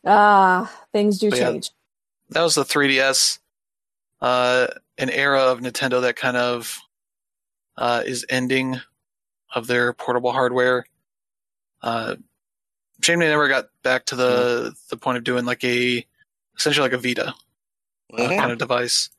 [0.03, 1.49] Ah, things do But yeah.
[1.51, 1.71] change.
[2.31, 3.39] That was the 3DS,
[4.21, 4.67] uh,
[4.97, 6.79] an era of Nintendo that kind of
[7.77, 8.79] uh, is ending
[9.53, 10.85] of their portable hardware.
[11.81, 12.15] Uh,
[13.01, 16.05] shame they never got back to the the point of doing like a
[16.57, 17.33] essentially like a Vita
[18.13, 18.37] uh, Mhm.
[18.37, 19.09] kind of device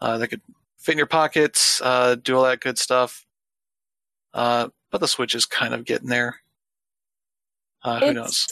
[0.00, 0.42] uh, that could
[0.78, 3.26] fit in your pockets, uh, do all that good stuff.
[4.34, 6.40] Uh, but the Switch is kind of getting there.
[7.82, 8.46] Uh, who It's- knows?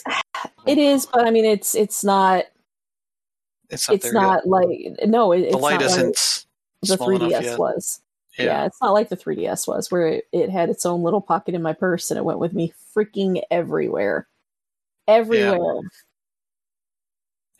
[0.65, 2.45] It is, but I mean, it's it's not.
[3.69, 4.67] It's not It's not like
[5.05, 5.31] no.
[5.31, 5.45] It, yet.
[5.47, 6.45] it's The light not like isn't
[6.83, 7.59] the 3DS yet.
[7.59, 8.01] was.
[8.37, 8.45] Yeah.
[8.45, 8.65] Yeah.
[8.65, 11.61] it's not like the 3DS was, where it, it had its own little pocket in
[11.61, 14.27] my purse and it went with me freaking everywhere.
[15.07, 15.81] Everywhere.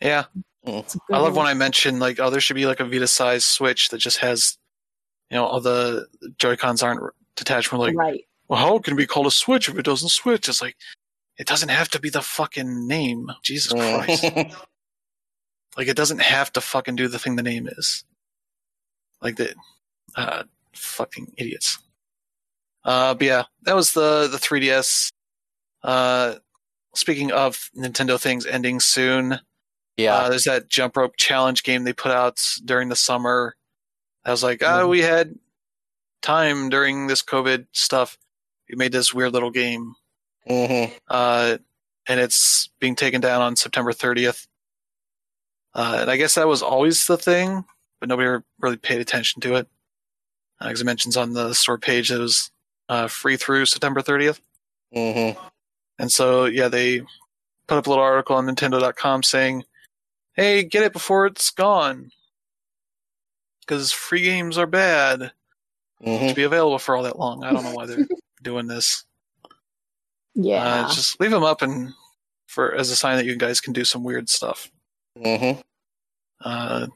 [0.00, 0.24] yeah.
[0.62, 3.06] It's a I love when I mention like, oh, there should be like a Vita
[3.06, 4.58] size Switch that just has,
[5.30, 6.06] you know, all the
[6.38, 7.00] Joy Cons aren't
[7.36, 7.72] detached.
[7.72, 8.24] We're like, right.
[8.48, 10.48] well, how can it be called a Switch if it doesn't switch?
[10.48, 10.76] It's like,
[11.40, 13.30] it doesn't have to be the fucking name.
[13.42, 14.22] Jesus Christ.
[14.22, 14.54] Mhm.
[15.76, 18.04] Like, it doesn't have to fucking do the thing the name is.
[19.22, 19.54] Like the,
[20.16, 20.42] uh,
[20.74, 21.78] fucking idiots.
[22.84, 25.12] Uh, but yeah, that was the the 3DS.
[25.84, 26.34] Uh,
[26.96, 29.38] speaking of Nintendo things ending soon,
[29.96, 30.16] yeah.
[30.16, 33.54] Uh, there's that jump rope challenge game they put out during the summer.
[34.24, 35.34] I was like, oh, we had
[36.20, 38.18] time during this COVID stuff.
[38.68, 39.94] We made this weird little game,
[40.48, 40.92] Mhm.
[41.08, 41.58] uh,
[42.08, 44.46] and it's being taken down on September 30th.
[45.74, 47.64] Uh, and I guess that was always the thing,
[48.00, 49.68] but nobody really paid attention to it.
[50.60, 52.50] Uh, As it mentions on the store page, that it was
[52.88, 54.40] uh, free through September 30th.
[54.94, 55.38] Mhm.
[55.98, 57.00] And so, yeah, they
[57.68, 59.64] put up a little article on Nintendo.com saying,
[60.34, 62.10] hey, get it before it's gone.
[63.60, 66.34] Because free games are bad to Mhm.
[66.34, 67.44] be available for all that long.
[67.44, 68.08] I don't know why they're
[68.42, 69.04] doing this.
[70.42, 70.86] Yeah.
[70.86, 71.92] Uh, just leave them up and
[72.46, 74.70] for as a sign that you guys can do some weird stuff.
[75.18, 75.60] Mhm.
[76.40, 76.86] Uh,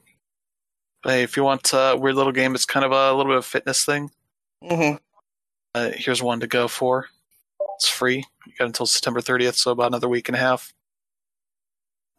[1.03, 3.43] hey, if you want a weird little game, it's kind of a little bit of
[3.45, 4.11] a fitness thing.
[4.63, 4.99] Mhm.
[5.73, 7.07] Uh, here's one to go for.
[7.75, 8.25] It's free.
[8.45, 10.73] You got until September 30th, so about another week and a half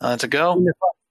[0.01, 0.62] uh, to go.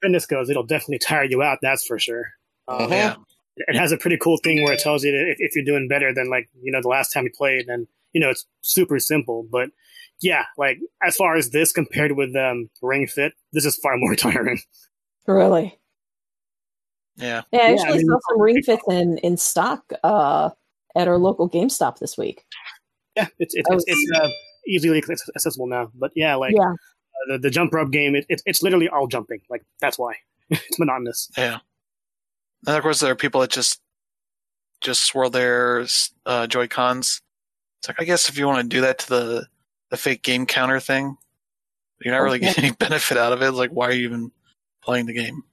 [0.01, 1.59] Fitness goes, it'll definitely tire you out.
[1.61, 2.25] That's for sure.
[2.67, 2.91] Um, Mhm.
[2.91, 3.15] Yeah.
[3.57, 5.87] It has a pretty cool thing where it tells you that if, if you're doing
[5.87, 8.99] better than like you know the last time you played, then you know it's super
[8.99, 9.43] simple.
[9.49, 9.69] But
[10.21, 14.15] yeah, like as far as this compared with um, Ring Fit, this is far more
[14.15, 14.59] tiring.
[15.27, 15.77] really.
[17.17, 17.43] Yeah.
[17.51, 20.49] Yeah, I Yeah, actually I mean- saw some Ring Fits in, in stock uh,
[20.95, 22.43] at our local GameStop this week.
[23.15, 24.29] Yeah, it's it's I it's, was- it's uh,
[24.67, 25.89] easily accessible now.
[25.95, 26.63] But yeah, like yeah.
[26.71, 26.73] uh,
[27.33, 29.39] the the jump rope game, it, it's it's literally all jumping.
[29.49, 30.15] Like that's why
[30.49, 31.29] it's monotonous.
[31.37, 31.59] Yeah.
[32.67, 33.79] And of course, there are people that just
[34.81, 35.85] just swirl their
[36.25, 37.21] uh, Joy Cons.
[37.79, 39.47] It's like I guess if you want to do that to the
[39.95, 41.17] the fake game counter thing,
[42.01, 43.51] you're not really getting any benefit out of it.
[43.51, 44.31] Like, why are you even
[44.83, 45.43] playing the game?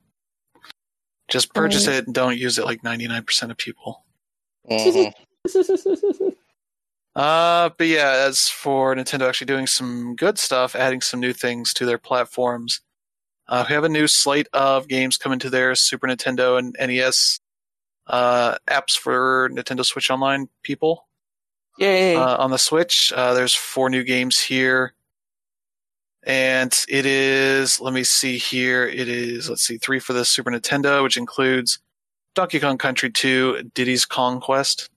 [1.29, 4.05] Just purchase it and don't use it like 99% of people.
[4.69, 5.13] Mhm.
[7.15, 11.75] Uh, but yeah, as for Nintendo actually doing some good stuff, adding some new things
[11.75, 12.81] to their platforms,
[13.49, 17.39] uh, we have a new slate of games coming to their Super Nintendo and NES
[18.07, 21.07] uh, apps for Nintendo Switch Online people
[21.83, 22.17] Yay.
[22.17, 23.13] uh, on the Switch.
[23.15, 24.95] Uh, there's four new games here.
[26.25, 30.53] And it is, let me see here, it is, let's see, three for the Super
[30.53, 31.81] Nintendo, which includes
[32.37, 34.89] Donkey Kong Country 2 Diddy's Kong Quest,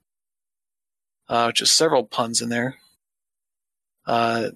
[1.28, 2.76] uh, which is several puns in there.
[4.06, 4.50] Uh,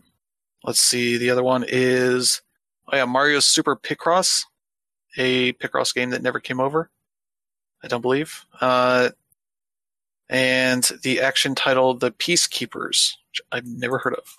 [0.63, 2.43] let's see, the other one is
[2.91, 4.43] oh yeah, Mario Super Picross,
[5.17, 6.91] a Picross game that never came over.
[7.83, 8.45] I don't believe.
[8.61, 9.09] Uh,
[10.29, 14.35] and the action title The Peacekeepers, which I've never heard of.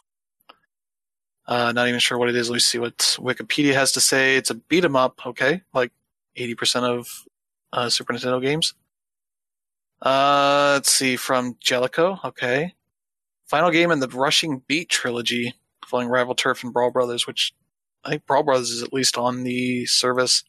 [1.46, 2.48] Uh, not even sure what it is.
[2.48, 4.36] Let me see what Wikipedia has to say.
[4.36, 5.90] It's a beat 'em up, okay, like
[6.36, 7.08] 80% of
[7.72, 8.74] uh, Super Nintendo games.
[10.00, 12.74] Uh, let's see, from Jaleco, okay.
[13.46, 17.52] Final game in the Rushing Beat trilogy, following Rival Turf and Brawl Brothers, which
[18.04, 20.44] I think Brawl Brothers is at least on the service.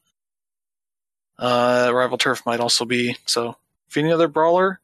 [1.39, 3.17] Uh, Rival Turf might also be.
[3.25, 3.57] So,
[3.89, 4.79] if any other brawler,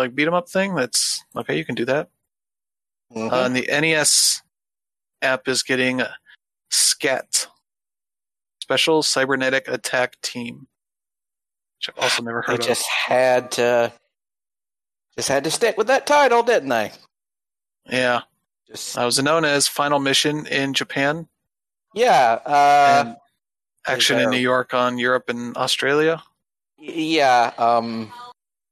[0.00, 1.56] like beat 'em up thing, that's okay.
[1.56, 2.08] You can do that.
[3.12, 3.32] Mhm.
[3.32, 4.42] Uh, and the NES
[5.22, 6.02] app is getting
[6.70, 7.48] SCAT,
[8.62, 10.68] Special Cybernetic Attack Team,
[11.78, 13.92] which I've also never they heard just had to
[15.16, 16.92] just had to stick with that title, didn't they?
[17.86, 18.22] Yeah,
[18.68, 21.28] Just uh, it was known as Final Mission in Japan
[21.94, 23.14] yeah, uh,
[23.86, 26.22] Action in New York on Europe and Australia.
[26.78, 28.12] yeah, um,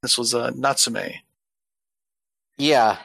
[0.03, 1.21] This was uh, Natsume.
[2.57, 2.99] yeah.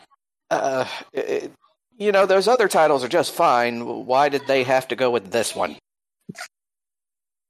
[0.52, 1.52] Uh, it,
[1.98, 4.06] you know, those other titles are just fine.
[4.06, 5.78] Why did they have to go with this one?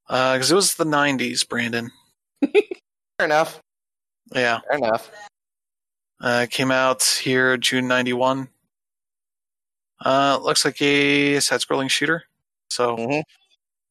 [0.07, 1.91] Because Uh, it was the 90s, Brandon.
[2.41, 3.59] Fair enough.
[4.33, 4.59] Yeah.
[4.69, 5.11] Fair enough.
[6.21, 8.47] Uh, came out here June 91.
[10.05, 12.23] Uh, looks like a side scrolling shooter.
[12.69, 13.19] So hmm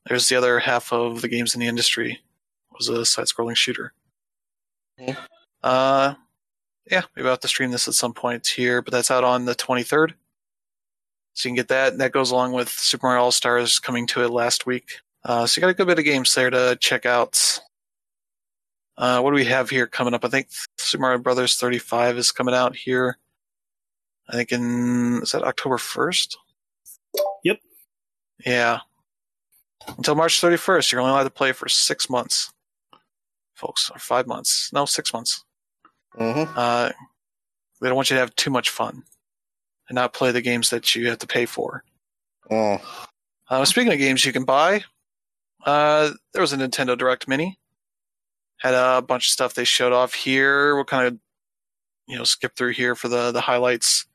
[0.07, 2.21] there's the other half of the games in the industry
[2.73, 3.93] was a side scrolling shooter.
[4.99, 5.17] Mhm.
[5.63, 6.15] Uh,
[6.91, 9.45] yeah, maybe I'll have to stream this at some point here, but that's out on
[9.45, 10.15] the 23rd.
[11.35, 11.93] So you can get that.
[11.93, 14.99] And that goes along with Super Mario All Stars coming to it last week.
[15.25, 17.61] Uh, so you got a good bit of games there to check out.
[18.99, 20.25] Uh, what do we have here coming up?
[20.25, 20.49] I think
[20.79, 23.19] Super Mario Brothers 35 is coming out here.
[24.29, 26.37] I think in is that October 1st?
[27.45, 27.59] Yep.
[28.45, 28.81] Yeah.
[29.97, 32.53] Until March 31st, you're only allowed to play for six months,
[33.55, 34.71] folks, or five months.
[34.73, 35.45] No, six months.
[36.17, 36.91] Hmm Uh,
[37.81, 39.03] they don't want you to have too much fun
[39.89, 41.85] and not play the games that you have to pay for.
[42.51, 42.81] Mm.
[43.49, 44.85] Uh, speaking of games you can buy,
[45.65, 47.59] uh, there was a Nintendo Direct Mini.
[48.59, 50.77] Had a bunch of stuff they showed off here.
[50.77, 51.19] We'll kind of,
[52.07, 54.07] you know, skip through here for the the highlights.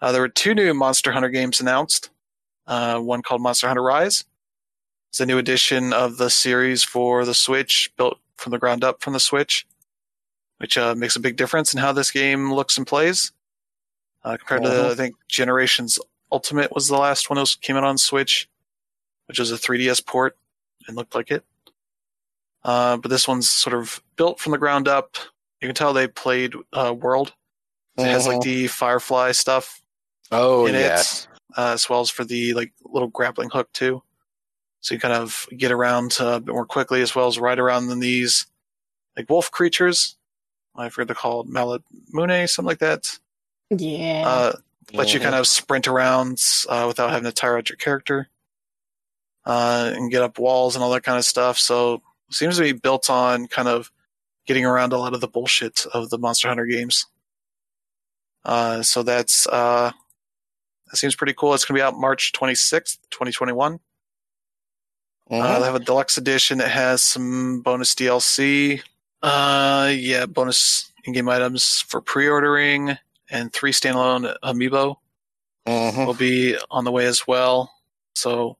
[0.00, 2.10] Uh, there were two new Monster Hunter games announced.
[2.66, 4.24] Uh, one called Monster Hunter Rise.
[5.10, 9.02] It's a new edition of the series for the Switch, built from the ground up
[9.02, 9.66] from the Switch,
[10.62, 13.32] which uh, makes a big difference in how this game looks and plays.
[14.22, 14.90] Uh, compared to, Mhm.
[14.92, 15.98] I think, Generations
[16.30, 18.48] Ultimate was the last one that came out on Switch,
[19.26, 20.38] which was a 3DS port
[20.86, 21.44] and looked like it.
[22.62, 25.16] Uh, but this one's sort of built from the ground up.
[25.60, 27.34] You can tell they played uh, World.
[27.98, 28.44] It has like Mhm.
[28.44, 29.82] the Firefly stuff
[30.30, 31.24] oh in yes.
[31.24, 34.04] it, uh, as well as for the like little grappling hook too.
[34.80, 37.58] So you kind of get around uh, a bit more quickly, as well as ride
[37.58, 38.46] around in these
[39.16, 40.16] like wolf creatures.
[40.74, 41.82] I forget they're called Mallet
[42.14, 43.18] Malamune, something like that.
[43.70, 44.22] Yeah.
[44.26, 44.52] Uh,
[44.94, 45.24] let you Mhm.
[45.24, 48.28] kind of sprint around uh, without having to tire out your character
[49.46, 51.58] uh, and get up walls and all that kind of stuff.
[51.58, 51.94] So
[52.28, 53.90] it seems to be built on kind of
[54.46, 57.06] getting around a lot of the bullshit of the Monster Hunter games.
[58.44, 59.92] Uh, so that's uh,
[60.90, 61.54] that seems pretty cool.
[61.54, 63.78] It's going to be out March 26th, 2021.
[65.30, 68.82] Uh, they have a deluxe edition that has some bonus DLC.
[69.22, 72.96] Uh, yeah, bonus in-game items for pre-ordering
[73.30, 74.96] and three standalone amiibo
[75.66, 76.06] Mhm.
[76.06, 77.72] will be on the way as well.
[78.14, 78.56] So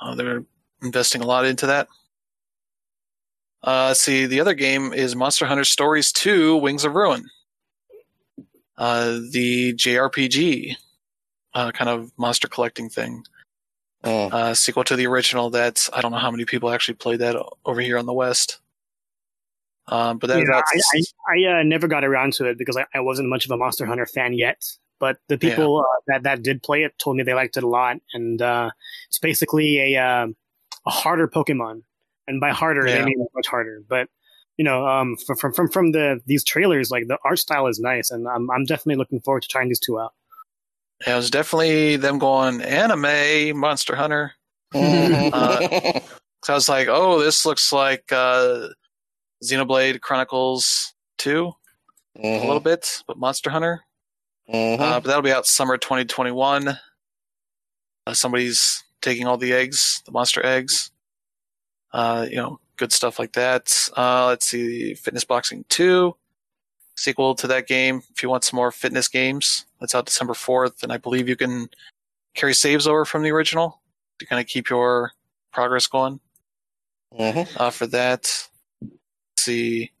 [0.00, 0.44] uh, they're
[0.82, 1.88] investing a lot into that.
[3.62, 7.28] Uh, see, the other game is Monster Hunter Stories 2 Wings of Ruin.
[8.78, 10.76] Uh, the JRPG
[11.52, 13.24] uh, kind of monster collecting thing.
[14.04, 14.32] Mm.
[14.32, 17.36] Uh, sequel to the original that's, I don't know how many people actually played that
[17.66, 18.58] over here on the West.
[19.90, 20.72] Um, but that, Yeah, that's,
[21.28, 23.50] I, I, I uh, never got around to it because I, I wasn't much of
[23.50, 24.62] a Monster Hunter fan yet.
[25.00, 27.68] But the people uh, that that did play it told me they liked it a
[27.68, 28.70] lot, and uh,
[29.08, 30.26] it's basically a uh,
[30.86, 31.82] a harder Pokemon.
[32.28, 32.98] And by harder, Yeah.
[32.98, 33.82] they mean much harder.
[33.88, 34.08] But
[34.58, 37.80] you know, um, from from from from the these trailers, like the art style is
[37.80, 40.12] nice, and I'm I'm definitely looking forward to trying these two out.
[41.06, 44.32] it was definitely them going anime Monster Hunter.
[44.74, 46.00] Uh,
[46.42, 48.68] So I was like, oh, this looks like uh,
[49.42, 51.52] Xenoblade Chronicles 2
[52.16, 52.40] a Mhm.
[52.46, 53.84] little bit, but Monster Hunter.
[54.52, 54.80] Mhm.
[54.80, 56.78] Uh, but that'll be out summer 2021.
[58.06, 60.90] Uh, somebody's taking all the eggs, the monster eggs.
[61.92, 63.88] Uh, you know, good stuff like that.
[63.96, 66.16] Uh, let's see, Fitness Boxing 2,
[66.96, 68.02] sequel to that game.
[68.14, 71.36] If you want some more fitness games, that's out December 4th, and I believe you
[71.36, 71.68] can
[72.34, 73.80] carry saves over from the original
[74.18, 75.12] to kind of keep your
[75.52, 76.20] progress going.
[77.18, 77.56] Mm-hmm.
[77.60, 78.48] Uh, for that,
[79.42, 79.92] see,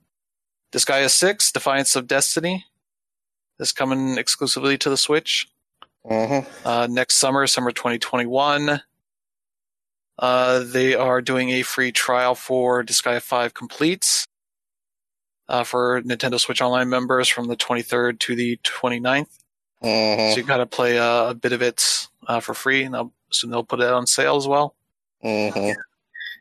[0.72, 2.66] Disgaea 6, Defiance of Destiny,
[3.58, 5.48] is coming exclusively to the Switch.
[6.08, 6.66] Mm-hmm.
[6.66, 8.80] Uh, next summer, summer 2021.
[10.18, 14.26] Uh, they are doing a free trial for Disgaea 5 Completes
[15.48, 19.38] uh, for Nintendo Switch Online members from the 23rd to the 29th.
[19.82, 20.32] Mm-hmm.
[20.32, 23.12] So you've got to play uh, a bit of it uh, for free, and I'll
[23.30, 24.74] assume they'll put it on sale as well.
[25.24, 25.80] Mm-hmm.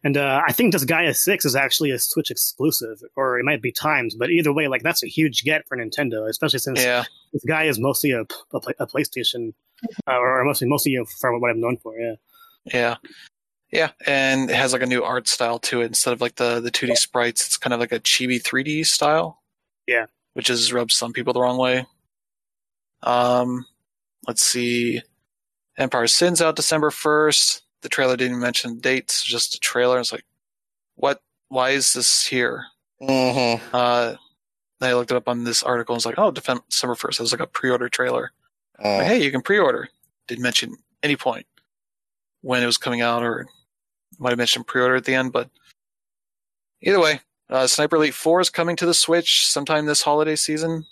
[0.03, 3.71] And uh, I think Disgaea 6 is actually a Switch exclusive, or it might be
[3.71, 7.03] timed, but either way, like that's a huge get for Nintendo, especially since Yeah,
[7.35, 9.53] Disgaea is mostly a, a, a PlayStation,
[10.07, 11.97] uh, or mostly mostly for what I'm known for.
[11.97, 12.15] Yeah,
[12.65, 12.95] yeah,
[13.71, 15.87] yeah, and it has like a new art style to it.
[15.87, 19.41] Instead of like the the 2D sprites, it's kind of like a chibi 3D style.
[19.87, 20.05] Yeah.
[20.33, 21.85] which has rubbed some people the wrong way.
[23.01, 23.65] Um,
[24.27, 25.01] let's see,
[25.77, 27.61] Empire Sins out December 1st.
[27.81, 29.99] The trailer didn't even mention dates, just a trailer.
[29.99, 30.25] It's like,
[30.95, 31.21] what?
[31.47, 32.65] Why is this here?
[33.01, 33.63] Mm-hmm.
[33.73, 34.15] Uh,
[34.81, 35.93] I looked it up on this article.
[35.93, 36.63] and was like, oh, December
[36.95, 37.11] 1st.
[37.11, 38.31] It was like a pre-order trailer.
[38.83, 39.89] Like, hey, you can pre-order.
[40.27, 41.45] Didn't mention any point
[42.41, 43.47] when it was coming out, or
[44.19, 45.31] might have mentioned pre-order at the end.
[45.31, 45.49] But
[46.81, 50.85] either way, uh, Sniper Elite 4 is coming to the Switch sometime this holiday season.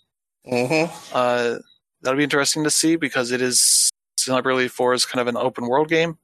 [0.46, 0.92] Mm-hmm.
[1.14, 1.58] Uh,
[2.02, 5.38] that'll be interesting to see because it is Sniper Elite 4 is kind of an
[5.38, 6.18] open world game.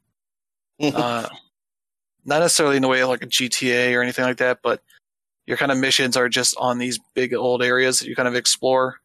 [0.82, 1.28] Uh,
[2.26, 4.82] not necessarily in the way of like a GTA or anything like that, but
[5.46, 8.36] your kind of missions are just on these big old areas that you kind of
[8.36, 9.00] explore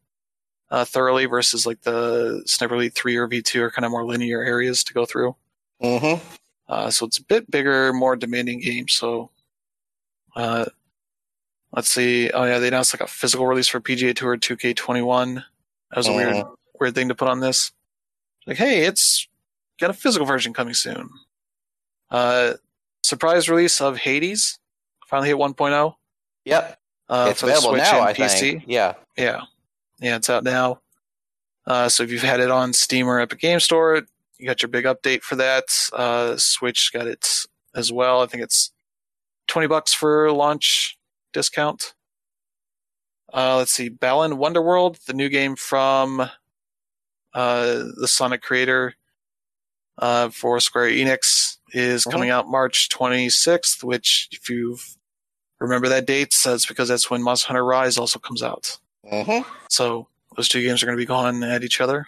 [0.71, 4.43] uh, thoroughly versus like the Sniper Elite 3 or V2 are kind of more linear
[4.43, 5.35] areas to go through.
[5.83, 6.25] mm-hmm.
[6.69, 8.87] Uh, so it's a bit bigger, more demanding game.
[8.89, 9.31] So,
[10.37, 10.67] uh,
[11.73, 12.31] let's see.
[12.31, 15.37] Oh yeah, they announced like a physical release for PGA Tour 2K21.
[15.91, 16.55] That was a weird, Mhm.
[16.79, 17.73] weird thing to put on this.
[18.47, 19.27] Like, hey, it's
[19.81, 21.09] got a physical version coming soon.
[22.11, 22.55] Uh,
[23.03, 24.59] surprise release of Hades
[25.07, 25.95] finally hit 1.0.
[26.45, 26.79] Yep.
[27.09, 28.39] Uh, it's available now, I PC.
[28.39, 28.65] think.
[28.67, 28.95] Yeah.
[29.17, 29.43] Yeah,
[30.01, 30.81] yeah, it's out now.
[31.67, 34.03] Uh, so if you've had it on Steam or Epic Game Store,
[34.39, 35.65] you got your big update for that.
[35.93, 37.27] Uh, Switch got it
[37.75, 38.23] as well.
[38.23, 38.71] I think it's
[39.49, 40.99] twenty bucks for launch
[41.33, 41.95] discount.
[43.35, 46.21] Uh, let's see, Balan Wonderworld, the new game from
[47.35, 48.95] uh, the Sonic creator
[49.99, 52.11] uh, for Square Enix, is Mhm.
[52.13, 53.83] coming out March twenty sixth.
[53.85, 54.79] Which, if you
[55.61, 58.79] remember that date, that's because that's when Monster Hunter Rise also comes out.
[59.11, 59.49] Mm-hmm.
[59.71, 60.07] So
[60.37, 62.07] those two games are going to be going at each other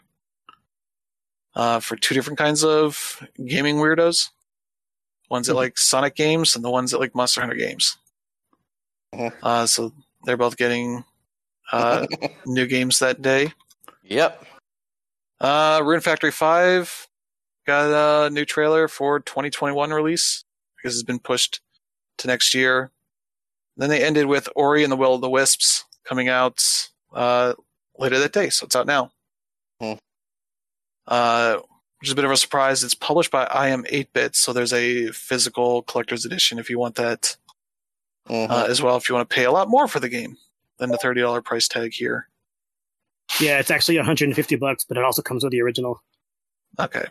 [1.54, 4.30] uh, for two different kinds of gaming weirdos.
[5.28, 5.56] Ones that Mhm.
[5.56, 7.96] like Sonic games and the ones that like Monster Hunter games.
[9.14, 9.32] Mhm.
[9.42, 9.92] Uh, so
[10.24, 11.04] they're both getting
[11.72, 12.06] uh,
[12.46, 13.52] new games that day.
[14.02, 14.44] Yep.
[15.40, 17.08] Uh, Rune Factory 5
[17.66, 20.44] got a new trailer for 2021 release
[20.76, 21.60] because it's been pushed
[22.18, 22.90] to next year.
[23.76, 26.62] Then they ended with Ori and the Will of the Wisps coming out
[27.14, 27.54] uh,
[27.98, 29.12] later that day, so it's out now.
[29.80, 29.94] Hmm.
[31.06, 31.56] Uh,
[31.98, 32.82] which is a bit of a surprise.
[32.84, 37.36] It's published by iam8bit, so there's a physical collector's edition if you want that
[38.28, 38.50] Mhm.
[38.50, 38.96] uh, as well.
[38.96, 40.38] If you want to pay a lot more for the game
[40.78, 42.28] than the $30 price tag here.
[43.40, 46.02] yeah, it's actually 150 bucks, but it also comes with the original.
[46.78, 47.06] Okay.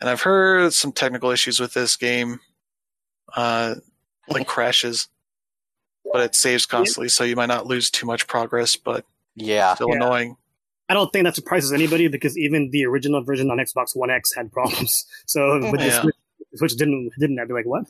[0.00, 2.40] And I've heard some technical issues with this game,
[3.36, 3.74] uh,
[4.28, 5.08] like crashes,
[6.12, 9.74] but it saves constantly, so you might not lose too much progress, but yeah.
[9.74, 9.96] still Yeah.
[9.96, 10.36] annoying.
[10.88, 14.34] I don't think that surprises anybody because even the original version on Xbox One X
[14.34, 15.04] had problems.
[15.26, 15.86] So with Yeah.
[15.86, 16.14] the Switch,
[16.56, 17.84] Switch didn't didn't have to like what?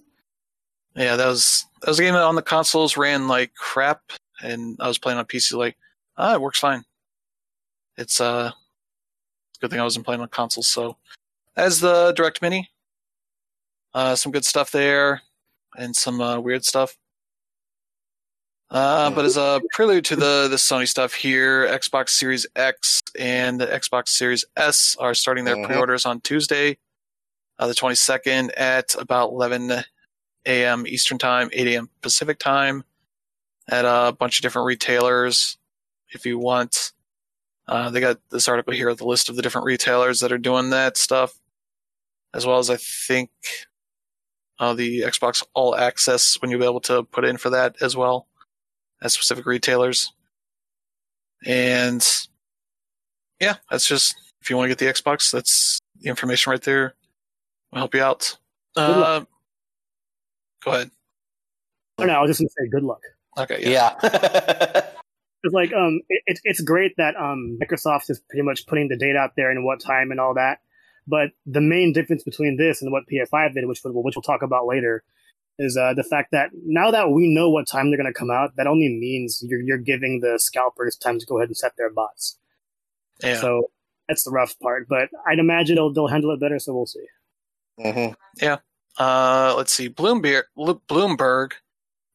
[0.96, 4.02] Yeah, that was that was a game that on the consoles ran like crap,
[4.42, 5.76] and I was playing on PC like,
[6.18, 6.84] ah, it works fine.
[7.96, 8.50] It's uh,
[9.50, 10.68] it's a good thing I wasn't playing on consoles.
[10.68, 10.96] So,
[11.56, 12.70] as the Direct Mini,
[13.94, 15.22] uh, some good stuff there,
[15.76, 16.96] and some uh, weird stuff.
[18.70, 23.60] Uh, but as a prelude to the the Sony stuff here, Xbox Series X and
[23.60, 25.66] the Xbox Series S are starting their Mhm.
[25.66, 26.78] pre-orders on Tuesday,
[27.58, 29.82] uh, the 22nd at about 11
[30.46, 30.86] a.m.
[30.86, 31.90] Eastern Time, 8 a.m.
[32.00, 32.84] Pacific Time,
[33.68, 35.58] at a bunch of different retailers.
[36.10, 36.92] If you want,
[37.70, 40.70] uh, they got this article here, the list of the different retailers that are doing
[40.70, 41.38] that stuff,
[42.34, 43.30] as well as I think
[44.58, 47.96] uh, the Xbox All Access when you'll be able to put in for that as
[47.96, 48.26] well
[49.00, 50.12] at specific retailers.
[51.46, 52.04] And
[53.40, 56.94] yeah, that's just if you want to get the Xbox, that's the information right there.
[57.72, 58.36] I'll help you out.
[58.74, 59.22] Good luck.
[59.22, 59.24] Uh,
[60.64, 60.90] go ahead.
[61.98, 62.16] I don't.
[62.16, 63.02] I was just gonna say good luck.
[63.38, 63.94] Okay, yeah.
[64.02, 64.90] Yeah.
[65.42, 68.96] It's like um, it, it's it's great that um Microsoft is pretty much putting the
[68.96, 70.58] date out there and what time and all that.
[71.06, 74.42] But the main difference between this and what PS5 did, which we'll, which we'll talk
[74.42, 75.02] about later,
[75.58, 78.30] is uh, the fact that now that we know what time they're going to come
[78.30, 81.72] out, that only means you're you're giving the scalpers time to go ahead and set
[81.76, 82.38] their bots.
[83.22, 83.40] yeah.
[83.40, 83.70] So
[84.08, 84.88] that's the rough part.
[84.88, 86.58] But I'd imagine they'll they'll handle it better.
[86.58, 87.06] So we'll see.
[87.80, 88.14] Mhm.
[88.40, 88.58] Yeah.
[88.98, 89.88] Uh, let's see.
[89.88, 91.52] Bloomberg, Bloomberg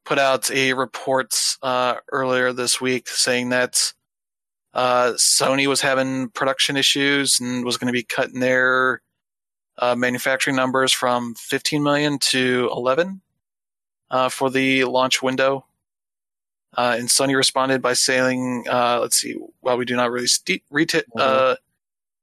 [0.06, 3.94] put out a report uh, earlier this week saying that
[4.74, 9.02] uh, Sony was having production issues and was going to be cutting their
[9.78, 13.22] uh, manufacturing numbers from 15 million to 11
[14.12, 15.66] uh, for the launch window.
[16.78, 19.36] Uh, and Sony responded by saying, uh, "Let's see.
[19.62, 21.56] While we do not release de- reta- uh,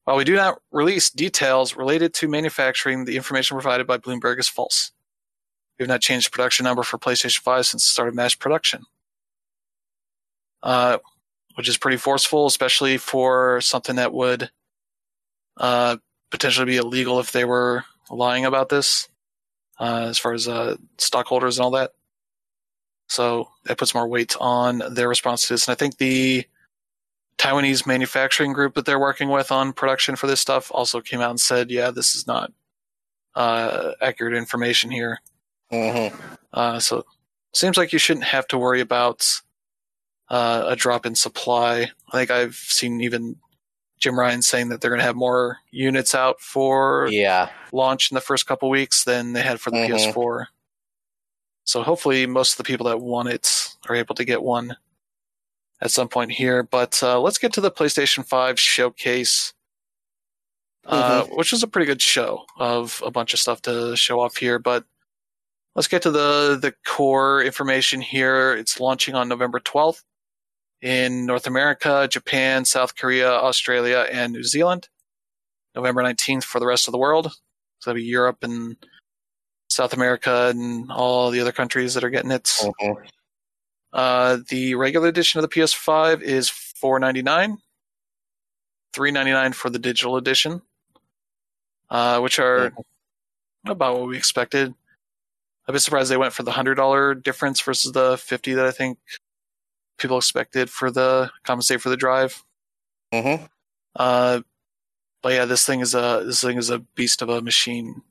[0.05, 4.51] while we do not release details related to manufacturing, the information provided by Bloomberg is
[4.51, 4.93] false.
[5.79, 8.35] We have not changed the production number for PlayStation 5 since the start of mass
[8.35, 8.85] production.
[10.63, 10.99] Uh,
[11.55, 14.51] which is pretty forceful, especially for something that would
[15.59, 15.97] uh,
[16.31, 19.09] potentially be illegal if they were lying about this,
[19.79, 21.93] uh, as far as uh, stockholders and all that.
[23.09, 25.69] So that puts more weight on their response to this.
[25.69, 26.47] And I think the
[27.37, 31.31] Taiwanese manufacturing group that they're working with on production for this stuff also came out
[31.31, 32.53] and said, yeah, this is not
[33.35, 35.19] uh, accurate information here.
[35.73, 36.37] Mhm.
[36.53, 37.05] Uh, so
[37.55, 39.27] seems like you shouldn't have to worry about
[40.29, 41.91] uh, a drop in supply.
[42.11, 43.37] I think I've seen even
[43.99, 47.51] Jim Ryan saying that they're going to have more units out for Yeah.
[47.73, 49.89] launch in the first couple weeks than they had for the Mhm.
[49.89, 50.49] PS4.
[51.65, 54.77] So hopefully, most of the people that want it are able to get one
[55.83, 56.63] at some point here.
[56.63, 59.53] But uh, let's get to the PlayStation 5 showcase,
[60.87, 64.37] uh, which was a pretty good show of a bunch of stuff to show off
[64.37, 64.59] here.
[64.59, 64.85] But
[65.75, 68.55] let's get to the the core information here.
[68.55, 70.03] It's launching on November 12th
[70.81, 74.89] in North America, Japan, South Korea, Australia, and New Zealand.
[75.75, 77.33] November 19th for the rest of the world.
[77.79, 78.77] So that'll be Europe and
[79.71, 82.45] South America and all the other countries that are getting it.
[82.45, 83.09] Mhm.
[83.93, 87.59] Uh, the regular edition of the PS5 is four ninety nine,
[88.93, 90.63] three ninety nine for the digital edition,
[91.91, 92.73] uh, which are
[93.67, 94.75] about what we expected.
[95.67, 98.71] I've been surprised they went for the hundred dollar difference versus the fifty that I
[98.73, 98.99] think
[99.99, 102.45] people expected for the compensate for the drive.
[103.13, 103.49] Mhm.
[103.95, 104.41] Uh,
[105.23, 108.03] but yeah, this thing is a this thing is a beast of a machine.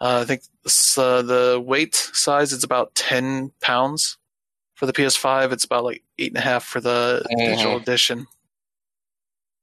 [0.00, 4.16] Uh, I think this, uh, the weight size is about ten pounds
[4.74, 5.52] for the PS5.
[5.52, 8.26] It's about like eight and a half for the digital edition,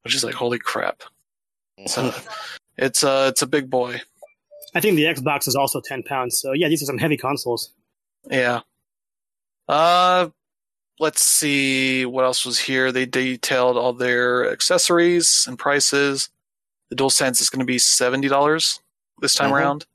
[0.03, 1.01] which is like holy crap.
[1.87, 2.13] So
[2.77, 4.01] it's uh it's a big boy.
[4.75, 6.39] I think the Xbox is also ten pounds.
[6.39, 7.71] So yeah, these are some heavy consoles.
[8.29, 8.61] Yeah.
[9.67, 10.29] Uh,
[10.99, 12.91] let's see what else was here.
[12.91, 16.29] They detailed all their accessories and prices.
[16.89, 18.79] The DualSense is going to be seventy dollars
[19.19, 19.53] this time Mhm.
[19.55, 19.85] around.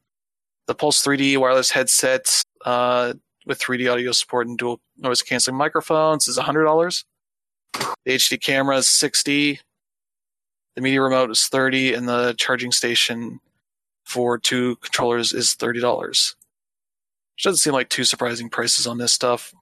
[0.67, 3.15] The Pulse 3D wireless headset uh,
[3.47, 7.05] with 3D audio support and dual noise canceling microphones is hundred dollars.
[7.75, 9.61] The HD camera is sixty.
[10.77, 13.41] The media remote is thirty, and the charging station
[14.05, 16.35] for two controllers is thirty dollars
[17.35, 19.55] which doesn't seem like too surprising prices on this stuff.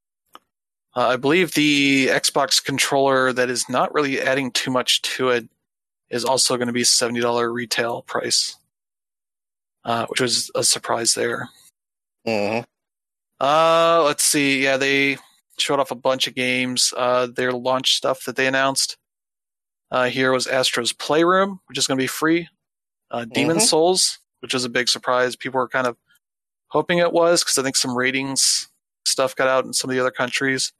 [0.96, 5.48] Uh, I believe the Xbox controller that is not really adding too much to it
[6.10, 8.56] is also going to be seventy dollar retail price,
[9.84, 11.48] uh, which was a surprise there.
[12.26, 12.64] Mhm.
[13.38, 14.64] Uh, let's see.
[14.64, 15.18] Yeah, they
[15.58, 16.92] showed off a bunch of games.
[16.96, 18.96] Uh, their launch stuff that they announced.
[19.92, 22.48] Uh, here was Astro's Playroom, which is going to be free.
[23.10, 23.62] Uh, Demon Mhm.
[23.62, 25.36] Souls, which was a big surprise.
[25.36, 25.96] People were kind of
[26.68, 28.68] hoping it was because I think some ratings
[29.06, 30.72] stuff got out in some of the other countries.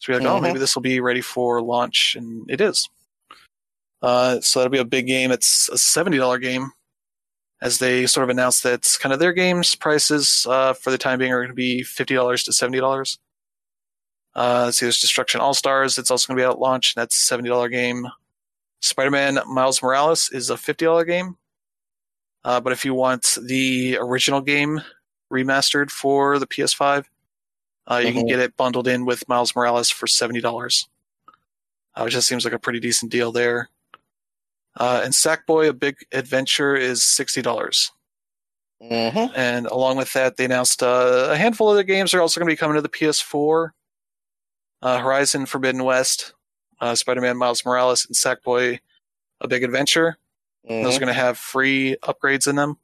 [0.00, 0.42] So we're like, oh, Mhm.
[0.42, 2.88] maybe this will be ready for launch, and it is.
[4.02, 5.30] Uh, so that'll be a big game.
[5.30, 6.72] It's a seventy dollar game,
[7.60, 11.18] as they sort of announced that kind of their games prices uh, for the time
[11.18, 13.18] being are going to be fifty dollars to seventy dollars.
[14.34, 15.98] Uh, let's see, there's Destruction All Stars.
[15.98, 16.94] It's also going to be at launch.
[16.96, 18.06] and That's a seventy dollar game.
[18.80, 21.36] Spider Man Miles Morales is a fifty dollar game.
[22.44, 24.80] Uh, but if you want the original game
[25.32, 27.06] remastered for the PS5,
[27.90, 28.28] uh, you can Mhm.
[28.28, 30.88] get it bundled in with Miles Morales for seventy dollars,
[31.94, 33.68] uh, which just seems like a pretty decent deal there.
[34.76, 37.90] Uh, and Sackboy: A Big Adventure is sixty dollars,
[38.80, 39.32] Mhm.
[39.36, 42.48] and along with that, they announced uh, a handful of other games are also going
[42.48, 43.74] to be coming to the PS4.
[44.82, 46.32] Uh, Horizon Forbidden West,
[46.80, 48.78] uh, Spider-Man Miles Morales, and Sackboy:
[49.42, 50.16] A Big Adventure.
[50.68, 51.00] Those are Mhm.
[51.00, 52.78] going to have free upgrades in them.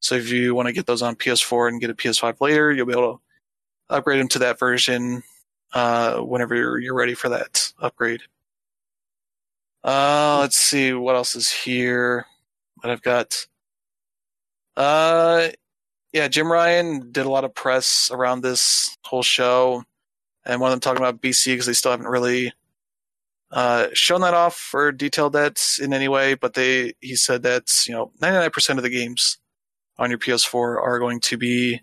[0.00, 2.86] So if you want to get those on PS4 and get a PS5 later, you'll
[2.86, 3.20] be able to
[3.94, 5.22] upgrade them to that version
[5.72, 8.22] uh, whenever you're, you're ready for that upgrade.
[9.82, 12.26] Uh, let's see what else is here
[12.82, 13.46] that I've got.
[14.76, 15.48] Uh,
[16.12, 19.84] yeah, Jim Ryan did a lot of press around this whole show,
[20.44, 22.52] and one of them talking about BC because they still haven't really
[23.54, 26.34] uh, shown that off or detailed that in any way.
[26.34, 29.38] But they, he said that you know, 99% of the games
[29.96, 31.80] on your PS4 are going to be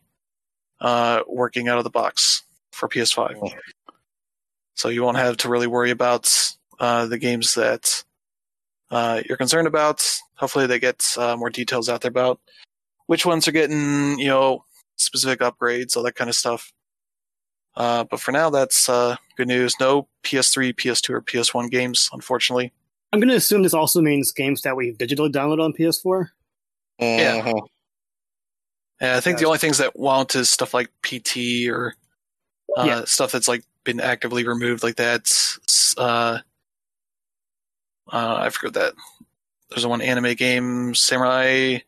[0.82, 2.44] uh, working out of the box
[2.74, 3.54] for PS5.
[4.76, 6.30] So you won't have to really worry about
[6.80, 8.04] uh, the games that
[8.90, 10.06] uh, you're concerned about.
[10.36, 12.42] Hopefully, they get uh, more details out there about
[13.06, 14.66] which ones are getting, you know,
[14.98, 16.74] specific upgrades, all that kind of stuff.
[17.76, 19.74] Uh, but for now, that's uh, good news.
[19.80, 22.74] No PS3, PS2, or PS1 games, unfortunately.
[23.14, 26.30] I'm going to assume this also means games that we've digitally downloaded on PS4.
[27.00, 27.42] Yeah.
[27.42, 27.62] Mhm.
[29.00, 31.96] And I think the only things that won't is stuff like PT or
[32.78, 33.06] uh, Yeah.
[33.06, 35.32] stuff that's like been actively removed, like that.
[35.98, 36.40] Uh,
[38.12, 38.94] uh, I forget that.
[39.70, 41.80] There's one anime game, Samurai.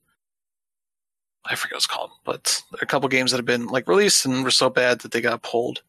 [1.46, 4.44] I forget what it's called, but a couple games that have been like released and
[4.44, 5.82] were so bad that they got pulled,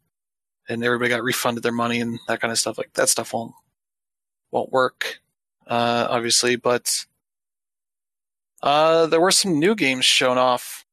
[0.69, 2.77] and everybody got refunded their money and that kind of stuff.
[2.79, 3.53] Like that stuff won't
[4.51, 5.21] won't work,
[5.67, 6.57] uh, obviously.
[6.57, 7.05] But
[8.63, 10.85] uh, there were some new games shown off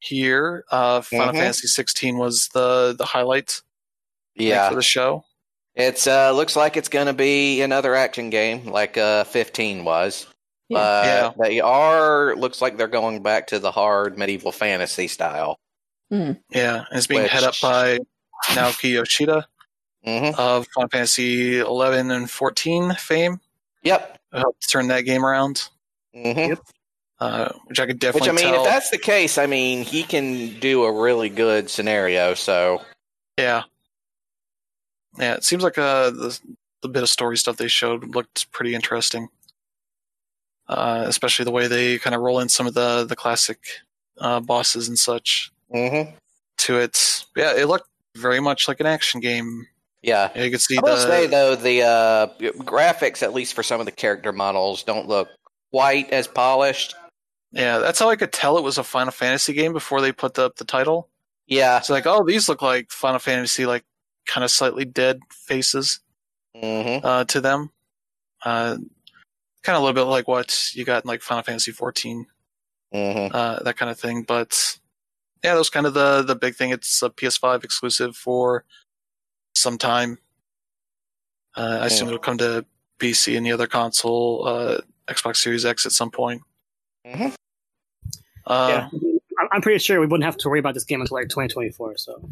[0.00, 0.64] here.
[0.70, 1.38] Uh, Final Mhm.
[1.38, 3.62] Fantasy 16 was the the highlight
[4.34, 5.24] Yeah, for the show.
[5.74, 10.26] it's uh looks like it's going to be another action game like uh 15 was.
[10.70, 11.32] Yeah.
[11.36, 15.58] But they are looks like they're going back to the hard medieval fantasy style.
[16.10, 17.98] Yeah, and it's being Which- head up by
[18.48, 19.46] Naoki Yoshida
[20.04, 23.38] hmm of Final Fantasy 11 and 14 fame.
[23.82, 24.18] Yep.
[24.32, 25.68] helped turn that game around,
[26.14, 26.58] hmm Yep.
[27.20, 28.30] uh, which I could definitely.
[28.32, 28.64] Which I mean, tell.
[28.64, 32.34] if that's the case, I mean, he can do a really good scenario.
[32.34, 32.80] So
[33.38, 33.64] yeah,
[35.18, 36.38] yeah, it seems like uh, the
[36.82, 39.28] the bit of story stuff they showed looked pretty interesting.
[40.70, 43.58] Uh, especially the way they kind of roll in some of the the classic
[44.18, 46.02] uh, bosses and such hmm
[46.58, 47.24] to it.
[47.34, 49.66] Yeah, it looked very much like an action game.
[50.02, 50.30] yeah.
[50.38, 52.26] You could see I will the say though, the uh,
[52.62, 55.28] graphics, at least for some of the character models, don't look
[55.72, 56.94] quite as polished.
[57.50, 57.78] yeah.
[57.78, 60.54] That's how I could tell it was a Final Fantasy game before they put up
[60.56, 61.08] the title.
[61.48, 61.78] Yeah.
[61.78, 63.84] It's like, oh, these look like Final Fantasy, like
[64.26, 65.98] kind of slightly dead faces
[66.54, 67.70] hmm uh, to them.
[68.44, 68.76] Uh,
[69.62, 72.26] kind of a little bit like what you got in like Final Fantasy 14,
[72.92, 74.22] hmm uh, that kind of thing.
[74.22, 74.78] But
[75.44, 76.70] yeah, that was kind of the the big thing.
[76.70, 78.64] It's a PS5 exclusive for
[79.54, 80.18] some time.
[81.56, 82.14] Uh, I assume Yeah.
[82.14, 82.64] it'll come to
[82.98, 86.42] PC and the other console, uh, Xbox Series X at some point.
[87.04, 87.28] hmm
[88.46, 88.88] Uh, yeah,
[89.38, 91.96] I'm- I'm pretty sure we wouldn't have to worry about this game until like 2024.
[91.96, 92.28] So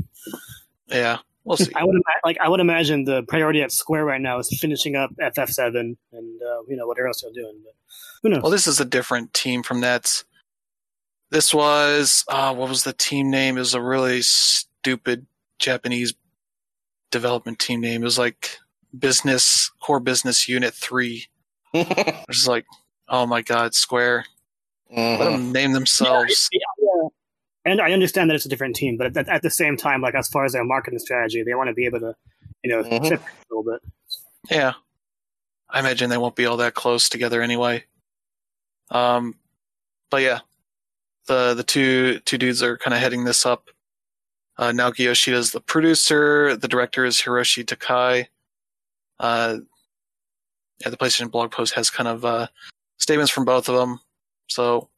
[0.88, 1.18] yeah,
[1.48, 1.72] we'll see.
[1.74, 4.94] I would ima- like I would imagine the priority at Square right now is finishing
[4.96, 5.74] up FF7
[6.12, 7.60] and uh, you know whatever else they're doing.
[7.64, 7.74] But
[8.22, 8.42] who knows?
[8.42, 10.22] Well, this is a different team from that.
[11.30, 13.56] This was uh, what was the team name?
[13.56, 15.26] It was a really stupid
[15.58, 16.14] Japanese
[17.10, 18.02] development team name.
[18.02, 18.58] It was like
[18.98, 21.26] Business Core Business Unit Three.
[21.74, 22.64] It's just like,
[23.08, 24.24] oh my god, Square.
[24.90, 25.18] Let Mhm.
[25.18, 26.48] them name themselves.
[26.50, 26.67] Yeah, yeah.
[27.70, 30.14] And I understand that it's a different team, but at, at the same time, like
[30.14, 32.14] as far as their marketing strategy, they want to be able to,
[32.62, 33.08] you know, Mhm.
[33.08, 33.82] tip a little bit.
[34.50, 34.74] Yeah,
[35.68, 37.84] I imagine they won't be all that close together anyway.
[38.90, 39.38] Um,
[40.10, 40.40] but yeah,
[41.26, 43.68] the the two two dudes are kind of heading this up.
[44.56, 46.56] Uh, Naoki Yoshida is the producer.
[46.56, 48.28] The director is Hiroshi Takai.
[49.20, 49.58] Uh,
[50.80, 52.46] yeah, the PlayStation blog post has kind of uh,
[52.98, 54.00] statements from both of them.
[54.48, 54.88] So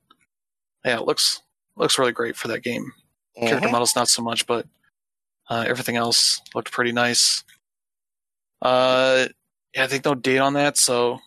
[0.85, 1.43] yeah, it looks
[1.77, 2.93] looks really great for that game.
[3.37, 3.73] Character Mhm.
[3.73, 4.67] models not so much, but
[5.49, 7.43] uh, everything else looked pretty nice.
[8.63, 9.27] Uh,
[9.75, 11.21] yeah, I think no date on that, so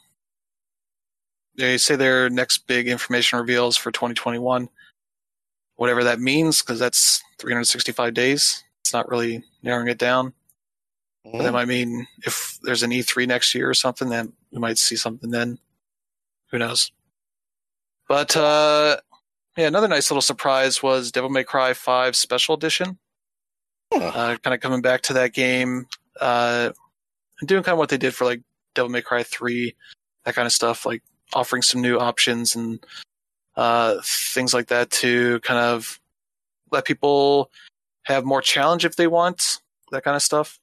[1.55, 4.69] they say their next big information reveals for 2021.
[5.75, 8.63] Whatever that means, because that's 365 days.
[8.81, 10.33] It's not really narrowing it down.
[11.23, 11.53] But that Mhm.
[11.53, 15.31] might mean if there's an E3 next year or something, then we might see something
[15.31, 15.57] then.
[16.51, 16.91] Who knows?
[18.07, 18.97] But uh,
[19.57, 22.97] yeah, another nice little surprise was Devil May Cry 5 Special Edition.
[23.91, 25.87] Uh, kind of coming back to that game
[26.19, 26.71] uh,
[27.39, 28.41] and doing kind of what they did for like
[28.73, 29.75] Devil May Cry 3,
[30.25, 31.03] that kind of stuff, like
[31.33, 32.83] offering some new options and
[33.55, 35.99] uh, things like that to kind of
[36.71, 37.51] let people
[38.03, 39.59] have more challenge if they want,
[39.91, 40.59] that kind of stuff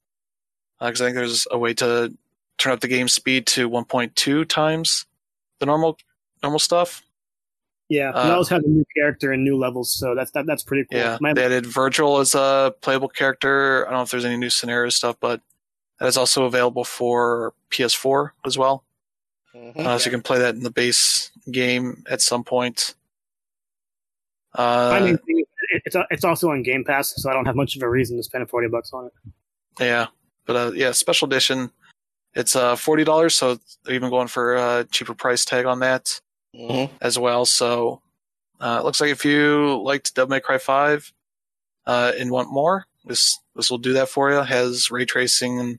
[0.80, 2.12] because I think there's a way to
[2.58, 5.06] turn up the game speed to 1.2 times
[5.58, 5.98] the normal
[6.42, 7.02] normal stuff.
[7.90, 10.62] Yeah, Uh, and also have a new character and new levels, so that's that, that's
[10.62, 10.98] pretty cool.
[11.00, 13.84] Yeah, My- they added Virgil as a playable character.
[13.86, 15.40] I don't know if there's any new scenario stuff, but
[15.98, 18.84] that is also available for PS4 as well.
[19.54, 19.76] Mhm.
[19.84, 22.94] Uh, so you can play that in the base game at some point.
[24.56, 24.64] my
[24.96, 27.54] Uh, main thing is it- it's it's also on Game Pass, so I don't have
[27.56, 29.12] much of a reason to spend forty bucks on it.
[29.80, 30.06] yeah,
[30.46, 31.70] but uh, yeah, special edition.
[32.34, 36.20] It's uh forty dollars, so they're even going for a cheaper price tag on that
[36.54, 36.90] Mhm.
[37.00, 37.44] as well.
[37.46, 38.02] So
[38.60, 41.12] uh, it looks like if you liked Devil May Cry Five
[41.86, 44.40] uh, and want more, this this will do that for you.
[44.40, 45.78] Has ray tracing and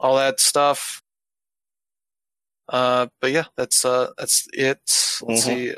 [0.00, 1.02] all that stuff.
[2.68, 4.78] Uh, but yeah, that's uh, that's it.
[4.88, 5.38] Let's Mhm.
[5.44, 5.76] see.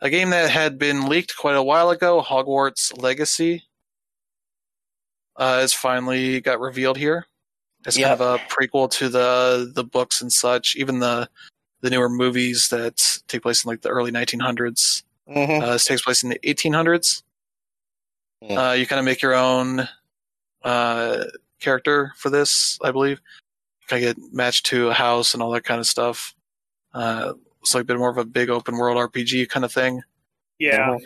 [0.00, 3.64] A game that had been leaked quite a while ago, Hogwarts Legacy,
[5.36, 7.26] uh, has finally got revealed here.
[7.86, 8.18] It's Yep.
[8.18, 10.76] kind of a prequel to the the books and such.
[10.76, 11.28] Even the
[11.80, 15.02] the newer movies that take place in like the early 1900s.
[15.28, 15.62] Mhm.
[15.62, 17.22] Uh, this takes place in the 1800s.
[18.40, 18.70] Yeah.
[18.70, 19.88] Uh, you kind of make your own
[20.62, 21.24] uh,
[21.60, 23.20] character for this, I believe.
[23.88, 26.34] Kind of get matched to a house and all that kind of stuff.
[26.92, 30.02] Uh, it's like a bit more of a big open world RPG kind of thing.
[30.58, 31.00] Yeah, Mhm.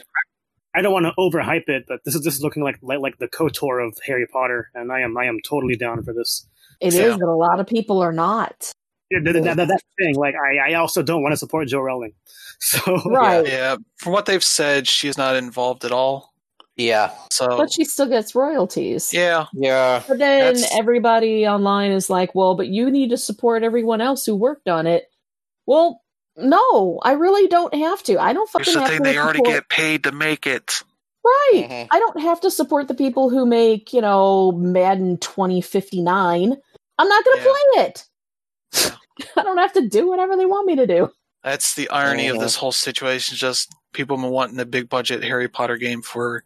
[0.75, 3.19] I don't want to overhype it, but this is this is looking like like, like
[3.19, 6.47] the Kotor of Harry Potter, and I am I am totally down for this.
[6.81, 7.17] It is, Yeah.
[7.19, 8.73] but a lot of people are not.
[9.11, 10.15] Yeah, that, that, that- thing.
[10.17, 12.13] Like I, I also don't want to support Jo Rowling.
[12.63, 13.47] So Right.
[13.47, 16.35] Yeah, from what they've said, she's not involved at all.
[16.77, 17.11] Yeah.
[17.33, 19.15] So But she still gets royalties.
[19.15, 20.03] yeah, Yeah.
[20.07, 24.27] But then That's- everybody online is like, well, but you need to support everyone else
[24.27, 25.11] who worked on it.
[25.67, 26.03] Well,
[26.37, 28.19] no, I really don't have to.
[28.19, 30.47] I don't fucking here's the have thing: to they already support- get paid to make
[30.47, 30.83] it.
[31.25, 31.67] right.
[31.69, 31.89] Mhm.
[31.91, 36.57] I don't have to support the people who make, you know, Madden 2059.
[36.99, 37.53] I'm not going to Yeah.
[37.75, 38.07] play it.
[39.37, 41.11] I don't have to do whatever they want me to do.
[41.43, 42.41] That's the irony of Mhm.
[42.41, 43.37] this whole situation.
[43.37, 46.45] Just people have been wanting a big budget Harry Potter game for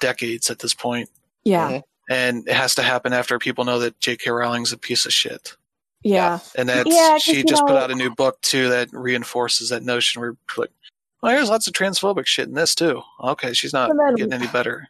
[0.00, 1.08] decades at this point,
[1.44, 1.68] Yeah.
[1.70, 1.82] Mhm.
[2.08, 4.30] and it has to happen after people know that J.K.
[4.30, 5.56] Rowling's a piece of shit.
[6.04, 6.38] Yeah.
[6.54, 9.70] And that Yeah, 'cause, she you just put out a new book too that reinforces
[9.70, 10.20] that notion.
[10.20, 10.70] Where people are like,
[11.22, 13.02] well, there's lots of transphobic shit in this too.
[13.20, 14.88] Okay, she's not then- getting any better.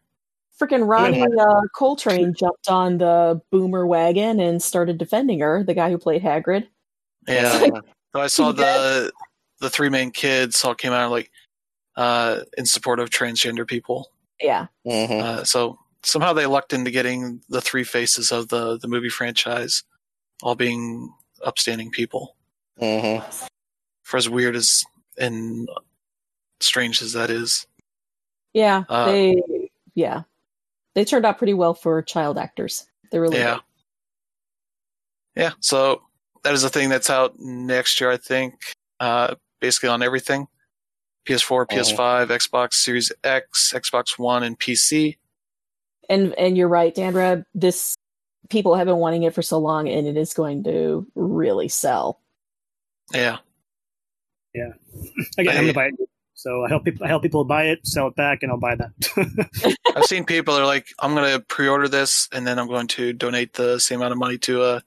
[0.61, 5.89] Freaking Robbie uh, Coltrane jumped on the boomer wagon and started defending her, the guy
[5.89, 6.67] who played Hagrid.
[7.29, 7.81] Yeah.
[8.15, 9.13] So I saw the
[9.61, 11.31] the three main kids all came out like
[11.97, 14.11] uh, in support of transgender people.
[14.41, 14.69] Yeah.
[14.87, 15.21] Mhm.
[15.23, 19.83] Uh, so somehow they lucked into getting the three faces of the the movie franchise
[20.43, 21.13] all being
[21.45, 22.37] upstanding people.
[22.81, 23.49] Mhm.
[24.05, 24.85] For as weird as
[25.19, 25.69] and
[26.61, 27.67] strange as that is,
[28.55, 28.85] Yeah.
[28.89, 29.43] Uh, they
[29.95, 30.23] yeah.
[30.95, 32.87] They turned out pretty well for child actors.
[33.13, 35.43] They really yeah, did.
[35.43, 35.51] yeah.
[35.61, 36.03] So
[36.45, 38.55] that is a thing that's out next year, I think.
[39.01, 40.47] Uh, basically on everything:
[41.27, 45.17] PS4, PS5, Xbox Series X, Xbox One, and PC.
[46.09, 47.95] And and you're right, Dandra, this
[48.49, 52.21] people have been wanting it for so long and it is going to really sell.
[53.13, 53.39] Yeah,
[54.55, 54.71] Yeah.
[55.37, 55.95] again, I'm gonna buy it.
[56.35, 58.77] So I help people I help people buy it, sell it back, and I'll buy
[58.77, 59.77] that.
[59.97, 62.87] I've seen people that are like, "I'm going to pre-order this, and then I'm going
[62.89, 64.83] to donate the same amount of money to a,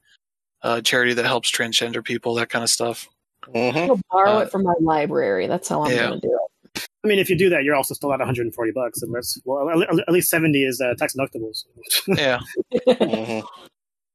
[0.63, 3.07] a charity that helps transgender people, that kind of stuff."
[3.47, 3.89] Mhm.
[3.89, 5.47] I'll borrow Uh, it from my library.
[5.47, 6.07] That's how I'm yeah.
[6.09, 6.33] going to do
[6.75, 6.87] it.
[7.03, 9.89] I mean, if you do that, you're also still at 140 bucks, unless well, at
[9.99, 11.49] at least 70 is uh, tax deductible.
[11.53, 11.67] so.
[12.07, 12.39] Yeah,
[12.87, 13.43] Mhm.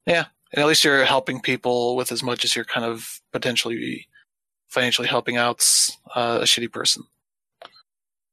[0.06, 4.06] and at least you're helping people with as much as you're kind of potentially
[4.68, 5.58] financially helping out
[6.14, 7.02] uh, a shitty person.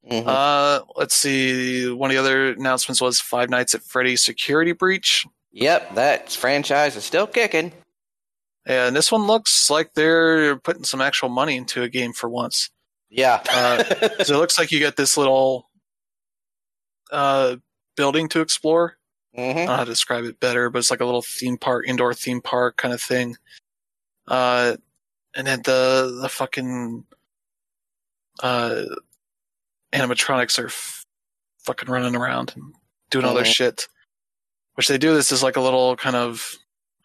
[0.09, 0.27] Mhm.
[0.27, 1.89] Uh, let's see.
[1.89, 5.25] One of the other announcements was Five Nights at Freddy's Security Breach.
[5.51, 7.71] Yep, that franchise is still kicking.
[8.65, 12.69] And this one looks like they're putting some actual money into a game for once.
[13.09, 13.43] Yeah.
[13.49, 13.83] Uh,
[14.23, 15.69] So it looks like you get this little
[17.11, 17.57] uh,
[17.95, 18.97] building to explore.
[19.35, 19.55] I Mhm.
[19.55, 22.13] don't know how to describe it better, but it's like a little theme park, indoor
[22.13, 23.35] theme park kind of thing.
[24.27, 24.77] Uh,
[25.35, 27.05] and then the the fucking
[28.41, 28.83] uh,
[29.91, 31.05] animatronics are f-
[31.65, 32.73] fucking running around and
[33.11, 33.53] doing all their Mhm.
[33.53, 33.87] shit.
[34.75, 36.55] Which they do this is like a little kind of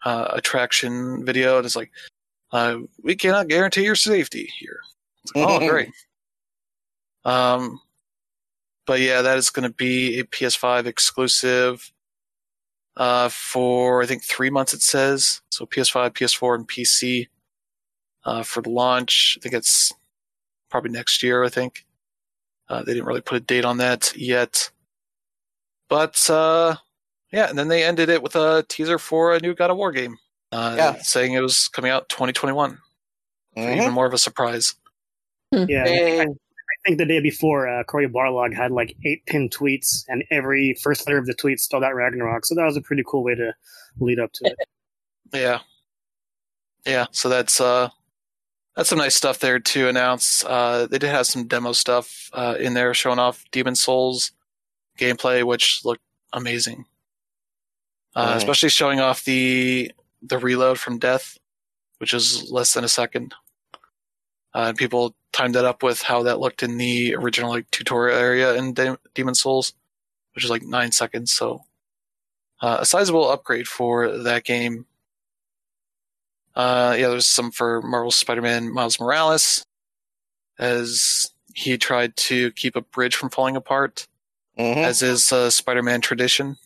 [0.05, 1.57] uh, attraction video.
[1.57, 1.91] and It's like,
[2.51, 4.79] uh, we cannot guarantee your safety here.
[5.23, 5.89] It's like, oh, great.
[7.25, 7.79] Um,
[8.85, 11.91] but yeah, that is going to be a PS5 exclusive
[12.97, 14.73] uh, for I think three months.
[14.73, 17.27] It says so PS5, PS4, and PC
[18.25, 19.37] uh, for the launch.
[19.39, 19.91] I think it's
[20.69, 21.43] probably next year.
[21.43, 21.85] I think
[22.67, 24.71] uh, they didn't really put a date on that yet,
[25.87, 26.75] but uh,
[27.31, 27.49] yeah.
[27.49, 30.17] And then they ended it with a teaser for a new God of War game,
[30.51, 31.01] uh, Yeah.
[31.01, 32.79] saying it was coming out 2021.
[33.57, 33.77] Mhm.
[33.77, 34.75] Even more of a surprise.
[35.51, 36.25] Yeah, Eh, I
[36.85, 41.05] think the day before, uh, Cory Barlog had like eight pinned tweets, and every first
[41.07, 42.45] letter of the tweet spelled out Ragnarok.
[42.45, 43.53] So that was a pretty cool way to
[43.99, 44.55] lead up to it.
[45.33, 45.59] Yeah.
[46.85, 47.89] Yeah, so that's uh
[48.75, 50.43] that's some nice stuff there to announce.
[50.45, 54.31] Uh they did have some demo stuff uh in there showing off Demon Souls
[54.97, 56.01] gameplay which looked
[56.33, 56.85] amazing.
[58.19, 59.91] Uh especially showing off the
[60.21, 61.37] the reload from death
[61.99, 63.33] which is less than a second.
[64.53, 68.17] Uh and people timed that up with how that looked in the original like tutorial
[68.17, 69.73] area in De- Demon Souls
[70.33, 71.63] which is like 9 seconds so
[72.61, 74.85] uh, a sizable upgrade for that game
[76.55, 79.65] uh, yeah, there's some for Marvel Spider-Man Miles Morales,
[80.57, 84.07] as he tried to keep a bridge from falling apart,
[84.57, 84.77] Mhm.
[84.83, 86.57] as is uh, Spider-Man tradition.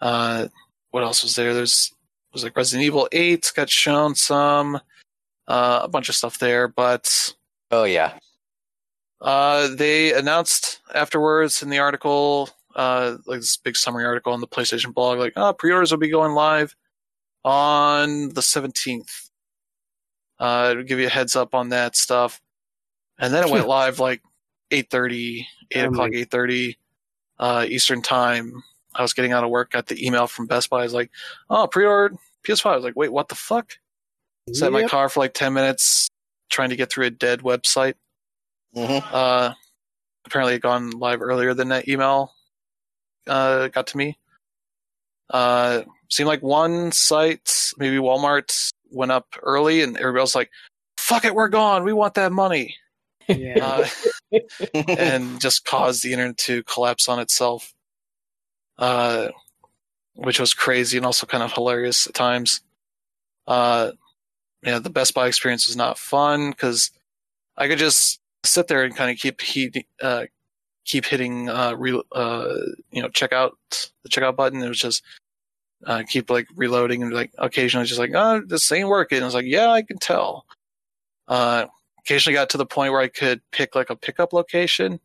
[0.00, 0.48] Uh,
[0.90, 1.54] what else was there?
[1.54, 1.92] There's
[2.32, 4.76] was like Resident Evil 8 got shown some,
[5.48, 7.34] uh, a bunch of stuff there, but
[7.70, 8.18] Oh yeah.
[9.20, 14.46] uh, they announced afterwards in the article, uh, like this big summary article on the
[14.46, 16.76] PlayStation blog, like, oh, pre-orders will be going live
[17.44, 19.30] on the 17th.
[20.38, 22.40] Uh, to give you a heads up on that stuff.
[23.18, 24.22] And then it went live like
[24.70, 26.76] 8.30, 8 Oh o'clock, my- 8.30,
[27.40, 28.62] uh, Eastern time.
[28.94, 30.80] I was getting out of work, got the email from Best Buy.
[30.80, 31.10] I was like,
[31.50, 32.16] oh, pre-order
[32.46, 32.66] PS5.
[32.70, 33.78] I was like, wait, what the fuck?
[34.52, 36.08] Sat in my car for like 10 minutes
[36.48, 37.94] trying to get through a dead website.
[38.74, 39.52] hmm Uh,
[40.24, 42.32] apparently, it gone live earlier than that email
[43.28, 44.18] uh, got to me.
[45.30, 50.50] Uh, seemed like one site, maybe Walmart, went up early, and everybody else was like,
[50.96, 51.84] "Fuck it, we're gone.
[51.84, 52.76] We want that money,"
[53.28, 53.84] Yeah.
[54.32, 54.38] uh,
[54.74, 57.72] and just caused the internet to collapse on itself.
[58.78, 59.28] Uh,
[60.14, 62.60] which was crazy and also kind of hilarious at times.
[63.46, 63.92] Uh,
[64.62, 66.90] yeah, the Best Buy experience was not fun because
[67.56, 70.24] I could just sit there and kind of keep heat, uh,
[70.84, 72.54] keep hitting uh, re- uh,
[72.90, 74.62] you know checkout the checkout button.
[74.62, 75.04] It was just
[75.86, 79.22] uh, keep like reloading and like occasionally just like oh this ain't working.
[79.22, 80.46] I was like yeah I can tell.
[81.28, 81.66] Uh,
[82.00, 84.98] occasionally got to the point where I could pick like a pickup location,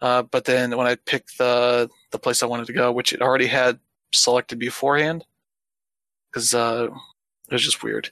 [0.00, 3.22] uh, but then when I picked the the place I wanted to go, which it
[3.22, 3.78] already had
[4.12, 5.24] selected beforehand,
[6.30, 6.88] because uh,
[7.48, 8.10] it was just weird.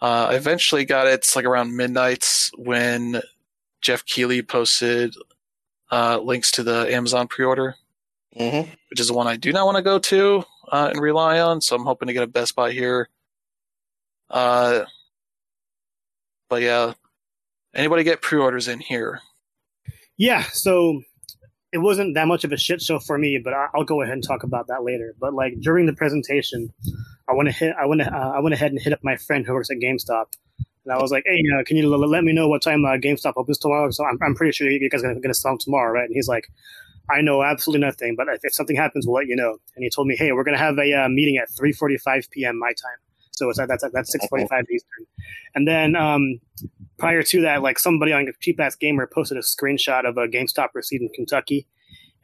[0.00, 3.22] Uh, I eventually got it like around midnight when
[3.80, 5.14] Jeff Keighley posted
[5.90, 7.76] uh, links to the Amazon pre-order,
[8.36, 11.40] hmm which is the one I do not want to go to uh, and rely
[11.40, 11.60] on.
[11.60, 13.08] So I'm hoping to get a Best Buy here.
[14.28, 14.84] Uh,
[16.48, 16.94] but yeah,
[17.74, 19.20] anybody get pre-orders in here?
[20.22, 21.02] Yeah, so
[21.72, 24.14] it wasn't that much of a shit show for me, but I- I'll go ahead
[24.14, 25.14] and talk about that later.
[25.18, 26.72] But like during the presentation,
[27.28, 29.44] I went to hit, I went, uh, I went ahead and hit up my friend
[29.44, 30.26] who works at GameStop,
[30.84, 32.98] and I was like, "Hey, uh, can you l- let me know what time uh,
[32.98, 33.90] GameStop opens tomorrow?
[33.90, 36.28] So I'm, I'm pretty sure you guys are gonna sell them tomorrow, right?" And he's
[36.28, 36.48] like,
[37.10, 39.90] "I know absolutely nothing, but if, if something happens, we'll let you know." And he
[39.90, 42.58] told me, "Hey, we're gonna have a uh, meeting at 3:45 p.m.
[42.60, 43.00] my time."
[43.32, 45.06] So it's that's that's 6:45 Eastern,
[45.54, 46.40] and then um,
[46.98, 50.28] prior to that, like somebody on a Cheap Ass Gamer posted a screenshot of a
[50.28, 51.66] GameStop receipt in Kentucky,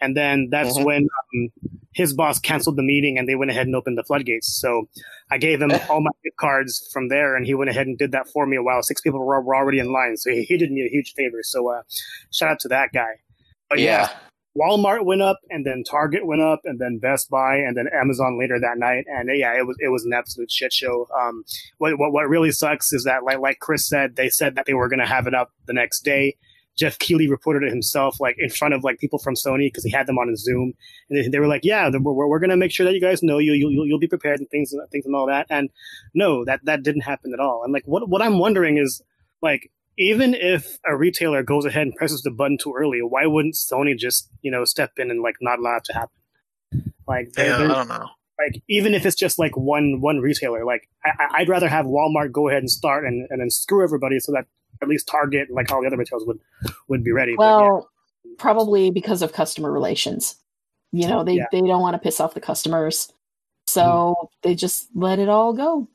[0.00, 0.84] and then that's Mhm.
[0.84, 1.02] when
[1.34, 1.48] um,
[1.92, 4.46] his boss canceled the meeting and they went ahead and opened the floodgates.
[4.60, 4.88] So
[5.30, 8.12] I gave him all my gift cards from there, and he went ahead and did
[8.12, 10.16] that for me while six people were, were already in line.
[10.16, 11.38] So he, he did me a huge favor.
[11.42, 11.82] So uh,
[12.32, 13.14] shout out to that guy.
[13.68, 14.10] But yeah.
[14.58, 18.38] Walmart went up, and then Target went up, and then Best Buy, and then Amazon
[18.38, 19.04] later that night.
[19.06, 21.06] And yeah, it was it was an absolute shit show.
[21.18, 21.44] Um,
[21.78, 24.74] what what, what really sucks is that like like Chris said, they said that they
[24.74, 26.36] were going to have it up the next day.
[26.78, 29.90] Jeff Keighley reported it himself, like in front of like people from Sony, because he
[29.90, 30.74] had them on his Zoom,
[31.10, 33.22] and they, they were like, "Yeah, we're, we're going to make sure that you guys
[33.22, 35.70] know you you'll, you'll be prepared and things things and all that." And
[36.14, 37.62] no, that that didn't happen at all.
[37.64, 39.02] And like what what I'm wondering is
[39.42, 43.54] like even if a retailer goes ahead and presses the button too early, why wouldn't
[43.54, 46.92] Sony just you know step in and like not allow it to happen?
[47.06, 48.08] Like, they're- Yeah, I they're- don't know.
[48.38, 51.86] like even if it's just like one one retailer, like I, I- I'd rather have
[51.86, 54.46] Walmart go ahead and start and, and then screw everybody so that
[54.80, 56.38] at least Target and like all the other retailers would
[56.88, 57.34] would be ready.
[57.36, 57.56] But, yeah.
[57.68, 57.90] Well,
[58.38, 60.36] probably because of customer relations.
[60.92, 61.46] You know, they, Yeah.
[61.52, 63.12] they don't want to piss off the customers.
[63.66, 64.26] So mm-hmm.
[64.42, 65.88] they just let it all go.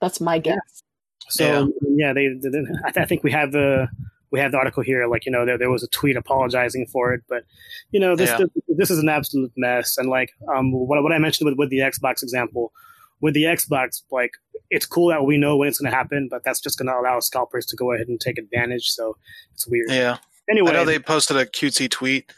[0.00, 0.82] That's my guess.
[1.30, 3.88] So yeah, they, they, they- I, th- I think we have the
[4.30, 5.06] we have the article here.
[5.06, 7.44] Like you know, there, there was a tweet apologizing for it, but
[7.90, 8.38] you know, this Yeah.
[8.38, 9.96] this, this is an absolute mess.
[9.98, 12.72] And like um, what what I mentioned with with the Xbox example,
[13.20, 14.32] with the Xbox, like
[14.70, 16.94] it's cool that we know when it's going to happen, but that's just going to
[16.94, 18.88] allow scalpers to go ahead and take advantage.
[18.90, 19.16] So
[19.54, 19.86] it's weird.
[19.90, 20.18] Yeah.
[20.50, 22.30] Anyway, I know they posted a cutesy tweet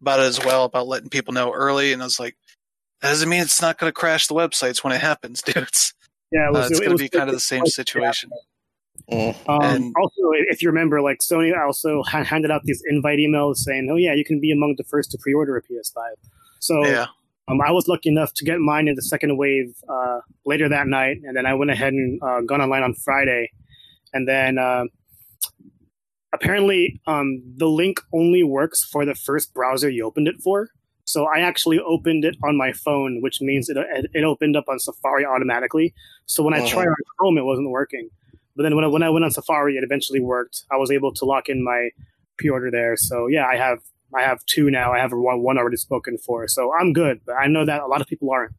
[0.00, 2.36] about it as well, about letting people know early, and I was like,
[3.02, 5.68] that doesn't mean it's not going to crash the websites when it happens, dude.
[6.30, 8.30] It's, yeah, it uh, it's it going was to be kind of the same situation.
[9.10, 9.34] Mm.
[9.48, 13.56] Um, And- also, if you remember, like Sony also ha- handed out these invite emails
[13.58, 16.00] saying, "Oh yeah, you can be among the first to pre-order a PS5."
[16.60, 17.06] So Yeah.
[17.48, 20.86] um, I was lucky enough to get mine in the second wave uh, later that
[20.88, 23.50] night, and then I went ahead and uh, gone online on Friday,
[24.12, 24.84] and then uh,
[26.32, 30.70] apparently um, the link only works for the first browser you opened it for.
[31.06, 33.76] So I actually opened it on my phone, which means it
[34.12, 35.94] it, opened up on Safari automatically.
[36.26, 36.68] So when I Mhm.
[36.68, 38.10] tried on Chrome, it wasn't working.
[38.56, 40.64] But then when I, when I went on Safari, it eventually worked.
[40.72, 41.90] I was able to lock in my
[42.38, 42.96] pre-order there.
[42.96, 43.78] So yeah, I have
[44.14, 44.92] I have two now.
[44.92, 46.48] I have one one already spoken for.
[46.48, 47.20] So I'm good.
[47.24, 48.52] But I know that a lot of people aren't.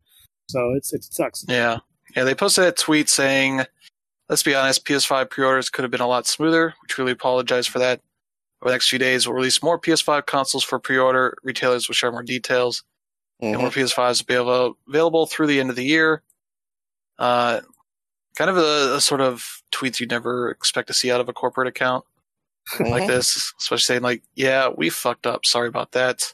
[0.48, 1.44] So it's it sucks.
[1.48, 1.80] Yeah.
[2.15, 3.65] Yeah, they posted a tweet saying,
[4.30, 6.74] let's be honest, PS5 pre orders could have been a lot smoother.
[6.82, 7.99] We truly apologize for that.
[8.62, 11.38] Over the next few days, we'll release more PS5 consoles for pre order.
[11.44, 12.84] Retailers will share more details.
[13.40, 13.60] And Mhm.
[13.60, 16.24] more PS5s will be ava- available through the end of the year.
[17.20, 17.62] Uh,
[18.36, 21.34] kind of a, a sort of tweets you'd never expect to see out of a
[21.34, 22.04] corporate account
[22.80, 23.08] like Mhm.
[23.08, 25.46] this, especially saying like, "Yeah, we fucked up.
[25.46, 26.34] Sorry about that.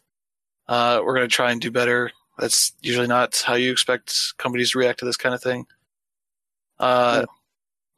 [0.68, 4.80] Uh, we're gonna try and do better." That's usually not how you expect companies to
[4.80, 5.68] react to this kind of thing.
[6.80, 7.26] Uh,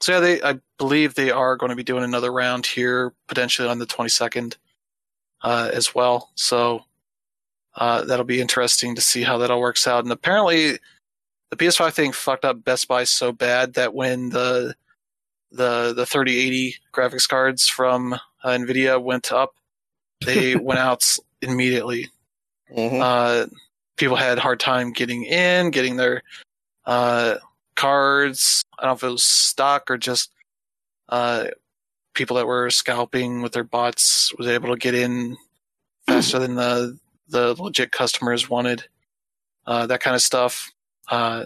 [0.02, 3.68] so yeah, they I believe they are going to be doing another round here, potentially
[3.68, 4.58] on the twenty second,
[5.42, 6.32] uh, as well.
[6.36, 6.84] So
[7.76, 10.04] uh, that'll be interesting to see how that all works out.
[10.04, 10.80] And apparently,
[11.50, 14.76] the PS5 thing fucked up Best Buy so bad that when the
[15.52, 18.20] the the 3080 graphics cards from uh,
[18.50, 19.56] Nvidia went up,
[20.26, 21.04] they went out
[21.42, 22.10] immediately.
[22.76, 23.02] Mhm.
[23.02, 23.48] Uh,
[23.98, 26.24] people had a hard time getting in, getting their
[26.86, 27.36] uh,
[27.76, 28.64] cards.
[28.78, 30.32] I don't know if it was stock or just
[31.10, 31.48] uh,
[32.14, 35.38] people that were scalping with their bots was able to get in
[36.08, 36.98] faster than the
[37.28, 38.86] the legit customers wanted.
[39.66, 40.72] Uh, that kind of stuff.
[41.10, 41.46] Uh,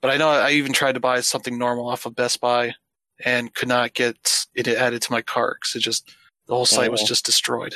[0.00, 2.74] but I know I even tried to buy something normal off of Best Buy
[3.24, 6.14] and could not get it added to my cart because it just
[6.46, 7.06] the whole site was Oh.
[7.06, 7.74] just destroyed.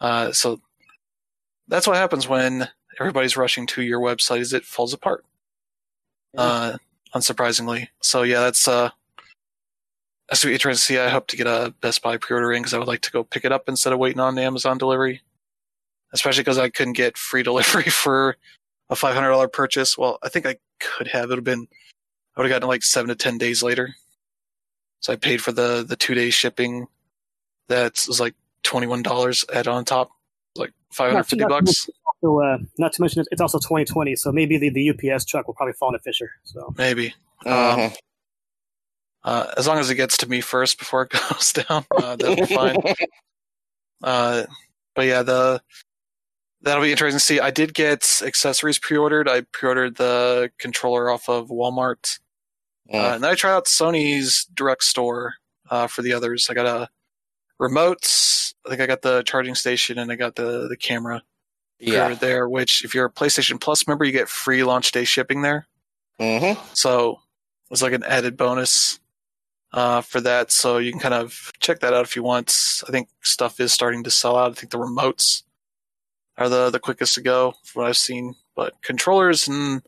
[0.00, 0.60] Uh, so
[1.66, 2.68] that's what happens when
[3.00, 5.24] everybody's rushing to your website is it falls apart.
[6.36, 6.76] Uh,
[7.14, 7.88] unsurprisingly.
[8.02, 8.90] So yeah, that's uh,
[10.28, 10.98] that's what you're trying to see.
[10.98, 13.24] I hope to get a Best Buy pre-order in because I would like to go
[13.24, 15.22] pick it up instead of waiting on Amazon delivery.
[16.12, 18.36] Especially because I couldn't get free delivery for
[18.90, 19.96] a five hundred dollar purchase.
[19.96, 21.24] Well, I think I could have.
[21.24, 21.68] It would have been.
[22.36, 23.94] I would have gotten like seven to ten days later.
[25.00, 26.86] So I paid for the the two day shipping.
[27.68, 30.10] That was like twenty one dollars add on top,
[30.56, 31.88] like five hundred fifty Not- not- bucks.
[32.22, 35.52] So, uh, not to mention, it's also 2020, so maybe the, the UPS truck will
[35.54, 36.30] probably fall into fissure.
[36.44, 37.12] So, Maybe.
[37.44, 37.86] Mhm.
[37.86, 37.92] Um,
[39.24, 42.36] uh, as long as it gets to me first before it goes down, uh, that'll
[42.36, 42.76] be fine.
[44.02, 44.44] Uh,
[44.94, 45.62] but yeah, the
[46.60, 47.40] that'll be interesting to see.
[47.40, 49.28] I did get accessories pre-ordered.
[49.28, 52.18] I pre-ordered the controller off of Walmart,
[52.92, 53.14] uh, Mm.
[53.14, 55.34] and then I tried out Sony's direct store
[55.70, 56.48] uh, for the others.
[56.50, 56.88] I got a
[57.58, 58.06] remote.
[58.66, 61.22] I think I got the charging station, and I got the the camera
[61.78, 62.14] yeah.
[62.14, 62.48] there.
[62.48, 65.66] Which, if you're a PlayStation Plus member, you get free launch day shipping there.
[66.20, 66.58] Mhm.
[66.76, 67.20] So
[67.70, 69.00] it's like an added bonus
[69.72, 70.52] uh, for that.
[70.52, 72.82] So you can kind of check that out if you want.
[72.86, 74.52] I think stuff is starting to sell out.
[74.52, 75.42] I think the remotes
[76.36, 78.34] are the the quickest to go from what I've seen.
[78.56, 79.82] But controllers and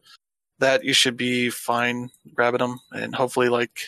[0.59, 3.79] that you should be fine grabbing them, and hopefully, like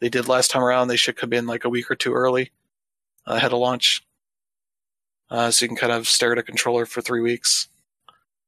[0.00, 2.50] they did last time around, they should come in like a week or two early
[3.26, 4.02] ahead of launch.
[5.30, 7.68] Uh, so you can kind of stare at a controller for three weeks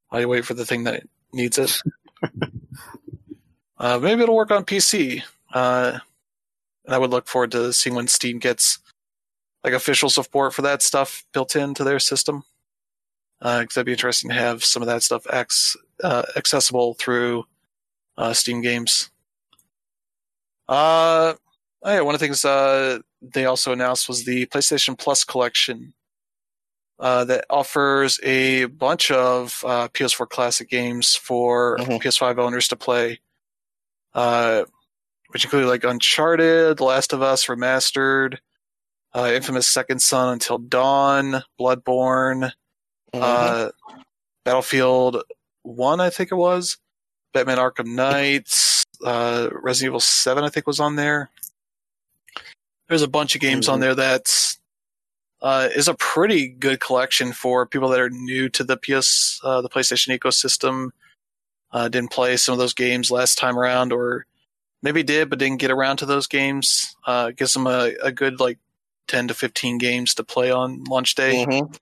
[0.09, 1.03] while you wait for the thing that
[1.33, 1.81] needs it.
[3.79, 5.23] Uh, maybe it'll work on PC.
[5.53, 5.99] Uh,
[6.85, 8.79] and I would look forward to seeing when Steam gets
[9.63, 12.43] like official support for that stuff built into their system.
[13.39, 17.45] Because that'd be interesting to have some of that stuff uh, accessible through
[18.17, 19.09] uh, Steam games.
[20.67, 21.35] Uh,
[21.83, 25.93] oh yeah, one of the things uh, they also announced was the PlayStation Plus collection
[26.99, 32.01] uh, that offers a bunch of uh, PS4 classic games for Mhm.
[32.01, 33.19] PS5 owners to play,
[34.13, 34.63] uh,
[35.29, 38.39] which include like Uncharted, The Last of Us Remastered,
[39.15, 42.51] uh, Infamous Second Son Until Dawn, Bloodborne,
[43.13, 43.21] Mhm.
[43.21, 43.71] uh,
[44.43, 45.23] Battlefield
[45.63, 46.77] One, I think it was,
[47.33, 51.29] Batman Arkham Knights, uh, Resident Evil Seven, I think was on there.
[52.89, 54.57] There's a bunch of games on there that's
[55.41, 59.61] uh, is a pretty good collection for people that are new to the PS, uh,
[59.61, 60.89] the PlayStation ecosystem.
[61.71, 64.25] Uh, didn't play some of those games last time around, or
[64.81, 66.95] maybe did but didn't get around to those games.
[67.05, 68.57] Uh, gives them a, a good like
[69.07, 71.77] ten to fifteen games to play on launch day Mhm.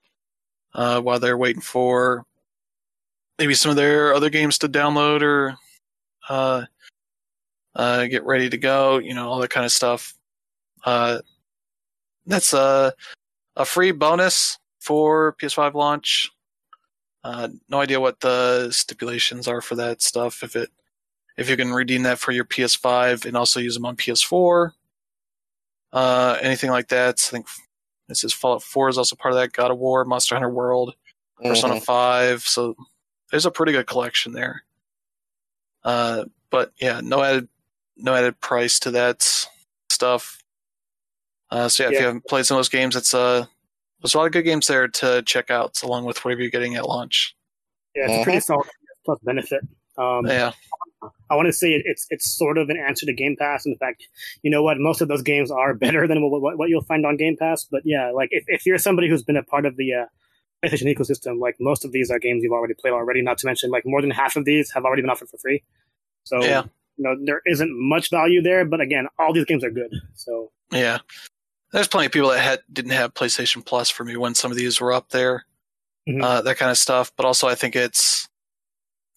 [0.74, 2.26] uh, while they're waiting for
[3.38, 5.56] maybe some of their other games to download or
[6.28, 6.64] uh,
[7.74, 8.98] uh, get ready to go.
[8.98, 10.14] You know, all that kind of stuff.
[10.84, 11.18] Uh,
[12.26, 12.92] that's a
[13.56, 16.30] a free bonus for PS5 launch.
[17.24, 20.42] Uh, no idea what the stipulations are for that stuff.
[20.42, 20.70] If it
[21.36, 24.72] if you can redeem that for your PS5 and also use them on PS4,
[25.92, 27.20] uh, anything like that.
[27.28, 27.46] I think
[28.08, 29.52] this is Fallout 4 is also part of that.
[29.52, 30.94] God of War, Monster Hunter World,
[31.42, 31.84] Persona Mhm.
[31.84, 32.42] 5.
[32.42, 32.74] So
[33.30, 34.64] there's a pretty good collection there.
[35.84, 37.48] Uh, but yeah, no added
[37.96, 39.46] no added price to that
[39.90, 40.38] stuff.
[41.50, 43.46] Uh, so yeah, if you haven't played some of those games, it's uh,
[44.02, 46.74] there's a lot of good games there to check out, along with whatever you're getting
[46.76, 47.34] at launch.
[47.96, 48.66] Yeah, it's a pretty solid
[49.04, 49.62] plus benefit.
[49.96, 50.52] Um, Yeah,
[51.30, 53.66] I want to say it's it's sort of an answer to Game Pass.
[53.66, 54.04] In fact,
[54.42, 54.78] you know what?
[54.78, 57.64] Most of those games are better than what, what, what you'll find on Game Pass.
[57.64, 60.04] But yeah, like if, if you're somebody who's been a part of the uh,
[60.64, 63.22] PlayStation ecosystem, like most of these are games you've already played already.
[63.22, 65.62] Not to mention, like more than half of these have already been offered for free.
[66.24, 66.64] So Yeah.
[66.96, 68.64] you know there isn't much value there.
[68.64, 69.92] But again, all these games are good.
[70.14, 70.98] So yeah.
[71.72, 74.56] There's plenty of people that had didn't have PlayStation Plus for me when some of
[74.56, 75.44] these were up there,
[76.08, 76.22] Mhm.
[76.22, 77.12] uh, that kind of stuff.
[77.16, 78.28] But also, I think it's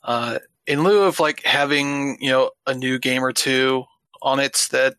[0.04, 3.86] uh, in lieu of like having you know a new game or two
[4.22, 4.96] on it that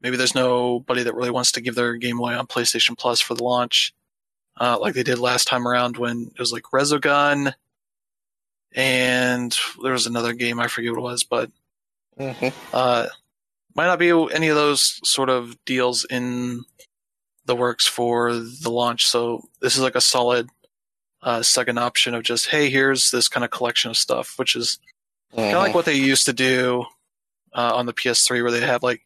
[0.00, 3.34] maybe there's nobody that really wants to give their game away on PlayStation Plus for
[3.34, 3.92] the launch,
[4.58, 7.52] uh, like they did last time around when it was like Resogun,
[8.74, 11.50] and there was another game I forget what it was, but
[12.18, 12.52] Mhm.
[13.74, 16.64] Might not be any of those sort of deals in
[17.46, 19.06] the works for the launch.
[19.06, 20.48] So this is like a solid
[21.22, 24.78] uh, second option of just hey, here's this kind of collection of stuff, which is
[25.34, 26.84] kind of like what they used to do
[27.52, 29.02] uh, on the PS3, where they have like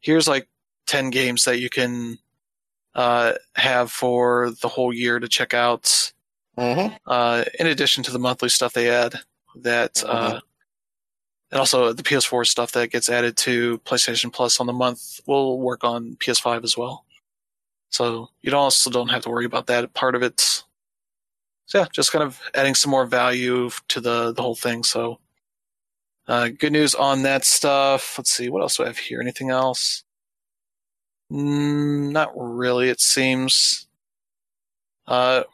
[0.00, 0.48] here's like
[0.86, 2.18] ten games that you can
[2.94, 6.12] uh, have for the whole year to check out.
[6.58, 6.96] Mhm.
[7.06, 9.14] Uh, in addition to the monthly stuff they add,
[9.56, 10.40] that uh, Mhm.
[11.50, 15.58] And also the PS4 stuff that gets added to PlayStation Plus on the month will
[15.58, 17.04] work on PS5 as well.
[17.90, 20.40] So you don't also don't have to worry about that part of it.
[21.66, 24.84] So yeah, just kind of adding some more value to the the whole thing.
[24.84, 25.20] So
[26.26, 28.18] uh, good news on that stuff.
[28.18, 29.20] Let's see what else do I have here.
[29.20, 30.04] Anything else?
[31.32, 32.90] Mm, not really.
[32.90, 33.86] It seems.
[35.06, 35.44] Uh,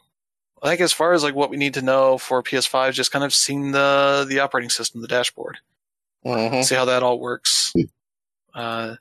[0.61, 3.23] I think as far as like what we need to know for PS5, just kind
[3.23, 5.59] of seeing the the operating system, the dashboard
[6.25, 6.63] Mhm.
[6.63, 7.73] see how that all works.
[8.53, 8.95] Uh,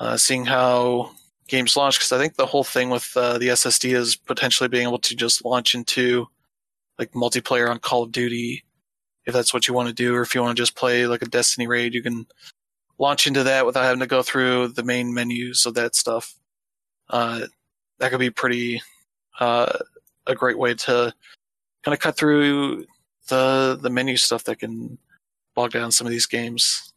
[0.00, 1.12] uh, seeing how
[1.48, 4.86] games launch, because I think the whole thing with uh, the SSD is potentially being
[4.86, 6.26] able to just launch into
[6.98, 8.64] like multiplayer on Call of Duty,
[9.26, 11.22] if that's what you want to do, or if you want to just play like
[11.22, 12.26] a Destiny raid, you can
[12.98, 16.34] launch into that without having to go through the main menus of that stuff.
[17.10, 17.46] Uh,
[17.98, 18.82] that could be pretty
[19.40, 19.78] uh,
[20.26, 21.12] a great way to
[21.84, 22.86] kind of cut through
[23.28, 24.98] the the menu stuff that can
[25.54, 26.92] bog down some of these games.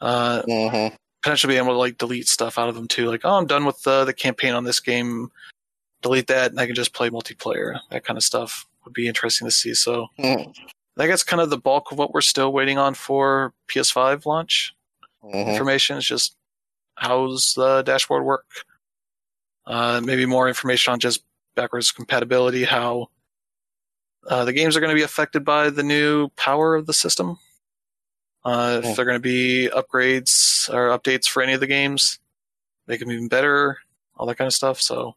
[0.00, 0.96] Uh, Mhm.
[1.22, 3.08] potentially be able to like delete stuff out of them too.
[3.08, 5.30] Like, oh, I'm done with the the campaign on this game.
[6.02, 7.78] Delete that, and I can just play multiplayer.
[7.90, 9.74] That kind of stuff would be interesting to see.
[9.74, 10.52] So Mhm.
[10.96, 14.74] I that's kind of the bulk of what we're still waiting on for PS5 launch
[15.22, 15.46] Mhm.
[15.46, 15.96] information.
[15.98, 16.34] Is just
[16.96, 18.46] how's the dashboard work.
[19.64, 21.22] Uh, maybe more information on just
[21.54, 23.08] backwards compatibility, how
[24.28, 27.38] uh, the games are going to be affected by the new power of the system.
[28.44, 32.18] Uh, if they're going to be upgrades or updates for any of the games,
[32.88, 33.78] make them even better,
[34.16, 34.80] all that kind of stuff.
[34.80, 35.14] So,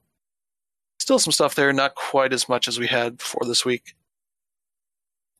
[0.99, 3.95] still some stuff there, not quite as much as we had before this week.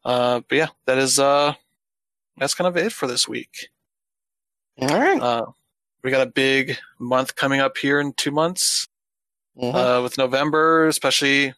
[0.04, 1.54] Uh, but yeah, that is uh,
[2.38, 3.70] that's kind of it for this week.
[4.82, 5.22] All right.
[5.22, 5.46] Uh,
[6.04, 8.88] we got a big month coming up here in two months
[9.58, 9.74] Mhm.
[9.74, 11.54] uh, with November, especially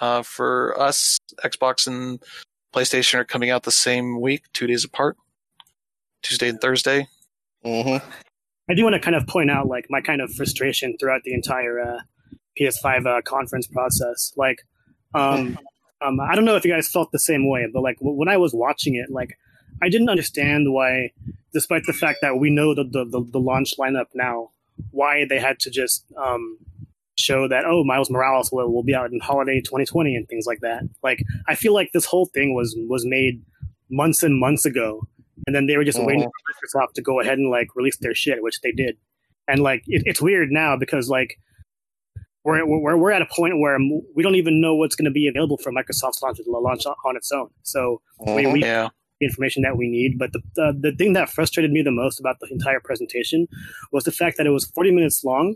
[0.00, 1.18] uh, for us.
[1.44, 2.22] Xbox and
[2.74, 5.16] PlayStation are coming out the same week, two days apart,
[6.22, 7.06] Tuesday and Thursday.
[7.64, 8.02] Mhm.
[8.68, 11.34] I do want to kind of point out like my kind of frustration throughout the
[11.34, 12.00] entire uh,
[12.58, 14.32] PS5 uh, conference process.
[14.36, 14.62] Like,
[15.14, 15.58] um,
[16.00, 18.28] um, I don't know if you guys felt the same way, but like w- when
[18.28, 19.38] I was watching it, like
[19.82, 21.10] I didn't understand why,
[21.52, 24.50] despite the fact that we know the the, the, the launch lineup now,
[24.90, 26.58] why they had to just um,
[27.18, 30.60] show that oh Miles Morales will, will be out in holiday 2020 and things like
[30.60, 30.82] that.
[31.02, 33.42] Like I feel like this whole thing was was made
[33.90, 35.06] months and months ago,
[35.46, 36.06] and then they were just Mhm.
[36.06, 38.96] waiting for Microsoft to go ahead and like release their shit, which they did.
[39.48, 41.38] And like it, it's weird now because like
[42.44, 43.78] we're, we're we're at a point where
[44.14, 47.30] we don't even know what's going to be available for Microsoft's launch launch on its
[47.30, 47.50] own.
[47.62, 48.52] So we, Mhm.
[48.52, 48.88] we Yeah,
[49.20, 50.18] the information that we need.
[50.18, 53.46] But the, the the thing that frustrated me the most about the entire presentation
[53.92, 55.54] was the fact that it was 40 minutes long,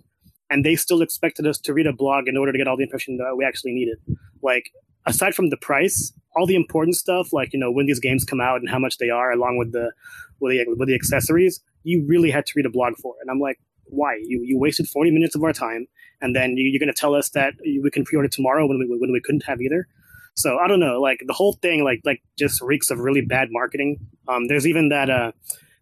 [0.51, 2.85] and they still expected us to read a blog in order to get all the
[2.85, 3.99] information that we actually needed.
[4.43, 4.71] Like
[5.07, 8.41] aside from the price, all the important stuff, like you know when these games come
[8.41, 9.93] out and how much they are, along with the
[10.41, 13.15] with the with the accessories, you really had to read a blog for.
[13.21, 14.17] And I'm like, why?
[14.23, 15.87] You you wasted forty minutes of our time,
[16.21, 18.87] and then you, are going to tell us that we can pre-order tomorrow when we
[18.99, 19.87] when we couldn't have either.
[20.35, 23.49] So I don't know, like the whole thing, like like just reeks of really bad
[23.51, 23.99] marketing.
[24.29, 25.33] Um, there's even that uh,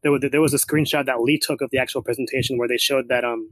[0.02, 2.76] there was there was a screenshot that Lee took of the actual presentation where they
[2.76, 3.50] showed that um,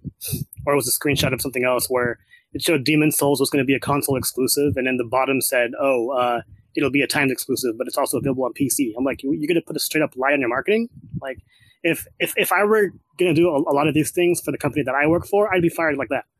[0.65, 2.19] or it was a screenshot of something else where
[2.52, 5.40] it showed Demon's Souls was going to be a console exclusive, and then the bottom
[5.40, 6.40] said, oh, uh,
[6.76, 8.92] it'll be a timed exclusive, but it's also available on PC.
[8.96, 10.88] I'm like, you're going to put a straight up lie on your marketing?
[11.20, 11.38] Like,
[11.82, 14.52] if if if I were going to do a, a, lot of these things for
[14.52, 16.24] the company that I work for, I'd be fired like that.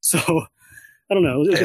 [0.00, 0.20] So
[1.10, 1.42] I don't know.
[1.44, 1.58] Yeah.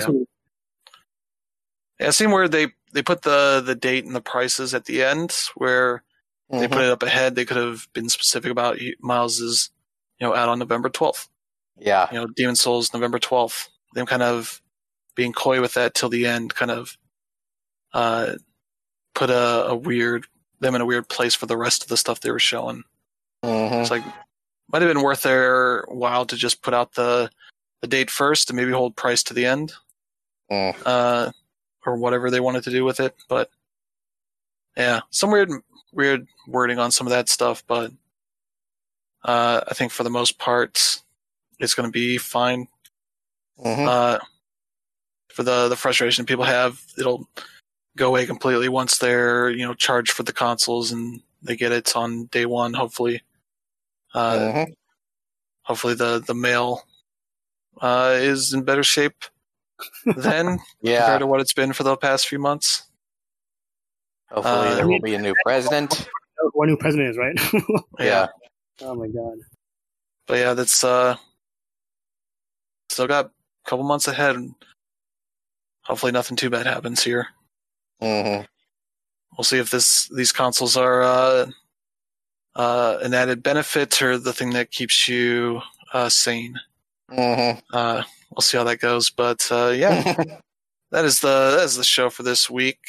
[2.00, 2.52] yeah, it seemed weird.
[2.52, 6.04] They they put the the date and the prices at the end where
[6.52, 6.60] mm-hmm.
[6.60, 6.86] they put mm-hmm.
[6.86, 7.36] it up ahead.
[7.36, 9.70] They could have been specific about Miles's,
[10.20, 11.30] you know, out on November twelfth.
[11.78, 13.70] Yeah, you know, Demon's Souls November twelfth.
[13.94, 14.62] Them kind of
[15.16, 16.98] being coy with that till the end, kind of
[17.94, 18.34] uh,
[19.14, 20.26] put a, a weird
[20.60, 22.84] them in a weird place for the rest of the stuff they were showing.
[23.44, 23.76] Mm-hmm.
[23.76, 24.04] It's like
[24.72, 27.30] might have been worth their while to just put out the
[27.82, 29.74] the date first and maybe hold price to the end,
[30.52, 30.76] mm.
[30.86, 31.32] uh,
[31.86, 33.16] or whatever they wanted to do with it.
[33.28, 33.50] But
[34.78, 35.50] yeah, some weird
[35.92, 37.64] weird wording on some of that stuff.
[37.68, 37.92] But
[39.26, 41.02] uh, I think for the most part,
[41.60, 42.68] it's going to be fine.
[43.64, 43.88] Mm-hmm.
[43.88, 44.18] Uh,
[45.30, 47.28] for the the frustration people have, it'll
[47.98, 51.96] go away completely once they're you know charged for the consoles and they get it
[51.96, 52.74] on day one.
[52.74, 53.22] Hopefully,
[54.14, 54.72] uh, mm-hmm.
[55.64, 56.84] hopefully the the mail
[57.82, 59.24] uh, is in better shape
[60.06, 61.00] then yeah.
[61.00, 62.88] compared to what it's been for the past few months.
[64.30, 66.10] Hopefully, uh, there will be a new president.
[66.54, 67.40] What new president is right?
[68.00, 68.28] yeah.
[68.82, 69.38] Oh my god.
[70.26, 71.18] But yeah, that's uh,
[72.90, 73.32] still got a
[73.72, 74.36] couple months ahead.
[74.36, 74.54] and
[75.84, 77.28] Hopefully, nothing too bad happens here.
[78.02, 78.44] Mm-hmm.
[79.38, 81.46] We'll see if this these consoles are uh,
[82.56, 85.62] uh, an added benefit or the thing that keeps you
[85.94, 86.60] uh, sane.
[87.10, 87.60] Mm-hmm.
[87.74, 89.10] Uh, we'll see how that goes.
[89.10, 90.02] But uh, yeah,
[90.92, 92.82] that is the that is the show for this week.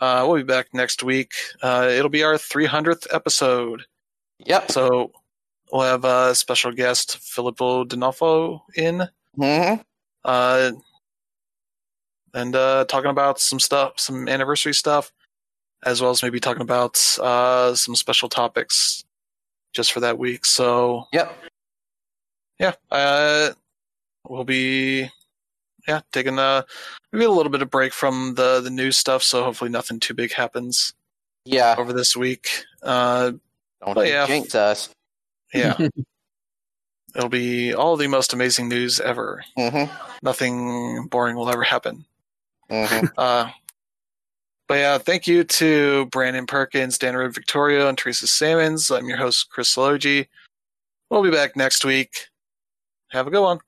[0.00, 1.34] Uh, we'll be back next week.
[1.62, 3.84] Uh, it'll be our 300th episode.
[4.38, 4.70] Yep.
[4.70, 5.12] So
[5.70, 9.06] we'll have a special guest, Filippo D'Onofrio, in.
[9.38, 9.80] Mm-hmm.
[10.24, 10.72] Uh,
[12.34, 15.12] and uh, talking about some stuff, some anniversary stuff,
[15.84, 19.04] as well as maybe talking about uh, some special topics
[19.72, 20.44] just for that week.
[20.44, 21.36] So, yep
[22.60, 23.50] yeah, uh,
[24.28, 25.10] we'll be
[25.88, 26.64] yeah taking a
[27.10, 29.22] maybe a little bit of break from the the news stuff.
[29.22, 30.92] So hopefully nothing too big happens.
[31.46, 32.64] Yeah, over this week.
[32.82, 33.32] Uh,
[33.84, 34.90] Don't but yeah, jinx us.
[35.52, 35.76] Yeah.
[37.14, 39.42] It'll be all the most amazing news ever.
[39.58, 39.92] Mm-hmm.
[40.22, 42.04] Nothing boring will ever happen.
[42.70, 43.06] Mm-hmm.
[43.18, 43.50] Uh,
[44.68, 48.88] but yeah, thank you to Brandon Perkins, Dan Red Victoria, and Teresa Salmons.
[48.92, 50.28] I'm your host, Chris Sologi.
[51.10, 52.28] We'll be back next week.
[53.08, 53.58] Have a good one.